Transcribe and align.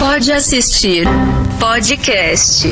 Pode 0.00 0.32
assistir 0.32 1.06
podcast. 1.60 2.66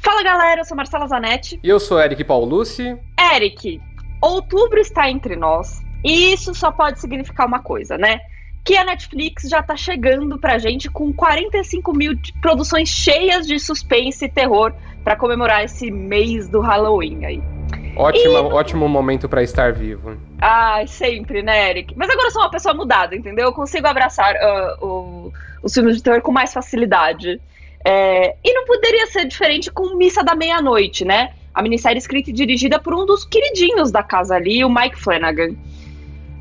Fala 0.00 0.24
galera, 0.24 0.62
eu 0.62 0.64
sou 0.64 0.76
Marcela 0.76 1.06
Zanetti. 1.06 1.60
E 1.62 1.68
eu 1.68 1.78
sou 1.78 2.00
Eric 2.00 2.24
Paulucci. 2.24 2.98
Eric, 3.36 3.80
outubro 4.20 4.80
está 4.80 5.08
entre 5.08 5.36
nós 5.36 5.80
e 6.04 6.32
isso 6.32 6.52
só 6.56 6.72
pode 6.72 7.00
significar 7.00 7.46
uma 7.46 7.60
coisa, 7.60 7.96
né? 7.96 8.18
Que 8.64 8.76
a 8.76 8.84
Netflix 8.84 9.48
já 9.48 9.62
tá 9.62 9.76
chegando 9.76 10.36
pra 10.40 10.58
gente 10.58 10.90
com 10.90 11.12
45 11.12 11.96
mil 11.96 12.18
produções 12.42 12.88
cheias 12.88 13.46
de 13.46 13.60
suspense 13.60 14.24
e 14.24 14.28
terror 14.28 14.74
para 15.04 15.14
comemorar 15.14 15.62
esse 15.62 15.88
mês 15.88 16.48
do 16.48 16.60
Halloween 16.60 17.24
aí. 17.24 17.55
Ótimo, 17.96 18.34
e... 18.34 18.52
ótimo 18.52 18.88
momento 18.88 19.28
para 19.28 19.42
estar 19.42 19.72
vivo. 19.72 20.16
Ai, 20.38 20.86
sempre, 20.86 21.42
né, 21.42 21.70
Eric? 21.70 21.94
Mas 21.96 22.10
agora 22.10 22.28
eu 22.28 22.30
sou 22.30 22.42
uma 22.42 22.50
pessoa 22.50 22.74
mudada, 22.74 23.16
entendeu? 23.16 23.46
Eu 23.46 23.52
consigo 23.52 23.86
abraçar 23.86 24.34
uh, 24.34 24.86
o, 24.86 25.32
os 25.62 25.72
filmes 25.72 25.96
de 25.96 26.02
terror 26.02 26.20
com 26.20 26.30
mais 26.30 26.52
facilidade. 26.52 27.40
É, 27.84 28.34
e 28.44 28.52
não 28.52 28.64
poderia 28.66 29.06
ser 29.06 29.26
diferente 29.26 29.70
com 29.70 29.96
Missa 29.96 30.22
da 30.22 30.34
Meia-Noite, 30.34 31.04
né? 31.04 31.32
A 31.54 31.62
minissérie 31.62 31.98
escrita 31.98 32.30
e 32.30 32.32
dirigida 32.32 32.78
por 32.78 32.94
um 32.94 33.06
dos 33.06 33.24
queridinhos 33.24 33.90
da 33.90 34.02
casa 34.02 34.34
ali, 34.34 34.64
o 34.64 34.68
Mike 34.68 35.00
Flanagan. 35.00 35.54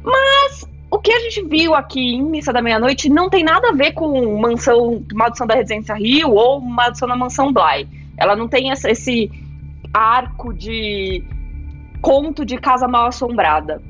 Mas 0.03 0.67
o 0.91 0.99
que 0.99 1.11
a 1.11 1.19
gente 1.19 1.41
viu 1.43 1.73
aqui 1.73 2.15
em 2.15 2.23
Missa 2.23 2.51
da 2.51 2.61
Meia-Noite 2.61 3.09
não 3.09 3.29
tem 3.29 3.43
nada 3.43 3.69
a 3.69 3.71
ver 3.71 3.93
com 3.93 4.39
Mansão, 4.39 5.05
Maldição 5.13 5.47
da 5.47 5.55
Residência 5.55 5.95
Rio 5.95 6.31
ou 6.31 6.59
Maldição 6.59 7.07
da 7.07 7.15
Mansão 7.15 7.53
Bly. 7.53 7.87
Ela 8.17 8.35
não 8.35 8.47
tem 8.47 8.71
esse 8.71 9.31
arco 9.93 10.53
de 10.53 11.23
conto 12.05 12.45
de 12.45 12.55
casa 12.59 12.87
mal 12.87 13.07
assombrada. 13.07 13.81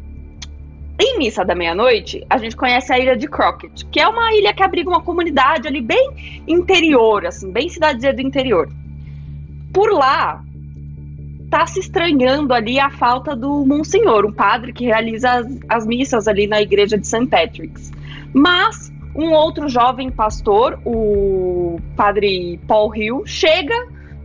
Em 0.98 1.18
Missa 1.18 1.44
da 1.44 1.54
Meia-Noite, 1.54 2.26
a 2.30 2.38
gente 2.38 2.56
conhece 2.56 2.94
a 2.94 2.98
ilha 2.98 3.18
de 3.18 3.28
Crockett, 3.28 3.86
que 3.88 4.00
é 4.00 4.08
uma 4.08 4.34
ilha 4.34 4.54
que 4.54 4.64
abriga 4.64 4.90
uma 4.90 5.02
comunidade 5.02 5.68
ali 5.68 5.82
bem 5.82 6.42
interior, 6.48 7.26
assim, 7.26 7.52
bem 7.52 7.68
cidadezinha 7.68 8.14
do 8.14 8.22
interior. 8.22 8.70
Por 9.74 9.92
lá, 9.92 10.42
tá 11.50 11.68
se 11.68 11.82
estranhando 11.82 12.54
ali 12.54 12.80
a 12.80 12.90
falta 12.90 13.36
do 13.36 13.66
Monsenhor, 13.66 14.26
um 14.26 14.32
padre 14.32 14.72
que 14.72 14.86
realiza 14.86 15.32
as, 15.32 15.48
as 15.68 15.86
missas 15.86 16.26
ali 16.26 16.48
na 16.48 16.62
igreja 16.62 16.98
de 16.98 17.06
St. 17.06 17.28
Patrick's. 17.28 17.92
Mas 18.34 18.94
um 19.14 19.34
outro 19.34 19.68
jovem 19.68 20.10
pastor, 20.10 20.80
o 20.86 21.82
padre 21.98 22.62
Paul 22.66 22.96
Hill, 22.96 23.24
chega 23.26 23.76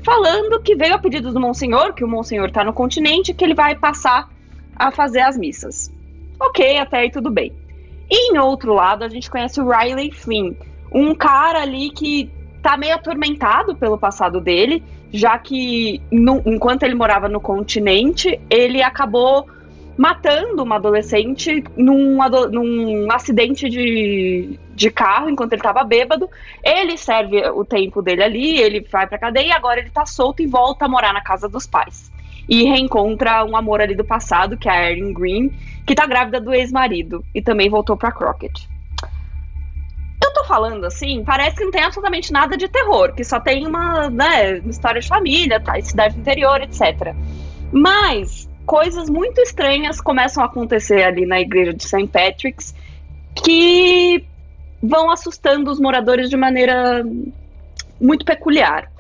falando 0.02 0.60
que 0.60 0.74
veio 0.74 0.94
a 0.94 0.98
pedido 0.98 1.32
do 1.32 1.40
Monsenhor, 1.40 1.94
que 1.94 2.04
o 2.04 2.08
Monsenhor 2.08 2.48
está 2.48 2.64
no 2.64 2.72
continente, 2.72 3.34
que 3.34 3.44
ele 3.44 3.54
vai 3.54 3.74
passar 3.74 4.28
a 4.76 4.90
fazer 4.90 5.20
as 5.20 5.36
missas. 5.36 5.92
Ok, 6.38 6.78
até 6.78 6.98
aí 6.98 7.10
tudo 7.10 7.30
bem. 7.30 7.52
E 8.10 8.32
em 8.32 8.38
outro 8.38 8.74
lado, 8.74 9.04
a 9.04 9.08
gente 9.08 9.30
conhece 9.30 9.60
o 9.60 9.68
Riley 9.68 10.10
Flynn, 10.10 10.54
um 10.92 11.14
cara 11.14 11.62
ali 11.62 11.90
que 11.90 12.30
tá 12.62 12.76
meio 12.76 12.94
atormentado 12.94 13.76
pelo 13.76 13.98
passado 13.98 14.40
dele, 14.40 14.82
já 15.12 15.38
que 15.38 16.02
no, 16.10 16.42
enquanto 16.46 16.82
ele 16.82 16.94
morava 16.94 17.28
no 17.28 17.40
continente, 17.40 18.40
ele 18.50 18.82
acabou 18.82 19.46
matando 19.96 20.62
uma 20.62 20.76
adolescente 20.76 21.62
num, 21.76 22.18
num 22.50 23.12
acidente 23.12 23.68
de, 23.68 24.58
de 24.74 24.90
carro 24.90 25.30
enquanto 25.30 25.52
ele 25.52 25.60
estava 25.60 25.84
bêbado. 25.84 26.28
Ele 26.64 26.96
serve 26.96 27.48
o 27.50 27.64
tempo 27.64 28.02
dele 28.02 28.22
ali, 28.22 28.58
ele 28.58 28.80
vai 28.90 29.06
pra 29.06 29.18
cadeia 29.18 29.48
e 29.48 29.52
agora 29.52 29.80
ele 29.80 29.90
tá 29.90 30.06
solto 30.06 30.42
e 30.42 30.46
volta 30.46 30.84
a 30.84 30.88
morar 30.88 31.12
na 31.12 31.20
casa 31.20 31.48
dos 31.48 31.66
pais. 31.66 32.10
E 32.48 32.64
reencontra 32.64 33.44
um 33.44 33.56
amor 33.56 33.80
ali 33.80 33.94
do 33.94 34.04
passado, 34.04 34.56
que 34.56 34.68
é 34.68 34.72
a 34.72 34.90
Erin 34.90 35.12
Green, 35.12 35.50
que 35.86 35.94
tá 35.94 36.06
grávida 36.06 36.40
do 36.40 36.52
ex-marido 36.52 37.24
e 37.34 37.40
também 37.40 37.68
voltou 37.68 37.96
pra 37.96 38.10
Crockett. 38.10 38.68
Eu 40.22 40.32
tô 40.34 40.44
falando 40.44 40.84
assim, 40.84 41.24
parece 41.24 41.56
que 41.56 41.64
não 41.64 41.70
tem 41.70 41.82
absolutamente 41.82 42.32
nada 42.32 42.56
de 42.56 42.68
terror, 42.68 43.14
que 43.14 43.24
só 43.24 43.40
tem 43.40 43.66
uma, 43.66 44.10
né, 44.10 44.58
história 44.58 45.00
de 45.00 45.08
família, 45.08 45.60
tá, 45.60 45.80
cidade 45.80 46.18
interior, 46.18 46.60
etc. 46.60 47.14
Mas 47.72 48.49
coisas 48.66 49.08
muito 49.08 49.40
estranhas 49.40 50.00
começam 50.00 50.42
a 50.42 50.46
acontecer 50.46 51.02
ali 51.02 51.26
na 51.26 51.40
igreja 51.40 51.72
de 51.74 51.82
St. 51.84 52.06
Patrick's 52.06 52.74
que 53.34 54.24
vão 54.82 55.10
assustando 55.10 55.70
os 55.70 55.78
moradores 55.78 56.30
de 56.30 56.36
maneira 56.36 57.04
muito 58.00 58.24
peculiar. 58.24 58.90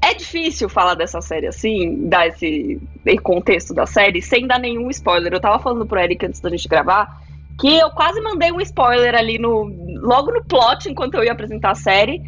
É 0.00 0.14
difícil 0.14 0.68
falar 0.68 0.94
dessa 0.94 1.20
série 1.20 1.46
assim, 1.46 2.08
dar 2.08 2.26
esse, 2.26 2.80
contexto 3.22 3.72
da 3.72 3.86
série, 3.86 4.20
sem 4.20 4.46
dar 4.46 4.58
nenhum 4.58 4.90
spoiler. 4.90 5.32
Eu 5.32 5.40
tava 5.40 5.62
falando 5.62 5.86
pro 5.86 6.00
Eric 6.00 6.26
antes 6.26 6.40
da 6.40 6.50
gente 6.50 6.66
gravar 6.66 7.22
que 7.60 7.78
eu 7.78 7.90
quase 7.90 8.20
mandei 8.20 8.50
um 8.50 8.60
spoiler 8.60 9.14
ali 9.14 9.38
no 9.38 9.70
logo 10.00 10.32
no 10.32 10.42
plot 10.44 10.88
enquanto 10.88 11.14
eu 11.14 11.24
ia 11.24 11.32
apresentar 11.32 11.70
a 11.70 11.74
série 11.74 12.20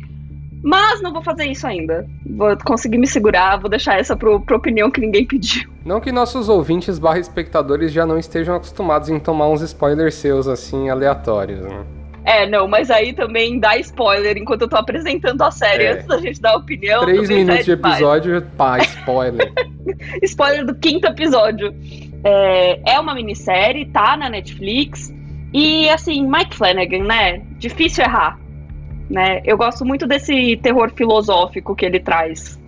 mas 0.65 1.03
não 1.03 1.13
vou 1.13 1.23
fazer 1.23 1.45
isso 1.45 1.67
ainda. 1.67 2.07
Vou 2.25 2.57
conseguir 2.65 2.97
me 2.97 3.07
segurar, 3.07 3.61
vou 3.61 3.69
deixar 3.69 4.01
essa 4.01 4.17
pro, 4.17 4.41
pro 4.41 4.57
opinião 4.57 4.91
que 4.91 4.99
ninguém 4.99 5.27
pediu. 5.27 5.71
Não 5.85 6.01
que 6.01 6.11
nossos 6.11 6.49
ouvintes 6.49 6.99
barra 6.99 7.19
espectadores 7.19 7.93
já 7.93 8.07
não 8.07 8.19
estejam 8.19 8.57
acostumados 8.57 9.11
em 9.11 9.21
tomar 9.21 9.47
uns 9.49 9.61
spoilers 9.61 10.15
seus, 10.15 10.49
assim, 10.49 10.89
aleatórios, 10.89 11.61
né? 11.61 11.85
É, 12.25 12.49
não, 12.49 12.67
mas 12.67 12.91
aí 12.91 13.13
também 13.13 13.61
dá 13.61 13.77
spoiler 13.77 14.39
enquanto 14.39 14.63
eu 14.63 14.69
tô 14.69 14.77
apresentando 14.79 15.43
a 15.43 15.51
série, 15.51 15.85
é. 15.85 15.93
antes 15.93 16.07
da 16.07 16.17
gente 16.17 16.41
dar 16.41 16.57
opinião. 16.57 17.03
Três 17.03 17.29
minutos 17.29 17.67
de 17.67 17.73
episódio, 17.73 18.43
pá, 18.57 18.79
spoiler. 18.79 19.53
spoiler 20.25 20.65
do 20.65 20.75
quinto 20.77 21.07
episódio. 21.07 21.75
É, 22.25 22.95
é 22.95 22.99
uma 22.99 23.15
minissérie, 23.15 23.85
tá 23.85 24.17
na 24.17 24.31
Netflix. 24.31 25.13
E 25.53 25.91
assim, 25.91 26.27
Mike 26.27 26.57
Flanagan, 26.57 27.05
né? 27.05 27.43
Difícil 27.59 28.03
errar 28.03 28.43
né? 29.09 29.43
Eu 29.45 29.57
gosto 29.57 29.85
muito 29.85 30.07
desse 30.07 30.57
terror 30.63 30.91
filosófico 30.95 31.75
que 31.75 31.85
ele 31.85 32.01
traz. 32.01 32.59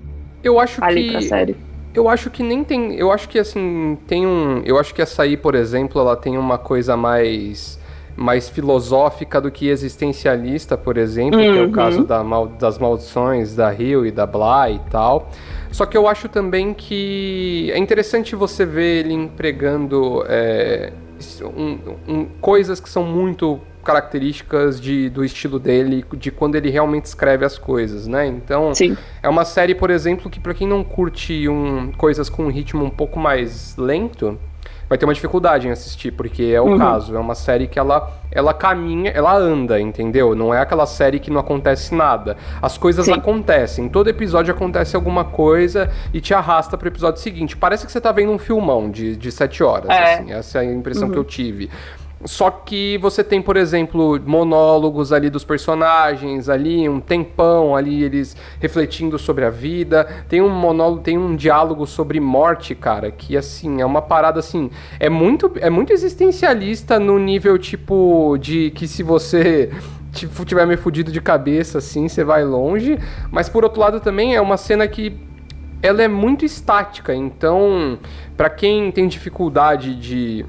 Eu 0.42 0.60
acho 0.60 0.82
ali 0.82 1.06
que 1.06 1.10
pra 1.12 1.22
série. 1.22 1.56
Eu 1.94 2.08
acho 2.08 2.30
que 2.30 2.42
nem 2.42 2.62
tem, 2.62 2.94
eu 2.94 3.10
acho 3.10 3.28
que 3.28 3.38
assim, 3.38 3.97
tem 4.06 4.26
um, 4.26 4.62
eu 4.66 4.78
acho 4.78 4.94
que 4.94 5.00
essa 5.00 5.22
aí, 5.22 5.36
por 5.36 5.54
exemplo, 5.54 6.00
ela 6.00 6.14
tem 6.14 6.36
uma 6.36 6.58
coisa 6.58 6.96
mais 6.96 7.78
mais 8.16 8.48
filosófica 8.48 9.41
do 9.41 9.50
que 9.50 9.69
existencialista, 9.69 10.76
por 10.76 10.96
exemplo, 10.96 11.38
uhum. 11.38 11.52
que 11.52 11.58
é 11.58 11.62
o 11.62 11.70
caso 11.70 11.98
uhum. 11.98 12.06
da 12.06 12.25
mal, 12.25 12.46
das 12.46 12.78
maldições 12.78 13.54
da 13.54 13.69
Rio 13.69 14.06
e 14.06 14.10
da 14.10 14.26
Bly 14.26 14.76
e 14.76 14.91
tal. 14.91 15.28
Só 15.70 15.84
que 15.84 15.96
eu 15.96 16.08
acho 16.08 16.28
também 16.28 16.72
que 16.72 17.70
é 17.72 17.78
interessante 17.78 18.34
você 18.34 18.64
ver 18.64 19.04
ele 19.04 19.12
empregando 19.12 20.25
é, 20.26 20.92
um, 21.43 21.78
um, 22.06 22.25
coisas 22.41 22.81
que 22.81 22.88
são 22.88 23.04
muito 23.04 23.60
características 23.84 24.81
de, 24.81 25.09
do 25.09 25.25
estilo 25.25 25.60
dele, 25.60 26.04
de 26.15 26.31
quando 26.32 26.56
ele 26.56 26.69
realmente 26.71 27.04
escreve 27.04 27.44
as 27.44 27.56
coisas, 27.56 28.06
né? 28.09 28.27
Então, 28.27 28.75
Sim. 28.75 28.97
é 29.22 29.28
uma 29.28 29.44
série, 29.44 29.75
por 29.76 29.91
exemplo, 29.91 30.28
que 30.28 30.41
para 30.41 30.53
quem 30.53 30.66
não 30.66 30.82
curte 30.82 31.49
um, 31.49 31.93
coisas 31.93 32.28
com 32.28 32.47
um 32.47 32.50
ritmo 32.50 32.84
um 32.84 32.91
pouco 32.91 33.19
mais 33.19 33.76
lento, 33.76 34.37
vai 34.88 34.97
ter 34.97 35.04
uma 35.04 35.14
dificuldade 35.14 35.66
em 35.66 35.70
assistir, 35.70 36.12
porque 36.12 36.44
é 36.44 36.60
o 36.60 36.66
uhum. 36.66 36.78
caso. 36.78 37.14
É 37.14 37.19
uma 37.19 37.34
série 37.34 37.66
que 37.66 37.78
ela, 37.78 38.10
ela 38.30 38.54
caminha, 38.54 39.10
ela 39.10 39.34
anda, 39.36 39.80
entendeu? 39.80 40.34
Não 40.34 40.54
é 40.54 40.60
aquela 40.60 40.86
série 40.86 41.19
que 41.19 41.30
não 41.30 41.41
acontece 41.41 41.94
nada. 41.94 42.36
As 42.60 42.78
coisas 42.78 43.06
Sim. 43.06 43.14
acontecem. 43.14 43.88
Todo 43.88 44.08
episódio 44.08 44.54
acontece 44.54 44.94
alguma 44.96 45.25
coisa 45.25 45.91
e 46.12 46.20
te 46.20 46.32
arrasta 46.34 46.76
pro 46.76 46.88
episódio 46.88 47.20
seguinte. 47.20 47.56
Parece 47.56 47.84
que 47.84 47.92
você 47.92 48.00
tá 48.00 48.12
vendo 48.12 48.32
um 48.32 48.38
filmão 48.38 48.91
de, 48.91 49.16
de 49.16 49.32
sete 49.32 49.62
horas, 49.62 49.91
é. 49.91 50.14
assim. 50.14 50.32
Essa 50.32 50.58
é 50.58 50.60
a 50.62 50.64
impressão 50.64 51.08
uhum. 51.08 51.12
que 51.12 51.19
eu 51.19 51.25
tive. 51.25 51.70
Só 52.25 52.50
que 52.50 52.97
você 52.99 53.22
tem, 53.22 53.43
por 53.43 53.56
exemplo, 53.56 54.19
monólogos 54.25 55.12
ali 55.12 55.28
dos 55.28 55.44
personagens, 55.44 56.49
ali 56.49 56.88
um 56.88 56.99
tempão 56.99 57.77
ali 57.77 58.03
eles 58.03 58.34
refletindo 58.59 59.19
sobre 59.19 59.44
a 59.44 59.50
vida. 59.50 60.25
Tem 60.28 60.41
um 60.41 60.49
monólogo, 60.49 61.03
tem 61.03 61.19
um 61.19 61.37
diálogo 61.37 61.87
sobre 61.87 62.19
morte, 62.19 62.75
cara, 62.75 63.10
que 63.10 63.37
assim, 63.37 63.82
é 63.82 63.87
uma 63.87 64.00
parada 64.00 64.41
assim, 64.41 64.71
é 64.99 65.10
muito 65.10 65.53
é 65.56 65.69
muito 65.69 65.93
existencialista 65.93 66.99
no 66.99 67.19
nível 67.19 67.59
tipo 67.59 68.38
de 68.38 68.71
que 68.71 68.88
se 68.88 69.03
você 69.03 69.70
tiver 70.46 70.67
meio 70.67 70.79
fudido 70.79 71.12
de 71.12 71.20
cabeça 71.20 71.79
assim, 71.79 72.08
você 72.08 72.25
vai 72.25 72.43
longe, 72.43 72.99
mas 73.31 73.50
por 73.50 73.62
outro 73.62 73.81
lado 73.81 74.00
também 74.00 74.35
é 74.35 74.40
uma 74.40 74.56
cena 74.56 74.88
que 74.88 75.14
ela 75.82 76.02
é 76.02 76.08
muito 76.08 76.44
estática, 76.46 77.14
então 77.14 77.99
para 78.35 78.49
quem 78.49 78.90
tem 78.90 79.06
dificuldade 79.06 79.94
de 79.94 80.46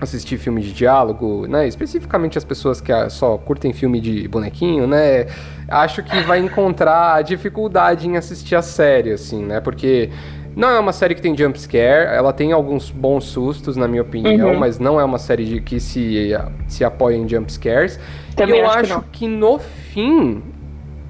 assistir 0.00 0.38
filme 0.38 0.62
de 0.62 0.72
diálogo, 0.72 1.46
né? 1.46 1.66
Especificamente 1.68 2.38
as 2.38 2.44
pessoas 2.44 2.80
que 2.80 2.92
só 3.10 3.36
curtem 3.36 3.72
filme 3.72 4.00
de 4.00 4.26
bonequinho, 4.28 4.86
né? 4.86 5.26
Acho 5.68 6.02
que 6.02 6.20
vai 6.22 6.38
encontrar 6.40 7.22
dificuldade 7.22 8.08
em 8.08 8.16
assistir 8.16 8.56
a 8.56 8.62
série, 8.62 9.12
assim, 9.12 9.44
né? 9.44 9.60
Porque 9.60 10.10
não 10.56 10.68
é 10.68 10.78
uma 10.78 10.92
série 10.92 11.14
que 11.14 11.22
tem 11.22 11.36
jump 11.36 11.60
scare, 11.60 12.14
ela 12.14 12.32
tem 12.32 12.52
alguns 12.52 12.90
bons 12.90 13.24
sustos, 13.24 13.76
na 13.76 13.86
minha 13.86 14.02
opinião, 14.02 14.52
uhum. 14.52 14.58
mas 14.58 14.78
não 14.78 14.98
é 14.98 15.04
uma 15.04 15.18
série 15.18 15.44
de 15.44 15.60
que 15.60 15.78
se, 15.78 16.30
se 16.66 16.84
apoia 16.84 17.16
em 17.16 17.28
jump 17.28 17.52
scares. 17.52 18.00
Também 18.34 18.56
e 18.56 18.58
eu 18.60 18.66
acho, 18.66 18.94
acho 18.94 19.00
que, 19.12 19.20
que, 19.20 19.28
no 19.28 19.58
fim, 19.58 20.42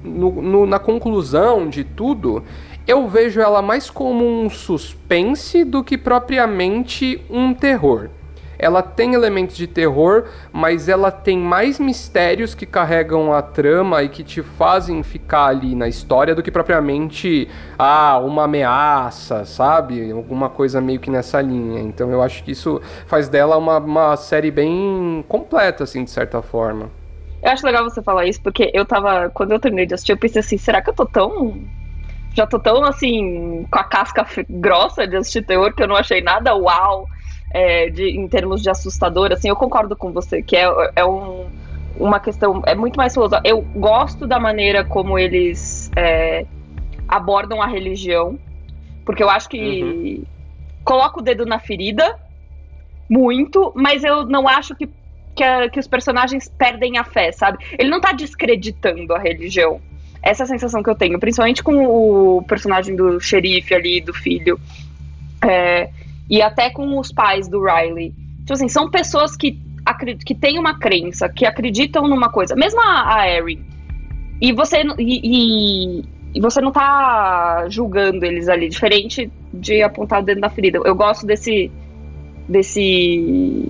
no, 0.03 0.41
no, 0.41 0.65
na 0.65 0.79
conclusão 0.79 1.67
de 1.67 1.83
tudo, 1.83 2.43
eu 2.87 3.07
vejo 3.07 3.39
ela 3.39 3.61
mais 3.61 3.89
como 3.89 4.25
um 4.25 4.49
suspense 4.49 5.63
do 5.63 5.83
que 5.83 5.97
propriamente 5.97 7.21
um 7.29 7.53
terror. 7.53 8.09
Ela 8.61 8.83
tem 8.83 9.15
elementos 9.15 9.57
de 9.57 9.65
terror, 9.65 10.25
mas 10.53 10.87
ela 10.87 11.09
tem 11.09 11.35
mais 11.35 11.79
mistérios 11.79 12.53
que 12.53 12.67
carregam 12.67 13.33
a 13.33 13.41
trama 13.41 14.03
e 14.03 14.09
que 14.09 14.23
te 14.23 14.43
fazem 14.43 15.01
ficar 15.01 15.47
ali 15.47 15.73
na 15.73 15.87
história 15.87 16.35
do 16.35 16.43
que 16.43 16.51
propriamente 16.51 17.49
ah, 17.77 18.19
uma 18.19 18.43
ameaça, 18.43 19.43
sabe? 19.45 20.11
Alguma 20.11 20.47
coisa 20.47 20.79
meio 20.79 20.99
que 20.99 21.09
nessa 21.09 21.41
linha. 21.41 21.81
Então 21.81 22.11
eu 22.11 22.21
acho 22.21 22.43
que 22.43 22.51
isso 22.51 22.79
faz 23.07 23.27
dela 23.27 23.57
uma, 23.57 23.79
uma 23.79 24.15
série 24.15 24.51
bem 24.51 25.25
completa, 25.27 25.83
assim, 25.83 26.03
de 26.03 26.11
certa 26.11 26.43
forma. 26.43 26.91
Eu 27.41 27.49
acho 27.49 27.65
legal 27.65 27.83
você 27.83 28.03
falar 28.03 28.27
isso, 28.27 28.39
porque 28.43 28.69
eu 28.75 28.85
tava. 28.85 29.31
Quando 29.31 29.53
eu 29.53 29.59
terminei 29.59 29.87
de 29.87 29.95
assistir, 29.95 30.11
eu 30.11 30.17
pensei 30.17 30.41
assim, 30.41 30.57
será 30.57 30.83
que 30.83 30.91
eu 30.91 30.93
tô 30.93 31.07
tão. 31.07 31.59
Já 32.35 32.45
tô 32.45 32.59
tão 32.59 32.83
assim, 32.83 33.65
com 33.69 33.79
a 33.79 33.83
casca 33.83 34.25
grossa 34.47 35.07
de 35.07 35.17
assistir 35.17 35.43
terror 35.43 35.73
que 35.73 35.81
eu 35.81 35.87
não 35.87 35.95
achei 35.95 36.21
nada 36.21 36.55
uau 36.55 37.07
é, 37.53 37.89
de, 37.89 38.09
em 38.09 38.27
termos 38.27 38.61
de 38.61 38.69
assustador. 38.69 39.31
Assim, 39.31 39.49
eu 39.49 39.55
concordo 39.55 39.95
com 39.95 40.11
você, 40.11 40.41
que 40.41 40.55
é, 40.55 40.65
é 40.95 41.05
um, 41.05 41.47
uma 41.97 42.19
questão. 42.19 42.61
É 42.65 42.75
muito 42.75 42.97
mais 42.97 43.13
filosófica. 43.13 43.47
Eu 43.47 43.61
gosto 43.61 44.27
da 44.27 44.39
maneira 44.39 44.83
como 44.83 45.17
eles 45.17 45.91
é, 45.95 46.45
abordam 47.07 47.61
a 47.61 47.67
religião, 47.67 48.37
porque 49.05 49.23
eu 49.23 49.29
acho 49.29 49.49
que 49.49 49.83
uhum. 49.83 50.23
coloca 50.83 51.19
o 51.19 51.23
dedo 51.23 51.45
na 51.45 51.59
ferida 51.59 52.19
muito, 53.09 53.73
mas 53.75 54.03
eu 54.03 54.25
não 54.25 54.47
acho 54.47 54.73
que 54.75 54.89
que, 55.35 55.43
a, 55.43 55.69
que 55.69 55.79
os 55.79 55.87
personagens 55.87 56.51
perdem 56.57 56.97
a 56.97 57.03
fé, 57.03 57.31
sabe? 57.31 57.57
Ele 57.77 57.89
não 57.89 58.01
tá 58.01 58.11
descreditando 58.11 59.13
a 59.13 59.19
religião. 59.19 59.81
Essa 60.21 60.43
é 60.43 60.45
a 60.45 60.47
sensação 60.47 60.83
que 60.83 60.89
eu 60.89 60.95
tenho, 60.95 61.19
principalmente 61.19 61.63
com 61.63 61.85
o 61.85 62.43
personagem 62.43 62.95
do 62.95 63.19
xerife 63.19 63.73
ali, 63.73 64.01
do 64.01 64.13
filho. 64.13 64.59
É, 65.43 65.89
e 66.31 66.41
até 66.41 66.69
com 66.69 66.97
os 66.97 67.11
pais 67.11 67.49
do 67.49 67.61
Riley. 67.61 68.13
Tipo 68.39 68.53
assim, 68.53 68.69
são 68.69 68.89
pessoas 68.89 69.35
que, 69.35 69.59
que 70.25 70.33
têm 70.33 70.57
uma 70.57 70.79
crença, 70.79 71.27
que 71.27 71.45
acreditam 71.45 72.07
numa 72.07 72.29
coisa. 72.29 72.55
Mesmo 72.55 72.79
a, 72.79 73.17
a 73.17 73.29
Erin. 73.29 73.61
E 74.39 74.53
você, 74.53 74.81
e, 74.97 75.19
e, 75.23 76.05
e, 76.33 76.39
você 76.39 76.61
não 76.61 76.71
tá 76.71 77.65
julgando 77.67 78.25
eles 78.25 78.47
ali, 78.47 78.69
diferente 78.69 79.29
de 79.53 79.83
apontar 79.83 80.21
o 80.21 80.23
dedo 80.23 80.39
na 80.39 80.49
ferida. 80.49 80.79
Eu 80.85 80.95
gosto 80.95 81.27
desse. 81.27 81.69
desse 82.47 83.67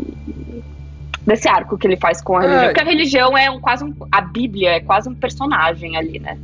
desse 1.26 1.48
arco 1.48 1.78
que 1.78 1.86
ele 1.86 1.98
faz 1.98 2.20
com 2.22 2.36
a 2.36 2.42
religião. 2.42 2.64
É. 2.64 2.68
Porque 2.68 2.82
a 2.82 2.86
religião 2.86 3.38
é 3.38 3.50
um, 3.50 3.60
quase 3.60 3.84
um. 3.84 3.94
A 4.12 4.22
Bíblia 4.22 4.72
é 4.72 4.80
quase 4.80 5.10
um 5.10 5.16
personagem 5.16 5.98
ali, 5.98 6.20
né? 6.20 6.38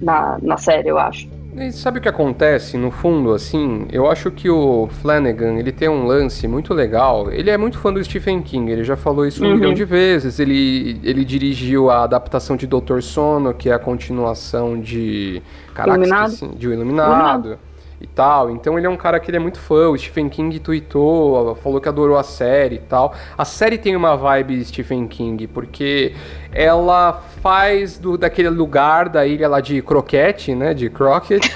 Na, 0.00 0.38
na 0.42 0.56
série, 0.58 0.88
eu 0.88 0.98
acho. 0.98 1.28
E 1.54 1.70
sabe 1.70 1.98
o 1.98 2.02
que 2.02 2.08
acontece, 2.08 2.78
no 2.78 2.90
fundo, 2.90 3.32
assim? 3.32 3.86
Eu 3.92 4.10
acho 4.10 4.30
que 4.30 4.48
o 4.48 4.88
Flanagan, 5.00 5.58
ele 5.58 5.70
tem 5.70 5.88
um 5.88 6.06
lance 6.06 6.48
muito 6.48 6.72
legal. 6.72 7.30
Ele 7.30 7.50
é 7.50 7.58
muito 7.58 7.78
fã 7.78 7.92
do 7.92 8.02
Stephen 8.02 8.40
King, 8.40 8.72
ele 8.72 8.84
já 8.84 8.96
falou 8.96 9.26
isso 9.26 9.44
um 9.44 9.48
uhum. 9.48 9.56
milhão 9.56 9.74
de 9.74 9.84
vezes. 9.84 10.38
Ele, 10.38 10.98
ele 11.04 11.24
dirigiu 11.24 11.90
a 11.90 12.04
adaptação 12.04 12.56
de 12.56 12.66
Doutor 12.66 13.02
Sono, 13.02 13.52
que 13.52 13.68
é 13.68 13.74
a 13.74 13.78
continuação 13.78 14.80
de... 14.80 15.42
Caraca, 15.74 15.98
Iluminado. 15.98 16.32
Esqueci, 16.32 16.54
de 16.56 16.68
O 16.68 16.72
Iluminado. 16.72 17.10
Iluminado 17.10 17.71
e 18.02 18.06
tal. 18.06 18.50
Então 18.50 18.76
ele 18.76 18.86
é 18.86 18.90
um 18.90 18.96
cara 18.96 19.20
que 19.20 19.30
ele 19.30 19.36
é 19.36 19.40
muito 19.40 19.60
fã. 19.60 19.88
O 19.88 19.96
Stephen 19.96 20.28
King 20.28 20.58
tweetou, 20.58 21.54
falou 21.56 21.80
que 21.80 21.88
adorou 21.88 22.16
a 22.16 22.22
série 22.22 22.76
e 22.76 22.80
tal. 22.80 23.14
A 23.38 23.44
série 23.44 23.78
tem 23.78 23.94
uma 23.94 24.16
vibe 24.16 24.64
Stephen 24.64 25.06
King, 25.06 25.46
porque 25.46 26.14
ela 26.52 27.12
faz 27.40 27.98
do, 27.98 28.18
daquele 28.18 28.50
lugar 28.50 29.08
da 29.08 29.26
ilha 29.26 29.48
lá 29.48 29.60
de 29.60 29.80
Croquete, 29.82 30.54
né? 30.54 30.74
De 30.74 30.90
Crockett. 30.90 31.48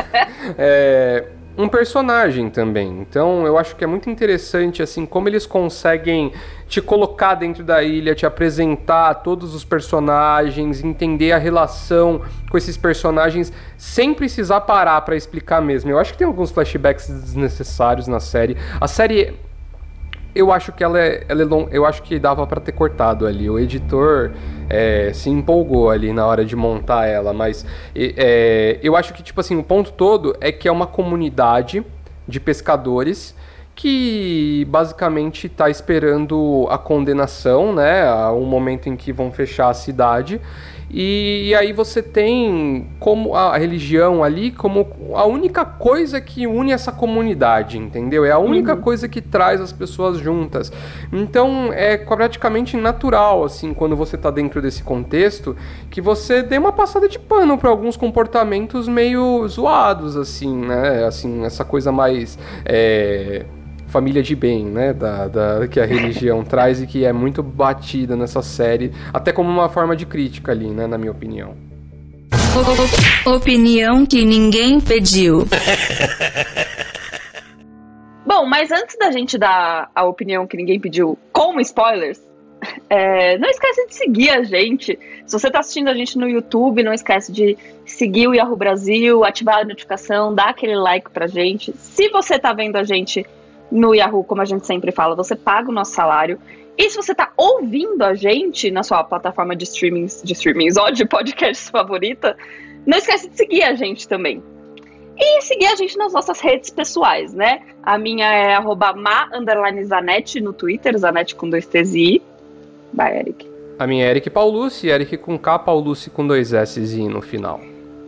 é, 0.58 1.28
um 1.56 1.68
personagem 1.68 2.50
também. 2.50 3.00
Então 3.00 3.46
eu 3.46 3.56
acho 3.56 3.76
que 3.76 3.84
é 3.84 3.86
muito 3.86 4.10
interessante 4.10 4.82
assim 4.82 5.06
como 5.06 5.28
eles 5.28 5.46
conseguem 5.46 6.32
te 6.66 6.80
colocar 6.80 7.34
dentro 7.34 7.62
da 7.62 7.82
ilha, 7.82 8.14
te 8.14 8.26
apresentar 8.26 9.14
todos 9.14 9.54
os 9.54 9.64
personagens, 9.64 10.82
entender 10.82 11.32
a 11.32 11.38
relação 11.38 12.22
com 12.50 12.58
esses 12.58 12.76
personagens 12.76 13.52
sem 13.76 14.12
precisar 14.12 14.62
parar 14.62 15.00
para 15.02 15.16
explicar 15.16 15.60
mesmo. 15.60 15.90
Eu 15.90 15.98
acho 15.98 16.12
que 16.12 16.18
tem 16.18 16.26
alguns 16.26 16.50
flashbacks 16.50 17.08
desnecessários 17.08 18.08
na 18.08 18.18
série. 18.18 18.56
A 18.80 18.88
série 18.88 19.34
eu 20.34 20.50
acho 20.50 20.72
que 20.72 20.82
ela 20.82 21.00
é, 21.00 21.24
ela 21.28 21.42
é 21.42 21.44
long, 21.44 21.68
eu 21.70 21.86
acho 21.86 22.02
que 22.02 22.18
dava 22.18 22.46
para 22.46 22.60
ter 22.60 22.72
cortado 22.72 23.26
ali. 23.26 23.48
O 23.48 23.58
editor 23.58 24.32
é, 24.68 25.12
se 25.14 25.30
empolgou 25.30 25.90
ali 25.90 26.12
na 26.12 26.26
hora 26.26 26.44
de 26.44 26.56
montar 26.56 27.06
ela, 27.06 27.32
mas 27.32 27.64
é, 27.94 28.78
eu 28.82 28.96
acho 28.96 29.14
que 29.14 29.22
tipo 29.22 29.40
assim 29.40 29.56
o 29.56 29.62
ponto 29.62 29.92
todo 29.92 30.36
é 30.40 30.50
que 30.50 30.66
é 30.66 30.72
uma 30.72 30.86
comunidade 30.86 31.84
de 32.26 32.40
pescadores 32.40 33.34
que 33.74 34.64
basicamente 34.70 35.46
está 35.48 35.68
esperando 35.68 36.66
a 36.70 36.78
condenação, 36.78 37.74
né, 37.74 38.08
o 38.30 38.42
momento 38.42 38.88
em 38.88 38.96
que 38.96 39.12
vão 39.12 39.32
fechar 39.32 39.68
a 39.68 39.74
cidade 39.74 40.40
e, 40.90 41.48
e 41.48 41.54
aí 41.54 41.72
você 41.72 42.02
tem 42.02 42.86
como 43.00 43.34
a 43.34 43.56
religião 43.56 44.22
ali 44.22 44.50
como 44.50 44.86
a 45.14 45.24
única 45.24 45.64
coisa 45.64 46.20
que 46.20 46.46
une 46.46 46.72
essa 46.72 46.92
comunidade, 46.92 47.78
entendeu? 47.78 48.24
É 48.24 48.30
a 48.30 48.38
única 48.38 48.74
uhum. 48.74 48.80
coisa 48.80 49.08
que 49.08 49.20
traz 49.20 49.60
as 49.60 49.72
pessoas 49.72 50.18
juntas. 50.18 50.72
Então 51.12 51.72
é 51.72 51.96
praticamente 51.96 52.76
natural, 52.76 53.44
assim, 53.44 53.74
quando 53.74 53.96
você 53.96 54.16
está 54.16 54.30
dentro 54.30 54.60
desse 54.60 54.82
contexto, 54.82 55.56
que 55.90 56.00
você 56.00 56.42
dê 56.42 56.58
uma 56.58 56.72
passada 56.72 57.08
de 57.08 57.18
pano 57.18 57.58
para 57.58 57.70
alguns 57.70 57.96
comportamentos 57.96 58.88
meio 58.88 59.46
zoados, 59.48 60.16
assim, 60.16 60.56
né? 60.56 61.04
Assim, 61.04 61.44
essa 61.44 61.64
coisa 61.64 61.90
mais. 61.90 62.38
É 62.64 63.44
família 63.94 64.24
de 64.24 64.34
bem, 64.34 64.64
né? 64.64 64.92
Da, 64.92 65.28
da, 65.28 65.68
que 65.68 65.78
a 65.78 65.86
religião 65.86 66.42
traz 66.50 66.82
e 66.82 66.86
que 66.86 67.04
é 67.04 67.12
muito 67.12 67.44
batida 67.44 68.16
nessa 68.16 68.42
série, 68.42 68.92
até 69.12 69.32
como 69.32 69.48
uma 69.48 69.68
forma 69.68 69.94
de 69.94 70.04
crítica 70.04 70.50
ali, 70.50 70.66
né? 70.66 70.88
Na 70.88 70.98
minha 70.98 71.12
opinião. 71.12 71.56
Opinião 73.24 74.04
que 74.04 74.24
ninguém 74.24 74.80
pediu. 74.80 75.46
Bom, 78.26 78.46
mas 78.46 78.72
antes 78.72 78.96
da 78.98 79.12
gente 79.12 79.38
dar 79.38 79.88
a 79.94 80.04
opinião 80.04 80.44
que 80.44 80.56
ninguém 80.56 80.80
pediu 80.80 81.16
com 81.32 81.60
spoilers, 81.60 82.20
é, 82.90 83.38
não 83.38 83.48
esquece 83.48 83.86
de 83.86 83.94
seguir 83.94 84.30
a 84.30 84.42
gente. 84.42 84.98
Se 85.24 85.38
você 85.38 85.46
está 85.46 85.60
assistindo 85.60 85.88
a 85.88 85.94
gente 85.94 86.18
no 86.18 86.28
YouTube, 86.28 86.82
não 86.82 86.92
esquece 86.92 87.30
de 87.30 87.56
seguir 87.86 88.26
o 88.26 88.34
Yahoo 88.34 88.56
Brasil, 88.56 89.24
ativar 89.24 89.58
a 89.58 89.64
notificação, 89.64 90.34
dar 90.34 90.48
aquele 90.48 90.74
like 90.74 91.10
pra 91.10 91.28
gente. 91.28 91.72
Se 91.76 92.08
você 92.08 92.34
está 92.34 92.52
vendo 92.52 92.76
a 92.76 92.82
gente 92.82 93.24
no 93.70 93.94
Yahoo, 93.94 94.24
como 94.24 94.42
a 94.42 94.44
gente 94.44 94.66
sempre 94.66 94.92
fala, 94.92 95.14
você 95.14 95.34
paga 95.34 95.70
o 95.70 95.74
nosso 95.74 95.92
salário. 95.92 96.38
E 96.76 96.90
se 96.90 96.96
você 96.96 97.12
está 97.12 97.32
ouvindo 97.36 98.02
a 98.02 98.14
gente 98.14 98.70
na 98.70 98.82
sua 98.82 99.04
plataforma 99.04 99.54
de 99.54 99.64
streamings, 99.64 100.22
de 100.24 100.32
streamings 100.32 100.76
ou 100.76 100.90
de 100.90 101.04
podcasts 101.04 101.70
favorita, 101.70 102.36
não 102.86 102.98
esquece 102.98 103.28
de 103.28 103.36
seguir 103.36 103.62
a 103.62 103.74
gente 103.74 104.08
também. 104.08 104.42
E 105.16 105.42
seguir 105.42 105.66
a 105.66 105.76
gente 105.76 105.96
nas 105.96 106.12
nossas 106.12 106.40
redes 106.40 106.70
pessoais, 106.70 107.32
né? 107.32 107.60
A 107.82 107.96
minha 107.96 108.26
é 108.26 108.54
arroba 108.54 108.92
ma, 108.92 109.28
Zanetti 109.84 110.40
no 110.40 110.52
Twitter, 110.52 110.98
Zanetti 110.98 111.36
com 111.36 111.48
dois 111.48 111.66
T's 111.66 111.94
e 111.94 112.16
I. 112.16 112.22
Vai, 112.92 113.18
Eric. 113.18 113.48
A 113.78 113.86
minha 113.86 114.06
é 114.06 114.10
Eric 114.10 114.30
Paulucci, 114.30 114.88
Eric 114.88 115.16
com 115.18 115.38
K, 115.38 115.58
Paulucci 115.58 116.10
com 116.10 116.26
dois 116.26 116.52
S's 116.52 116.94
e 116.94 117.08
no 117.08 117.20
final. 117.20 117.60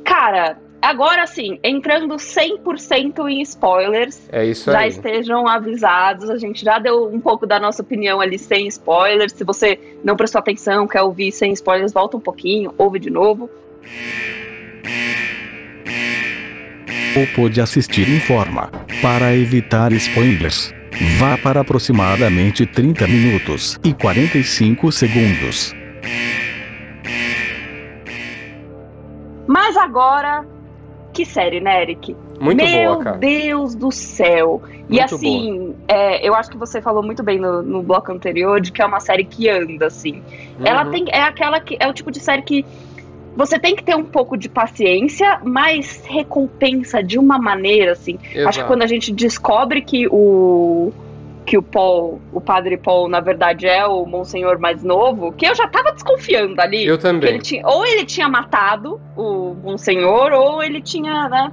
Cara, 0.04 0.56
Agora 0.80 1.26
sim, 1.26 1.58
entrando 1.64 2.14
100% 2.16 3.28
em 3.28 3.42
spoilers. 3.42 4.28
É 4.30 4.44
isso 4.44 4.70
já 4.70 4.78
aí. 4.78 4.90
Já 4.90 4.98
estejam 4.98 5.48
avisados. 5.48 6.30
A 6.30 6.36
gente 6.36 6.64
já 6.64 6.78
deu 6.78 7.08
um 7.08 7.20
pouco 7.20 7.46
da 7.46 7.58
nossa 7.58 7.82
opinião 7.82 8.20
ali 8.20 8.38
sem 8.38 8.68
spoilers. 8.68 9.32
Se 9.32 9.44
você 9.44 9.78
não 10.04 10.16
prestou 10.16 10.38
atenção, 10.38 10.86
quer 10.86 11.02
ouvir 11.02 11.32
sem 11.32 11.52
spoilers, 11.52 11.92
volta 11.92 12.16
um 12.16 12.20
pouquinho, 12.20 12.72
ouve 12.78 12.98
de 12.98 13.10
novo. 13.10 13.50
Ou 17.16 17.26
pode 17.34 17.60
assistir 17.60 18.08
em 18.08 18.20
forma. 18.20 18.70
Para 19.00 19.34
evitar 19.34 19.90
spoilers, 19.92 20.74
vá 21.18 21.36
para 21.38 21.60
aproximadamente 21.60 22.66
30 22.66 23.06
minutos 23.08 23.78
e 23.82 23.92
45 23.94 24.92
segundos. 24.92 25.74
Mas 29.48 29.76
agora 29.76 30.44
que 31.16 31.24
série, 31.24 31.60
né, 31.60 31.80
Eric? 31.80 32.14
Muito 32.38 32.62
Meu 32.62 32.92
boa, 32.92 33.04
cara. 33.04 33.16
Meu 33.16 33.30
Deus 33.30 33.74
do 33.74 33.90
céu. 33.90 34.60
Muito 34.62 34.84
e 34.90 35.00
assim, 35.00 35.74
é, 35.88 36.26
eu 36.26 36.34
acho 36.34 36.50
que 36.50 36.58
você 36.58 36.82
falou 36.82 37.02
muito 37.02 37.22
bem 37.22 37.38
no, 37.38 37.62
no, 37.62 37.82
bloco 37.82 38.12
anterior 38.12 38.60
de 38.60 38.70
que 38.70 38.82
é 38.82 38.84
uma 38.84 39.00
série 39.00 39.24
que 39.24 39.48
anda, 39.48 39.86
assim. 39.86 40.22
Uhum. 40.58 40.66
Ela 40.66 40.84
tem. 40.84 41.06
É 41.08 41.22
aquela 41.22 41.58
que. 41.58 41.78
É 41.80 41.88
o 41.88 41.94
tipo 41.94 42.10
de 42.10 42.20
série 42.20 42.42
que 42.42 42.66
você 43.34 43.58
tem 43.58 43.74
que 43.74 43.82
ter 43.82 43.96
um 43.96 44.04
pouco 44.04 44.36
de 44.36 44.48
paciência, 44.48 45.40
mas 45.42 46.04
recompensa 46.04 47.02
de 47.02 47.18
uma 47.18 47.38
maneira, 47.38 47.92
assim. 47.92 48.18
Exato. 48.22 48.48
Acho 48.48 48.60
que 48.60 48.66
quando 48.66 48.82
a 48.82 48.86
gente 48.86 49.10
descobre 49.10 49.80
que 49.80 50.06
o 50.08 50.92
que 51.46 51.56
o 51.56 51.62
Paul, 51.62 52.20
o 52.32 52.40
padre 52.40 52.76
Paul, 52.76 53.08
na 53.08 53.20
verdade 53.20 53.66
é 53.68 53.86
o 53.86 54.04
Monsenhor 54.04 54.58
mais 54.58 54.82
novo, 54.82 55.30
que 55.32 55.46
eu 55.46 55.54
já 55.54 55.68
tava 55.68 55.92
desconfiando 55.92 56.60
ali. 56.60 56.84
Eu 56.84 56.98
também. 56.98 57.34
Ele 57.34 57.38
tinha, 57.40 57.66
ou 57.66 57.86
ele 57.86 58.04
tinha 58.04 58.28
matado 58.28 59.00
o 59.16 59.54
Monsenhor, 59.62 60.32
ou 60.32 60.62
ele 60.62 60.82
tinha, 60.82 61.28
né? 61.28 61.52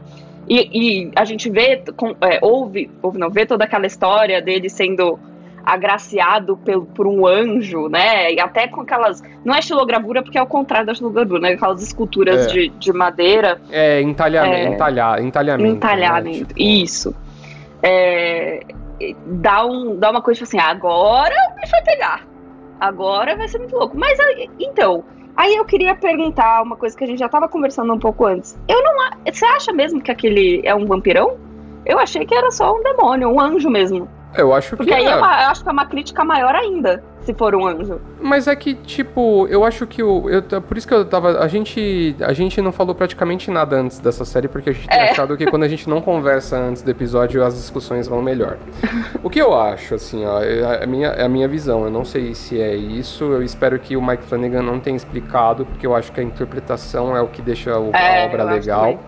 E, 0.49 0.69
e 1.05 1.11
a 1.15 1.23
gente 1.23 1.49
vê, 1.49 1.83
com, 1.95 2.15
é, 2.21 2.39
ouve, 2.41 2.89
ouve, 3.01 3.17
não, 3.19 3.29
vê 3.29 3.45
toda 3.45 3.63
aquela 3.63 3.85
história 3.85 4.41
dele 4.41 4.67
sendo 4.69 5.17
agraciado 5.65 6.57
pelo, 6.57 6.85
por 6.85 7.07
um 7.07 7.25
anjo, 7.25 7.87
né? 7.87 8.33
E 8.33 8.39
até 8.39 8.67
com 8.67 8.81
aquelas. 8.81 9.21
Não 9.45 9.53
é 9.55 9.59
estilogravura, 9.59 10.21
porque 10.21 10.37
é 10.37 10.41
o 10.41 10.47
contrário 10.47 10.85
da 10.87 10.91
estilogravura, 10.91 11.39
né? 11.39 11.49
Aquelas 11.53 11.81
esculturas 11.81 12.47
É. 12.47 12.49
de, 12.51 12.69
de 12.69 12.91
madeira. 12.91 13.61
É, 13.71 14.01
entalhamento, 14.01 14.55
É. 14.55 14.73
entalha, 14.73 15.21
entalhamento. 15.21 15.69
né? 15.69 15.75
Entalhamento. 15.77 16.45
Tipo, 16.47 16.59
Isso. 16.59 17.15
É, 17.81 18.61
dá, 19.25 19.65
um, 19.65 19.97
dá 19.97 20.11
uma 20.11 20.21
coisa 20.21 20.39
tipo 20.39 20.47
assim, 20.47 20.59
agora 20.59 21.33
o 21.51 21.55
bicho 21.59 21.71
vai 21.71 21.83
pegar. 21.83 22.27
Agora 22.79 23.35
vai 23.35 23.47
ser 23.47 23.59
muito 23.59 23.75
louco. 23.75 23.97
Mas 23.97 24.17
então, 24.59 25.03
aí 25.35 25.55
eu 25.55 25.65
queria 25.65 25.95
perguntar 25.95 26.61
uma 26.61 26.75
coisa 26.75 26.97
que 26.97 27.03
a 27.03 27.07
gente 27.07 27.19
já 27.19 27.29
tava 27.29 27.47
conversando 27.47 27.93
um 27.93 27.99
pouco 27.99 28.25
antes. 28.25 28.59
Eu 28.67 28.83
não. 28.83 28.93
Você 29.25 29.45
acha 29.45 29.71
mesmo 29.71 30.01
que 30.01 30.11
aquele 30.11 30.61
é 30.65 30.75
um 30.75 30.85
vampirão? 30.85 31.37
Eu 31.85 31.99
achei 31.99 32.25
que 32.25 32.33
era 32.33 32.49
só 32.51 32.75
um 32.75 32.81
demônio, 32.81 33.29
um 33.29 33.39
anjo 33.39 33.69
mesmo. 33.69 34.07
Eu 34.35 34.53
acho 34.53 34.75
Porque 34.75 34.91
que 34.91 34.97
aí 34.97 35.05
é. 35.05 35.09
é 35.11 35.15
uma- 35.15 35.43
eu 35.43 35.49
acho 35.49 35.63
que 35.63 35.69
é 35.69 35.71
uma 35.71 35.85
crítica 35.85 36.23
maior 36.25 36.55
ainda, 36.55 37.03
se 37.21 37.33
for 37.33 37.53
um 37.55 37.65
anjo. 37.67 38.01
Mas 38.21 38.47
é 38.47 38.55
que, 38.55 38.73
tipo, 38.73 39.47
eu 39.47 39.63
acho 39.63 39.85
que 39.85 40.01
o. 40.01 40.29
Eu, 40.29 40.41
por 40.61 40.77
isso 40.77 40.87
que 40.87 40.93
eu 40.93 41.05
tava. 41.05 41.39
A 41.39 41.47
gente. 41.47 42.15
A 42.21 42.33
gente 42.33 42.61
não 42.61 42.71
falou 42.71 42.95
praticamente 42.95 43.51
nada 43.51 43.75
antes 43.75 43.99
dessa 43.99 44.25
série, 44.25 44.47
porque 44.47 44.71
a 44.71 44.73
gente 44.73 44.87
tem 44.87 44.97
É. 44.99 45.11
achado 45.11 45.37
que 45.37 45.45
quando 45.45 45.63
a 45.63 45.67
gente 45.67 45.87
não 45.89 46.01
conversa 46.01 46.57
antes 46.57 46.81
do 46.81 46.89
episódio, 46.89 47.43
as 47.43 47.53
discussões 47.55 48.07
vão 48.07 48.21
melhor. 48.21 48.57
o 49.23 49.29
que 49.29 49.39
eu 49.39 49.53
acho, 49.59 49.95
assim, 49.95 50.25
ó, 50.25 50.41
é 50.41 50.83
a 50.83 50.87
minha, 50.87 51.09
é 51.09 51.23
a 51.23 51.29
minha 51.29 51.47
visão. 51.47 51.83
Eu 51.85 51.91
não 51.91 52.03
sei 52.03 52.33
se 52.33 52.59
é 52.59 52.75
isso. 52.75 53.23
Eu 53.25 53.43
espero 53.43 53.77
que 53.79 53.95
o 53.95 54.01
Mike 54.01 54.23
Flanagan 54.23 54.61
não 54.63 54.79
tenha 54.79 54.97
explicado, 54.97 55.65
porque 55.65 55.85
eu 55.85 55.95
acho 55.95 56.11
que 56.11 56.19
a 56.19 56.23
interpretação 56.23 57.15
é 57.15 57.21
o 57.21 57.27
que 57.27 57.41
deixa 57.41 57.77
o- 57.77 57.91
É, 57.93 58.23
a 58.23 58.25
obra 58.25 58.43
legal. 58.45 58.81
também. 58.81 58.99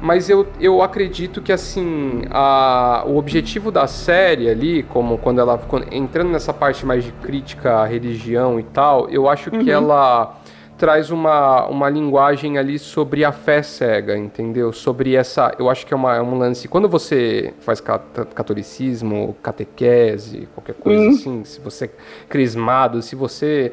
Mas 0.00 0.30
eu, 0.30 0.46
eu 0.60 0.80
acredito 0.80 1.42
que, 1.42 1.52
assim, 1.52 2.22
a, 2.30 3.02
o 3.06 3.16
objetivo 3.16 3.70
da 3.72 3.86
série 3.88 4.48
ali, 4.48 4.82
como 4.84 5.18
quando 5.18 5.40
ela. 5.40 5.58
quando- 5.58 5.92
entrando 5.92 6.30
nessa 6.30 6.52
parte 6.54 6.86
mais 6.86 7.02
de 7.04 7.10
crítica 7.12 7.78
à 7.78 7.84
religião 7.84 8.60
e 8.60 8.62
tal, 8.62 9.08
eu 9.10 9.28
acho 9.28 9.50
que 9.50 9.56
Uhum. 9.56 9.68
ela 9.68 10.36
traz 10.76 11.10
uma, 11.10 11.66
uma 11.66 11.90
linguagem 11.90 12.56
ali 12.56 12.78
sobre 12.78 13.24
a 13.24 13.32
fé 13.32 13.60
cega, 13.64 14.16
entendeu? 14.16 14.72
Sobre 14.72 15.16
essa. 15.16 15.52
Eu 15.58 15.68
acho 15.68 15.84
que 15.84 15.92
é, 15.92 15.96
uma, 15.96 16.14
é 16.14 16.22
um 16.22 16.38
lance. 16.38 16.68
Quando 16.68 16.88
você 16.88 17.52
faz 17.58 17.80
cat- 17.80 18.24
catolicismo, 18.32 19.34
catequese, 19.42 20.46
qualquer 20.54 20.74
coisa 20.76 21.02
Hum. 21.02 21.08
assim, 21.08 21.44
se 21.44 21.60
você 21.60 21.86
é 21.86 21.90
crismado, 22.28 23.02
se 23.02 23.16
você 23.16 23.72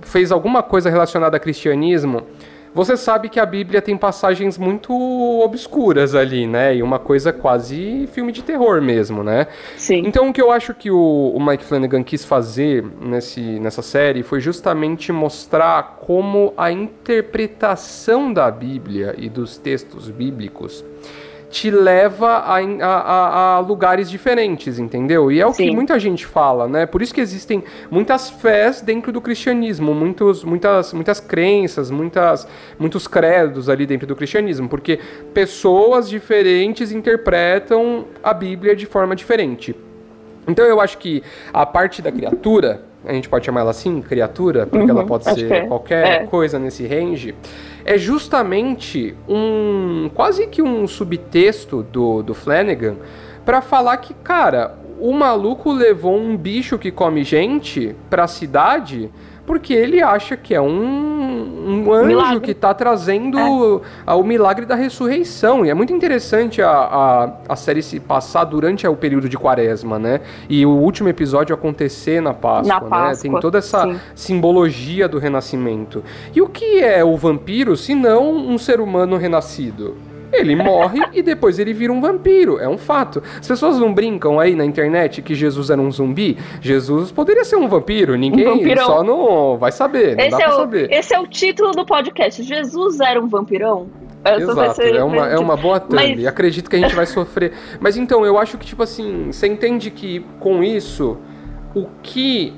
fez 0.00 0.32
alguma 0.32 0.60
coisa 0.62 0.90
relacionada 0.90 1.36
a 1.36 1.40
cristianismo. 1.40 2.22
Você 2.74 2.96
sabe 2.96 3.28
que 3.28 3.38
a 3.38 3.44
Bíblia 3.44 3.82
tem 3.82 3.96
passagens 3.96 4.56
muito 4.56 4.92
obscuras 5.42 6.14
ali, 6.14 6.46
né? 6.46 6.74
E 6.76 6.82
uma 6.82 6.98
coisa 6.98 7.32
quase 7.32 8.08
filme 8.12 8.32
de 8.32 8.42
terror 8.42 8.80
mesmo, 8.80 9.22
né? 9.22 9.46
Sim. 9.76 10.02
Então 10.06 10.30
o 10.30 10.32
que 10.32 10.40
eu 10.40 10.50
acho 10.50 10.72
que 10.72 10.90
o, 10.90 11.32
o 11.34 11.44
Mike 11.44 11.64
Flanagan 11.64 12.02
quis 12.02 12.24
fazer 12.24 12.84
nesse, 13.00 13.40
nessa 13.40 13.82
série 13.82 14.22
foi 14.22 14.40
justamente 14.40 15.12
mostrar 15.12 15.98
como 16.00 16.54
a 16.56 16.72
interpretação 16.72 18.32
da 18.32 18.50
Bíblia 18.50 19.14
e 19.18 19.28
dos 19.28 19.58
textos 19.58 20.08
bíblicos 20.08 20.82
te 21.52 21.70
leva 21.70 22.38
a, 22.38 22.56
a- 22.58 23.56
a- 23.56 23.60
lugares 23.60 24.08
diferentes, 24.10 24.78
entendeu? 24.78 25.30
E 25.30 25.38
é 25.38 25.46
o 25.46 25.50
que 25.50 25.56
Sim. 25.68 25.74
muita 25.74 26.00
gente 26.00 26.24
fala, 26.24 26.66
né? 26.66 26.86
Por 26.86 27.02
isso 27.02 27.12
que 27.12 27.20
existem 27.20 27.62
muitas 27.90 28.30
fés 28.30 28.80
dentro 28.80 29.12
do 29.12 29.20
cristianismo, 29.20 29.94
muitos, 29.94 30.42
muitas, 30.42 30.94
muitas 30.94 31.20
crenças, 31.20 31.90
muitas, 31.90 32.48
muitos 32.78 33.06
credos 33.06 33.68
ali 33.68 33.84
dentro 33.84 34.06
do 34.06 34.16
cristianismo, 34.16 34.66
porque 34.66 34.98
pessoas 35.34 36.08
diferentes 36.08 36.90
interpretam 36.90 38.06
a 38.22 38.32
Bíblia 38.32 38.74
de 38.74 38.86
forma 38.86 39.14
diferente. 39.14 39.76
Então 40.48 40.64
eu 40.64 40.80
acho 40.80 40.96
que 40.96 41.22
a 41.52 41.66
parte 41.66 42.00
da 42.00 42.10
criatura, 42.10 42.82
a 43.04 43.12
gente 43.12 43.28
pode 43.28 43.44
chamar 43.46 43.60
ela 43.60 43.70
assim, 43.70 44.00
criatura, 44.00 44.66
porque 44.66 44.84
Uhum, 44.84 44.90
ela 44.90 45.04
pode 45.06 45.24
ser 45.24 45.50
é. 45.52 45.60
qualquer 45.66 46.06
É. 46.06 46.26
coisa 46.26 46.58
nesse 46.58 46.86
range, 46.86 47.34
é 47.84 47.98
justamente 47.98 49.14
um 49.28 50.10
quase 50.14 50.46
que 50.46 50.62
um 50.62 50.86
subtexto 50.86 51.82
do, 51.82 52.22
do 52.22 52.34
Flanagan 52.34 52.96
pra 53.44 53.60
falar 53.60 53.96
que, 53.96 54.14
cara, 54.14 54.74
o 55.00 55.12
maluco 55.12 55.72
levou 55.72 56.16
um 56.16 56.36
bicho 56.36 56.78
que 56.78 56.90
come 56.92 57.24
gente 57.24 57.94
pra 58.08 58.28
cidade 58.28 59.10
porque 59.52 59.74
ele 59.74 60.00
acha 60.02 60.34
que 60.34 60.54
é 60.54 60.60
um, 60.62 61.84
um 61.84 61.92
anjo 61.92 62.06
Milagre. 62.06 62.40
que 62.40 62.54
tá 62.54 62.72
trazendo 62.72 63.82
a- 64.06 64.14
o 64.16 64.24
milagre 64.24 64.64
da 64.64 64.74
ressurreição. 64.74 65.62
E 65.66 65.68
é 65.68 65.74
muito 65.74 65.92
interessante 65.92 66.62
a, 66.62 66.70
a, 66.70 67.32
a 67.50 67.54
série 67.56 67.82
se 67.82 68.00
passar 68.00 68.44
durante 68.44 68.86
o 68.86 68.96
período 68.96 69.28
de 69.28 69.36
quaresma, 69.36 69.98
né? 69.98 70.20
E 70.48 70.64
o 70.64 70.70
último 70.70 71.10
episódio 71.10 71.54
acontecer 71.54 72.22
na 72.22 72.32
Páscoa, 72.32 72.74
Na 72.74 72.80
né? 72.80 72.88
Páscoa, 72.88 73.30
Tem 73.30 73.40
toda 73.40 73.58
essa 73.58 73.84
sim. 73.84 74.00
simbologia 74.14 75.06
do 75.06 75.18
renascimento. 75.18 76.02
E 76.34 76.40
o 76.40 76.48
que 76.48 76.80
é 76.82 77.04
o 77.04 77.14
vampiro 77.14 77.76
se 77.76 77.94
não 77.94 78.34
um 78.34 78.56
ser 78.56 78.80
humano 78.80 79.18
renascido? 79.18 79.94
Ele 80.32 80.56
morre 80.56 81.00
e 81.12 81.22
depois 81.22 81.58
ele 81.58 81.72
vira 81.72 81.92
um 81.92 82.00
vampiro, 82.00 82.58
é 82.58 82.68
um 82.68 82.78
fato. 82.78 83.22
As 83.38 83.46
pessoas 83.46 83.78
não 83.78 83.92
brincam 83.92 84.40
aí 84.40 84.54
na 84.54 84.64
internet 84.64 85.20
que 85.22 85.34
Jesus 85.34 85.70
era 85.70 85.80
um 85.80 85.90
zumbi. 85.90 86.36
Jesus 86.60 87.12
poderia 87.12 87.44
ser 87.44 87.56
um 87.56 87.68
vampiro, 87.68 88.16
ninguém 88.16 88.44
vampirão. 88.44 88.86
só 88.86 89.02
não 89.04 89.58
vai 89.58 89.72
saber, 89.72 90.16
não 90.16 90.24
Esse 90.24 90.38
dá 90.38 90.44
é, 90.44 90.48
o, 90.48 90.52
saber. 90.56 90.90
esse 90.92 91.14
é 91.14 91.20
o 91.20 91.26
título 91.26 91.72
do 91.72 91.84
podcast. 91.84 92.42
Jesus 92.42 93.00
era 93.00 93.20
um 93.20 93.28
vampirão? 93.28 93.88
Exato, 94.24 94.82
é 94.82 95.02
uma, 95.02 95.28
é 95.28 95.38
uma 95.38 95.56
boa 95.56 95.80
thumb. 95.80 95.96
Mas- 95.96 96.26
Acredito 96.26 96.70
que 96.70 96.76
a 96.76 96.78
gente 96.78 96.94
vai 96.94 97.06
sofrer. 97.06 97.52
Mas 97.80 97.96
então, 97.96 98.24
eu 98.24 98.38
acho 98.38 98.56
que, 98.56 98.64
tipo 98.64 98.82
assim, 98.82 99.32
você 99.32 99.48
entende 99.48 99.90
que 99.90 100.24
com 100.38 100.62
isso, 100.62 101.18
o 101.74 101.86
que 102.02 102.54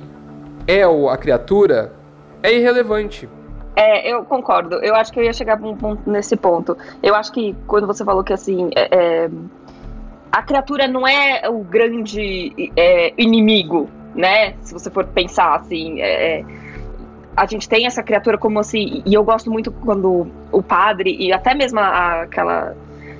é 0.67 0.83
a 0.85 1.17
criatura 1.17 1.93
é 2.43 2.55
irrelevante. 2.55 3.29
É, 3.77 4.09
eu 4.13 4.25
concordo. 4.25 4.77
Eu 4.77 4.95
acho 4.95 5.13
que 5.13 5.19
eu 5.19 5.25
ia 5.25 5.33
chegar 5.33 5.59
num 5.59 5.77
ponto- 5.77 6.09
nesse 6.09 6.37
ponto. 6.37 6.77
Eu 7.03 7.15
acho 7.15 7.33
que 7.33 7.57
quando 7.67 7.87
você 7.87 8.05
falou 8.05 8.23
que 8.23 8.33
assim. 8.33 8.71
é- 8.77 8.89
é, 9.25 9.31
a 10.31 10.43
criatura 10.43 10.87
não 10.89 11.07
é 11.07 11.49
o 11.49 11.59
grande 11.65 12.53
é, 12.77 13.13
inimigo, 13.19 13.89
né? 14.15 14.55
Se 14.63 14.73
você 14.73 14.91
for 14.91 15.05
pensar 15.07 15.55
assim. 15.57 16.01
é, 16.01 16.39
é, 16.41 16.45
a 17.37 17.47
gente 17.47 17.69
tem 17.69 17.85
essa 17.87 18.01
criatura 18.03 18.39
como 18.39 18.61
assim. 18.61 19.03
E 19.05 19.13
eu 19.13 19.25
gosto 19.25 19.51
muito 19.51 19.73
quando 19.73 20.29
o 20.53 20.63
padre, 20.63 21.17
e 21.19 21.33
até 21.33 21.53
mesmo 21.55 21.81
a- 21.81 22.23
aquela. 22.23 22.77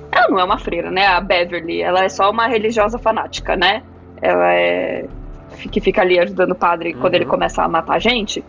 Ela 0.09 0.29
não 0.29 0.39
é 0.39 0.43
uma 0.45 0.57
freira, 0.57 0.89
né? 0.89 1.05
A 1.05 1.19
Beverly. 1.19 1.81
Ela 1.81 2.05
é 2.05 2.09
só 2.09 2.31
uma 2.31 2.47
religiosa 2.47 2.97
fanática, 2.97 3.57
né? 3.57 3.83
Ela 4.21 4.53
é. 4.53 5.05
Que 5.69 5.81
fica 5.81 6.01
ali 6.01 6.17
ajudando 6.19 6.51
o 6.51 6.55
padre 6.55 6.93
quando 6.93 7.13
Uhum. 7.13 7.19
ele 7.19 7.25
começa 7.25 7.61
a 7.61 7.67
matar 7.67 7.99
gente. 7.99 8.43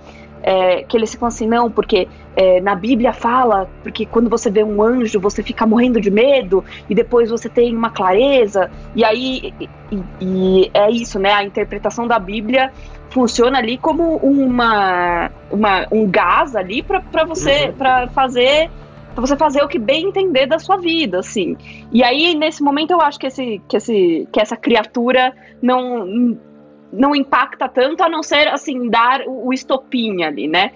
É, 0.49 0.85
que 0.85 0.97
eles 0.97 1.11
ficam 1.11 1.26
assim, 1.26 1.45
não, 1.45 1.69
porque 1.69 2.07
é, 2.37 2.61
na 2.61 2.76
Bíblia 2.76 3.12
fala, 3.12 3.69
porque 3.83 4.07
quando 4.07 4.31
você 4.31 4.49
vê 4.49 4.62
um 4.62 4.81
anjo, 4.81 5.19
você 5.19 5.43
fica 5.43 5.67
morrendo 5.67 6.00
de 6.00 6.09
medo, 6.09 6.65
e 6.88 6.95
depois 6.95 7.29
você 7.31 7.49
tem 7.49 7.75
uma 7.75 7.91
clareza, 7.91 8.71
e 8.95 9.05
aí 9.05 9.53
e, 9.91 9.99
e- 10.21 10.71
é 10.73 10.88
isso, 10.88 11.19
né? 11.19 11.33
A 11.33 11.43
interpretação 11.43 12.07
da 12.07 12.21
Bíblia 12.21 12.71
funciona 13.11 13.59
ali 13.59 13.76
como 13.76 14.19
uma, 14.19 15.33
uma 15.50 15.85
um 15.91 16.09
gás 16.09 16.55
ali 16.55 16.81
para 16.81 17.25
você 17.25 17.67
Uhum. 17.67 17.73
para 17.73 18.09
fazer 18.11 18.71
pra 19.17 19.26
você 19.26 19.37
fazer 19.37 19.62
o 19.65 19.69
que 19.69 19.79
bem 19.81 20.09
entender 20.09 20.47
da 20.47 20.59
sua 20.61 20.76
vida, 20.76 21.19
assim. 21.19 21.57
E 21.91 22.05
aí 22.05 22.35
nesse 22.37 22.62
momento 22.62 22.93
eu 22.93 23.00
acho 23.00 23.19
que 23.19 23.26
esse 23.26 23.61
que 23.67 23.76
esse 23.79 24.29
que 24.31 24.41
essa 24.41 24.57
criatura 24.57 25.35
não 25.61 26.37
não 26.93 27.14
impacta 27.14 27.69
tanto 27.69 28.02
a 28.02 28.09
não 28.09 28.23
ser 28.23 28.49
assim 28.49 28.88
dar 28.88 29.23
o, 29.26 29.49
o 29.49 29.52
estopim 29.52 30.23
ali, 30.23 30.47
né? 30.49 30.73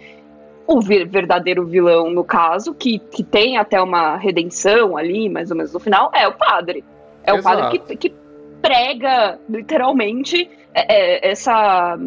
O 0.67 0.81
ver- 0.81 1.07
verdadeiro 1.07 1.67
vilão 1.67 2.11
no 2.11 2.25
caso, 2.25 2.75
que, 2.75 2.99
que 2.99 3.23
tem 3.23 3.57
até 3.57 3.81
uma 3.81 4.17
redenção 4.17 4.97
ali, 4.97 5.29
mais 5.29 5.51
ou 5.51 5.57
menos 5.57 5.73
no 5.73 5.81
final, 5.81 6.11
é 6.15 6.27
o 6.29 6.33
padre. 6.33 6.85
É 7.25 7.33
o 7.33 7.39
Exato. 7.39 7.61
padre 7.61 7.79
que, 7.79 7.97
que 7.97 8.15
prega 8.61 9.39
literalmente 9.49 10.49
é, 10.75 11.27
é, 11.27 11.31
essa 11.31 11.99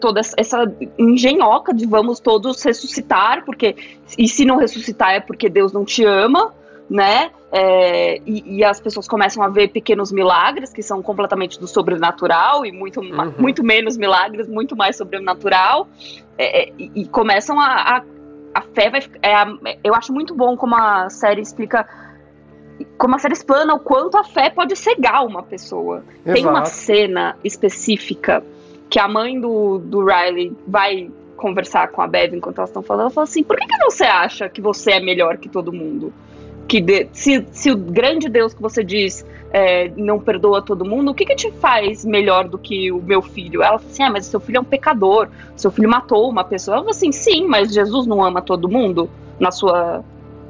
toda 0.00 0.20
essa 0.20 0.72
engenhoca 0.96 1.74
de 1.74 1.84
vamos 1.84 2.20
todos 2.20 2.62
ressuscitar, 2.62 3.44
porque 3.44 3.74
e 4.16 4.28
se 4.28 4.44
não 4.44 4.56
ressuscitar 4.56 5.14
é 5.14 5.20
porque 5.20 5.48
Deus 5.48 5.72
não 5.72 5.84
te 5.84 6.04
ama, 6.04 6.54
né? 6.88 7.30
É, 7.50 8.20
e, 8.26 8.58
e 8.58 8.64
as 8.64 8.78
pessoas 8.78 9.08
começam 9.08 9.42
a 9.42 9.48
ver 9.48 9.68
pequenos 9.68 10.12
milagres 10.12 10.70
que 10.72 10.82
são 10.82 11.02
completamente 11.02 11.58
do 11.58 11.66
sobrenatural 11.66 12.66
e 12.66 12.72
muito, 12.72 13.00
Uhum. 13.00 13.32
muito 13.38 13.64
menos 13.64 13.96
milagres, 13.96 14.46
muito 14.46 14.76
mais 14.76 14.96
sobrenatural, 14.96 15.88
é, 16.36 16.64
é, 16.64 16.72
e, 16.78 16.90
e 17.02 17.08
começam 17.08 17.58
a, 17.58 17.96
a, 17.96 18.02
a 18.54 18.60
fé 18.60 18.90
vai 18.90 19.00
é 19.22 19.78
eu 19.82 19.94
acho 19.94 20.12
muito 20.12 20.34
bom 20.34 20.56
como 20.56 20.74
a 20.74 21.08
série 21.08 21.40
explica 21.40 21.88
como 22.96 23.14
a 23.16 23.18
série 23.18 23.34
explana 23.34 23.74
o 23.74 23.80
quanto 23.80 24.16
a 24.16 24.24
fé 24.24 24.50
pode 24.50 24.76
cegar 24.76 25.24
uma 25.26 25.42
pessoa. 25.42 26.04
Tem 26.24 26.46
uma 26.46 26.60
Exato. 26.62 26.68
cena 26.68 27.36
específica 27.42 28.44
que 28.88 29.00
a 29.00 29.08
mãe 29.08 29.40
do, 29.40 29.78
do 29.78 30.04
Riley 30.04 30.56
vai 30.66 31.10
conversar 31.36 31.88
com 31.88 32.02
a 32.02 32.06
Bev 32.06 32.34
enquanto 32.34 32.58
elas 32.58 32.70
estão 32.70 32.82
falando. 32.82 33.02
Ela 33.02 33.10
fala 33.10 33.24
assim: 33.24 33.42
por 33.42 33.56
que, 33.56 33.66
que 33.66 33.78
você 33.84 34.04
acha 34.04 34.48
que 34.48 34.60
você 34.60 34.92
é 34.92 35.00
melhor 35.00 35.38
que 35.38 35.48
todo 35.48 35.72
mundo? 35.72 36.12
Que 36.68 36.80
de- 36.80 37.08
se, 37.12 37.44
se 37.50 37.70
o 37.72 37.76
grande 37.76 38.28
Deus 38.28 38.52
que 38.54 38.60
você 38.62 38.84
diz 38.84 39.24
é, 39.50 39.88
não 39.96 40.20
perdoa 40.20 40.60
todo 40.60 40.84
mundo, 40.84 41.10
o 41.10 41.14
que, 41.14 41.24
que 41.24 41.34
te 41.34 41.50
faz 41.52 42.04
melhor 42.04 42.46
do 42.46 42.58
que 42.58 42.92
o 42.92 43.00
meu 43.02 43.22
filho? 43.22 43.62
Ela 43.62 43.78
fala 43.78 43.90
assim: 43.90 44.02
ah, 44.02 44.10
mas 44.10 44.26
seu 44.26 44.38
filho 44.38 44.58
é 44.58 44.60
um 44.60 44.64
pecador, 44.64 45.28
seu 45.56 45.70
filho 45.70 45.88
matou 45.88 46.28
uma 46.28 46.44
pessoa. 46.44 46.76
Eu 46.76 46.80
falo 46.80 46.90
assim: 46.90 47.10
sim, 47.10 47.46
mas 47.46 47.72
Jesus 47.72 48.06
não 48.06 48.22
ama 48.22 48.42
todo 48.42 48.68
mundo 48.68 49.08
na 49.40 49.50
sua, 49.50 50.04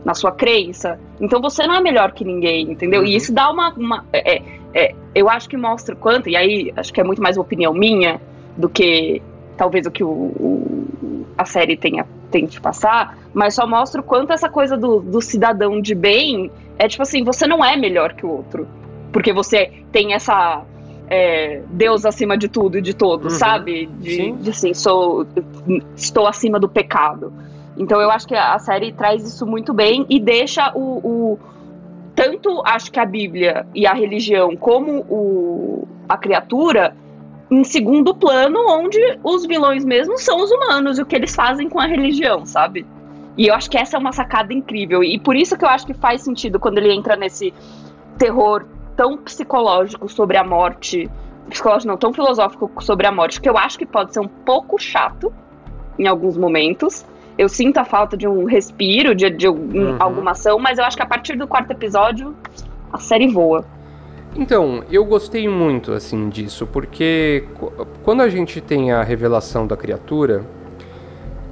na 0.05 0.15
sua 0.15 0.33
crença. 0.33 0.99
Então 1.21 1.41
você 1.41 1.67
não 1.67 1.77
é 1.77 1.81
melhor 1.81 2.11
que 2.13 2.25
ninguém, 2.25 2.73
entendeu? 2.73 3.05
E 3.05 3.11
Uhum. 3.11 3.17
isso 3.17 3.33
dá 3.33 3.49
uma. 3.51 3.73
uma 3.77 4.05
é, 4.13 4.43
é, 4.75 4.95
eu 5.15 5.31
acho 5.31 5.49
que 5.49 5.57
mostra 5.57 5.95
quanto, 5.95 6.29
e 6.29 6.37
aí 6.37 6.73
acho 6.77 6.93
que 6.93 7.01
é 7.01 7.05
muito 7.05 7.23
mais 7.23 7.37
uma 7.37 7.43
opinião 7.45 7.73
minha 7.73 8.21
do 8.57 8.69
que 8.69 9.23
talvez 9.57 9.87
o 9.87 9.91
que 9.91 10.03
o, 10.05 10.09
o- 10.09 11.27
a 11.37 11.45
série 11.45 11.77
tenha 11.77 12.05
tente 12.31 12.53
te 12.53 12.61
passar, 12.61 13.17
mas 13.35 13.55
só 13.55 13.67
mostra 13.67 14.01
o 14.01 14.05
quanto 14.05 14.33
essa 14.33 14.49
coisa 14.49 14.77
do, 14.77 15.01
do 15.01 15.21
cidadão 15.21 15.81
de 15.81 15.95
bem 15.95 16.51
é 16.79 16.87
tipo 16.89 17.03
assim, 17.03 17.25
você 17.25 17.47
não 17.47 17.65
é 17.65 17.77
melhor 17.77 18.13
que 18.15 18.25
o 18.25 18.31
outro. 18.31 18.67
Porque 19.13 19.33
você 19.33 19.73
tem 19.91 20.13
essa 20.13 20.63
é, 21.09 21.63
Deus 21.71 22.05
acima 22.05 22.37
de 22.37 22.49
tudo 22.49 22.79
e 22.79 22.83
de 22.83 22.93
todos, 22.95 23.33
Uhum. 23.35 23.39
sabe? 23.39 23.87
De, 23.87 24.11
Sim. 24.17 24.37
de 24.37 24.51
assim, 24.51 24.75
sou, 24.75 25.27
estou 25.97 26.27
acima 26.27 26.61
do 26.61 26.69
pecado. 26.69 27.33
Então 27.77 28.01
eu 28.01 28.11
acho 28.11 28.27
que 28.27 28.35
a 28.35 28.59
série 28.59 28.93
traz 28.93 29.25
isso 29.25 29.47
muito 29.47 29.73
bem 29.73 30.05
e 30.09 30.21
deixa 30.21 30.71
o, 30.75 30.81
o- 30.99 31.39
tanto 32.15 32.61
acho 32.67 32.91
que 32.91 32.99
a 33.01 33.05
Bíblia 33.07 33.65
e 33.75 33.87
a 33.87 33.95
religião 33.95 34.57
como 34.57 35.01
o, 35.09 35.89
a 36.09 36.17
criatura 36.17 36.95
em 37.51 37.65
segundo 37.65 38.15
plano, 38.15 38.59
onde 38.69 38.99
os 39.25 39.47
vilões 39.47 39.85
mesmo 39.85 40.19
são 40.19 40.43
os 40.43 40.51
humanos 40.51 40.99
e 40.99 41.03
o 41.03 41.07
que 41.07 41.17
eles 41.17 41.35
fazem 41.35 41.69
com 41.69 41.81
a 41.81 41.87
religião, 41.87 42.45
sabe? 42.45 42.85
E 43.37 43.47
eu 43.47 43.55
acho 43.55 43.71
que 43.71 43.79
essa 43.79 43.97
é 43.97 44.01
uma 44.01 44.13
sacada 44.13 44.53
incrível. 44.53 45.03
E 45.03 45.19
por 45.19 45.35
isso 45.37 45.57
que 45.57 45.65
eu 45.65 45.69
acho 45.69 45.87
que 45.87 45.95
faz 45.95 46.23
sentido 46.23 46.59
quando 46.61 46.79
ele 46.79 46.93
entra 46.93 47.17
nesse 47.17 47.55
terror 48.19 48.65
tão 48.97 49.17
psicológico 49.17 50.09
sobre 50.09 50.37
a 50.37 50.45
morte. 50.45 51.09
Psicológico 51.49 51.89
não, 51.89 51.97
tão 51.97 52.13
filosófico 52.13 52.71
sobre 52.81 53.07
a 53.07 53.13
morte, 53.13 53.41
que 53.41 53.49
eu 53.49 53.57
acho 53.57 53.79
que 53.79 53.87
pode 53.87 54.13
ser 54.13 54.21
um 54.21 54.29
pouco 54.29 54.79
chato 54.79 55.33
em 55.99 56.07
alguns 56.07 56.37
momentos. 56.37 57.07
Eu 57.39 57.49
sinto 57.49 57.79
a 57.79 57.85
falta 57.85 58.17
de 58.17 58.27
um 58.27 58.45
respiro, 58.45 59.15
de, 59.15 59.31
de 59.31 59.49
um- 59.49 59.55
Uhum. 59.55 59.97
alguma 60.01 60.33
ação, 60.33 60.59
mas 60.59 60.77
eu 60.79 60.85
acho 60.85 60.97
que 60.97 61.03
a 61.03 61.07
partir 61.07 61.37
do 61.37 61.47
quarto 61.47 61.71
episódio 61.71 62.35
a 62.93 62.99
série 62.99 63.29
voa. 63.29 63.65
Então, 64.39 64.85
eu 64.91 65.05
gostei 65.05 65.49
muito 65.49 65.93
assim 65.93 66.29
disso, 66.29 66.67
porque 66.67 67.45
qu- 67.59 67.73
quando 68.05 68.23
a 68.23 68.29
gente 68.29 68.61
tem 68.61 68.93
a 68.93 69.03
revelação 69.03 69.67
da 69.67 69.77
criatura, 69.77 70.45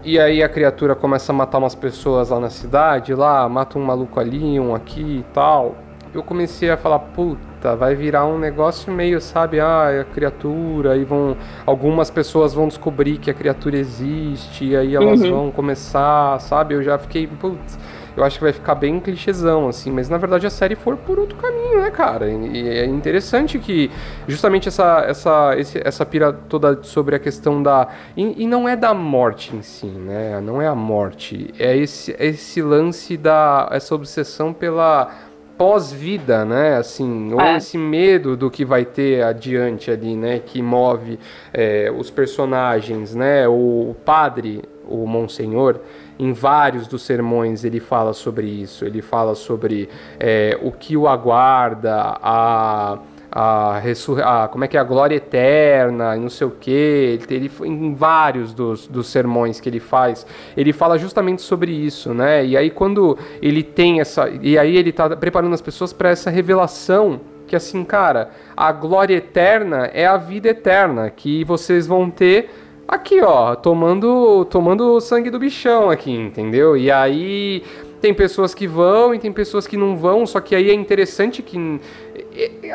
e 0.04 0.20
aí 0.20 0.40
a 0.42 0.48
criatura 0.48 0.94
começa 0.94 1.32
a 1.32 1.34
matar 1.34 1.58
umas 1.58 1.74
pessoas 1.74 2.30
lá 2.30 2.38
na 2.38 2.48
cidade, 2.50 3.12
lá, 3.12 3.48
mata 3.48 3.76
um 3.78 3.82
maluco 3.84 4.20
ali, 4.20 4.60
um 4.60 4.72
aqui 4.74 5.00
e 5.20 5.24
tal, 5.34 5.74
eu 6.14 6.22
comecei 6.22 6.70
a 6.70 6.76
falar, 6.76 7.00
puta, 7.00 7.74
vai 7.74 7.94
virar 7.96 8.24
um 8.24 8.38
negócio 8.38 8.92
meio, 8.92 9.20
sabe, 9.20 9.58
ah, 9.58 9.88
é 9.90 10.00
a 10.00 10.04
criatura, 10.04 10.96
e 10.96 11.04
vão. 11.04 11.36
Algumas 11.66 12.08
pessoas 12.08 12.54
vão 12.54 12.68
descobrir 12.68 13.18
que 13.18 13.30
a 13.30 13.34
criatura 13.34 13.76
existe, 13.76 14.64
e 14.64 14.76
aí 14.76 14.94
elas 14.94 15.20
Uhum. 15.22 15.30
vão 15.30 15.50
começar, 15.50 16.40
sabe? 16.40 16.74
Eu 16.74 16.82
já 16.82 16.96
fiquei, 16.98 17.26
putz, 17.26 17.76
eu 18.16 18.24
acho 18.24 18.38
que 18.38 18.44
vai 18.44 18.52
ficar 18.52 18.74
bem 18.74 18.98
clichêzão, 18.98 19.68
assim, 19.68 19.90
mas 19.92 20.08
na 20.08 20.16
verdade 20.16 20.46
a 20.46 20.50
série 20.50 20.74
for 20.74 20.96
por 20.96 21.18
outro 21.18 21.36
caminho, 21.36 21.80
né, 21.82 21.90
cara? 21.90 22.28
E 22.28 22.46
e 22.56 22.68
é 22.68 22.86
interessante 22.86 23.58
que 23.58 23.90
justamente 24.26 24.68
essa, 24.68 25.04
essa, 25.06 25.54
esse- 25.58 25.80
essa 25.84 26.06
pira 26.06 26.32
toda 26.32 26.82
sobre 26.82 27.14
a 27.16 27.18
questão 27.18 27.62
da. 27.62 27.88
E, 28.16 28.42
e 28.44 28.46
não 28.46 28.68
é 28.68 28.74
da 28.74 28.94
morte 28.94 29.54
em 29.54 29.62
si, 29.62 29.86
né? 29.86 30.40
Não 30.40 30.60
é 30.62 30.66
a 30.66 30.74
morte. 30.74 31.52
É 31.58 31.76
esse, 31.76 32.16
esse 32.18 32.62
lance 32.62 33.16
da. 33.16 33.68
essa 33.70 33.94
obsessão 33.94 34.52
pela 34.52 35.10
pós-vida, 35.58 36.44
né? 36.44 36.76
Assim, 36.76 37.32
ou 37.32 37.40
É. 37.40 37.56
esse 37.56 37.78
medo 37.78 38.36
do 38.36 38.50
que 38.50 38.64
vai 38.64 38.84
ter 38.84 39.22
adiante 39.22 39.90
ali, 39.90 40.14
né? 40.16 40.38
Que 40.44 40.60
move 40.62 41.18
é, 41.52 41.90
os 41.96 42.10
personagens, 42.10 43.14
né? 43.14 43.48
O, 43.48 43.90
o 43.90 43.96
padre, 44.04 44.62
o 44.88 45.06
Monsenhor, 45.06 45.80
em 46.18 46.32
vários 46.32 46.86
dos 46.86 47.02
sermões 47.02 47.64
ele 47.64 47.80
fala 47.80 48.12
sobre 48.12 48.46
isso. 48.46 48.84
Ele 48.84 49.02
fala 49.02 49.34
sobre 49.34 49.88
é, 50.18 50.58
o 50.62 50.70
que 50.72 50.96
o 50.96 51.06
aguarda, 51.08 52.16
a 52.22 52.98
a, 53.38 53.82
a- 54.24 54.48
como 54.48 54.64
é 54.64 54.68
que 54.68 54.78
é 54.78 54.80
a 54.80 54.84
glória 54.84 55.14
eterna, 55.16 56.16
não 56.16 56.30
sei 56.30 56.46
o 56.46 56.50
que. 56.50 56.70
Ele, 56.70 57.24
ele 57.28 57.50
em 57.64 57.92
vários 57.92 58.54
dos, 58.54 58.86
dos 58.86 59.08
sermões 59.08 59.60
que 59.60 59.68
ele 59.68 59.80
faz, 59.80 60.26
ele 60.56 60.72
fala 60.72 60.96
justamente 60.98 61.42
sobre 61.42 61.70
isso, 61.70 62.14
né? 62.14 62.46
E 62.46 62.56
aí 62.56 62.70
quando 62.70 63.18
ele 63.42 63.62
tem 63.62 64.00
essa, 64.00 64.28
e 64.40 64.56
aí 64.58 64.74
ele 64.76 64.90
tá 64.90 65.14
preparando 65.14 65.52
as 65.52 65.60
pessoas 65.60 65.92
para 65.92 66.08
essa 66.10 66.30
revelação 66.30 67.20
que 67.46 67.54
assim, 67.54 67.84
cara, 67.84 68.30
a 68.56 68.72
glória 68.72 69.16
eterna 69.16 69.90
é 69.92 70.06
a 70.06 70.16
vida 70.16 70.48
eterna 70.48 71.10
que 71.10 71.44
vocês 71.44 71.86
vão 71.86 72.10
ter 72.10 72.50
aqui, 72.86 73.20
ó, 73.20 73.54
tomando 73.54 74.44
tomando 74.46 74.92
o 74.92 75.00
sangue 75.00 75.30
do 75.30 75.38
bichão 75.38 75.90
aqui, 75.90 76.12
entendeu? 76.12 76.76
E 76.76 76.90
aí 76.90 77.62
tem 78.00 78.12
pessoas 78.14 78.54
que 78.54 78.66
vão 78.66 79.14
e 79.14 79.18
tem 79.18 79.32
pessoas 79.32 79.66
que 79.66 79.76
não 79.76 79.96
vão, 79.96 80.26
só 80.26 80.40
que 80.40 80.54
aí 80.54 80.70
é 80.70 80.74
interessante 80.74 81.42
que 81.42 81.80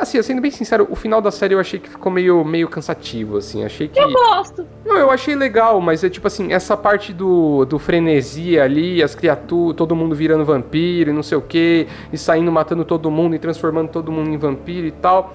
assim, 0.00 0.20
sendo 0.22 0.40
bem 0.40 0.50
sincero, 0.50 0.86
o 0.90 0.96
final 0.96 1.20
da 1.20 1.30
série 1.30 1.54
eu 1.54 1.60
achei 1.60 1.78
que 1.78 1.88
ficou 1.88 2.10
meio, 2.10 2.44
meio 2.44 2.68
cansativo, 2.68 3.36
assim. 3.36 3.64
Achei 3.64 3.88
que. 3.88 3.98
Eu 3.98 4.10
gosto. 4.10 4.66
Não, 4.84 4.96
eu 4.96 5.10
achei 5.10 5.34
legal, 5.34 5.80
mas 5.80 6.02
é 6.02 6.10
tipo 6.10 6.26
assim, 6.26 6.52
essa 6.52 6.76
parte 6.76 7.12
do, 7.12 7.64
do 7.64 7.78
frenesi 7.78 8.58
ali, 8.58 9.02
as 9.02 9.14
criaturas, 9.14 9.76
todo 9.76 9.94
mundo 9.94 10.14
virando 10.14 10.44
vampiro 10.44 11.10
e 11.10 11.12
não 11.12 11.22
sei 11.22 11.38
o 11.38 11.42
que, 11.42 11.86
e 12.12 12.18
saindo 12.18 12.50
matando 12.50 12.84
todo 12.84 13.10
mundo 13.10 13.34
e 13.36 13.38
transformando 13.38 13.90
todo 13.90 14.10
mundo 14.10 14.30
em 14.30 14.36
vampiro 14.36 14.86
e 14.86 14.92
tal. 14.92 15.34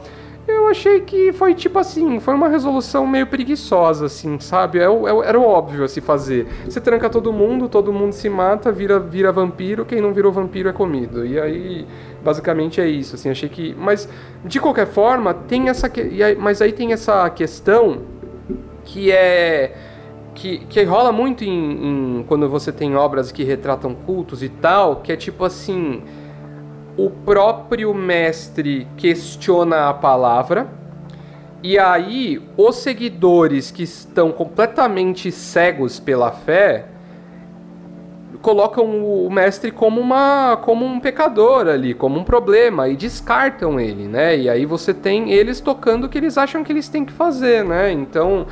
Eu 0.68 0.72
achei 0.72 1.00
que 1.00 1.32
foi 1.32 1.56
tipo 1.56 1.80
assim, 1.80 2.20
foi 2.20 2.34
uma 2.34 2.50
resolução 2.50 3.08
meio 3.08 3.26
preguiçosa, 3.26 4.08
assim, 4.08 4.38
sabe? 4.38 4.80
É, 4.80 4.90
o- 4.90 5.08
é 5.08 5.14
o- 5.14 5.24
era 5.24 5.40
o 5.40 5.42
óbvio 5.44 5.86
a 5.86 5.88
se 5.88 6.02
fazer. 6.02 6.46
Você 6.66 6.82
tranca 6.82 7.10
todo 7.10 7.32
mundo, 7.32 7.70
todo 7.70 7.94
mundo 7.94 8.12
se 8.12 8.28
mata, 8.30 8.70
vira, 8.70 9.00
vira 9.00 9.32
vampiro, 9.32 9.86
quem 9.86 10.02
não 10.02 10.14
virou 10.14 10.30
vampiro 10.30 10.68
é 10.68 10.74
comido. 10.74 11.26
E 11.26 11.40
aí, 11.40 11.88
basicamente 12.22 12.82
é 12.82 12.88
isso, 12.88 13.16
assim, 13.16 13.30
achei 13.30 13.48
que. 13.48 13.74
Mas, 13.80 14.10
de 14.44 14.60
qualquer 14.60 14.88
forma, 14.88 15.34
tem 15.34 15.70
essa. 15.70 15.90
Mas 16.38 16.62
aí 16.62 16.74
tem 16.74 16.92
essa 16.92 17.30
questão 17.30 18.00
que 18.84 19.10
é 19.10 19.74
que, 20.36 20.60
que 20.66 20.84
rola 20.84 21.14
muito 21.14 21.46
em, 21.46 22.20
em- 22.20 22.24
quando 22.28 22.50
você 22.50 22.74
tem 22.74 22.94
obras 22.96 23.32
que 23.32 23.44
retratam 23.44 23.96
cultos 23.96 24.44
e 24.44 24.50
tal, 24.50 24.98
que 24.98 25.14
é 25.14 25.16
tipo 25.16 25.46
assim, 25.46 26.02
o 26.98 27.10
próprio 27.10 27.94
mestre 27.94 28.88
questiona 28.98 29.90
a 29.90 29.94
palavra 29.94 30.68
e 31.64 31.78
aí 31.78 32.42
os 32.56 32.78
seguidores 32.78 33.72
que 33.72 33.84
estão 33.84 34.32
completamente 34.32 35.32
cegos 35.32 36.00
pela 36.00 36.32
fé 36.32 36.86
colocam 38.42 38.86
o 39.04 39.30
mestre 39.30 39.72
como 39.72 40.00
uma 40.00 40.58
como 40.62 40.86
um 40.86 41.00
pecador 41.00 41.68
ali, 41.68 41.94
como 41.94 42.20
um 42.20 42.24
problema 42.24 42.88
e 42.88 42.96
descartam 42.96 43.80
ele, 43.80 44.08
né? 44.08 44.38
E 44.38 44.50
aí 44.50 44.66
você 44.66 44.94
tem 44.94 45.32
eles 45.32 45.60
tocando 45.60 46.06
o 46.06 46.10
que 46.10 46.18
eles 46.18 46.38
acham 46.38 46.64
que 46.64 46.72
eles 46.72 46.88
têm 46.88 47.04
que 47.04 47.14
fazer, 47.14 47.66
né? 47.66 47.92
Então 47.92 48.46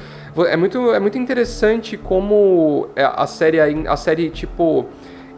é 0.48 0.58
muito 0.58 0.94
é 0.94 1.00
muito 1.00 1.18
interessante 1.18 1.98
como 1.98 2.90
é, 2.96 3.04
a 3.06 3.28
série 3.28 3.60
a 3.60 3.96
série 3.96 4.30
tipo 4.30 4.86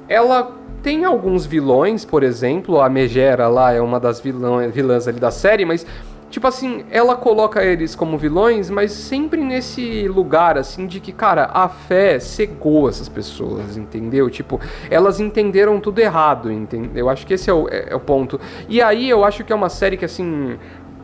ela 0.07 0.55
tem 0.87 1.03
alguns 1.03 1.45
vilões, 1.45 2.05
por 2.05 2.23
exemplo, 2.23 2.79
a 2.79 2.87
Megera 2.87 3.49
lá 3.49 3.73
é 3.73 3.81
uma 3.81 3.99
das 3.99 4.21
vilã, 4.21 4.69
vilãs 4.69 5.05
ali 5.05 5.19
da 5.19 5.29
série, 5.29 5.65
mas 5.65 5.85
tipo 6.29 6.47
assim, 6.47 6.85
ela 6.89 7.13
coloca 7.13 7.61
eles 7.61 7.93
como 7.93 8.17
vilões, 8.17 8.69
mas 8.69 8.93
sempre 8.93 9.43
nesse 9.43 10.07
lugar 10.07 10.57
assim 10.57 10.87
de 10.87 11.01
que, 11.01 11.11
cara, 11.11 11.49
a 11.53 11.67
fé 11.67 12.21
cegou 12.21 12.87
essas 12.87 13.09
pessoas, 13.09 13.75
entendeu? 13.75 14.29
Tipo, 14.29 14.61
elas 14.89 15.19
entenderam 15.19 15.77
tudo 15.81 15.99
errado, 15.99 16.49
entendeu? 16.49 16.91
Eu 16.95 17.09
acho 17.09 17.27
que 17.27 17.33
esse 17.33 17.49
é 17.49 17.53
o, 17.53 17.67
é- 17.67 17.87
é 17.89 17.95
o 17.95 17.99
ponto. 17.99 18.39
E 18.69 18.81
aí 18.81 19.09
eu 19.09 19.25
acho 19.25 19.43
que 19.43 19.51
é 19.51 19.55
uma 19.57 19.67
série 19.69 19.97
que 19.97 20.05
assim, 20.05 20.57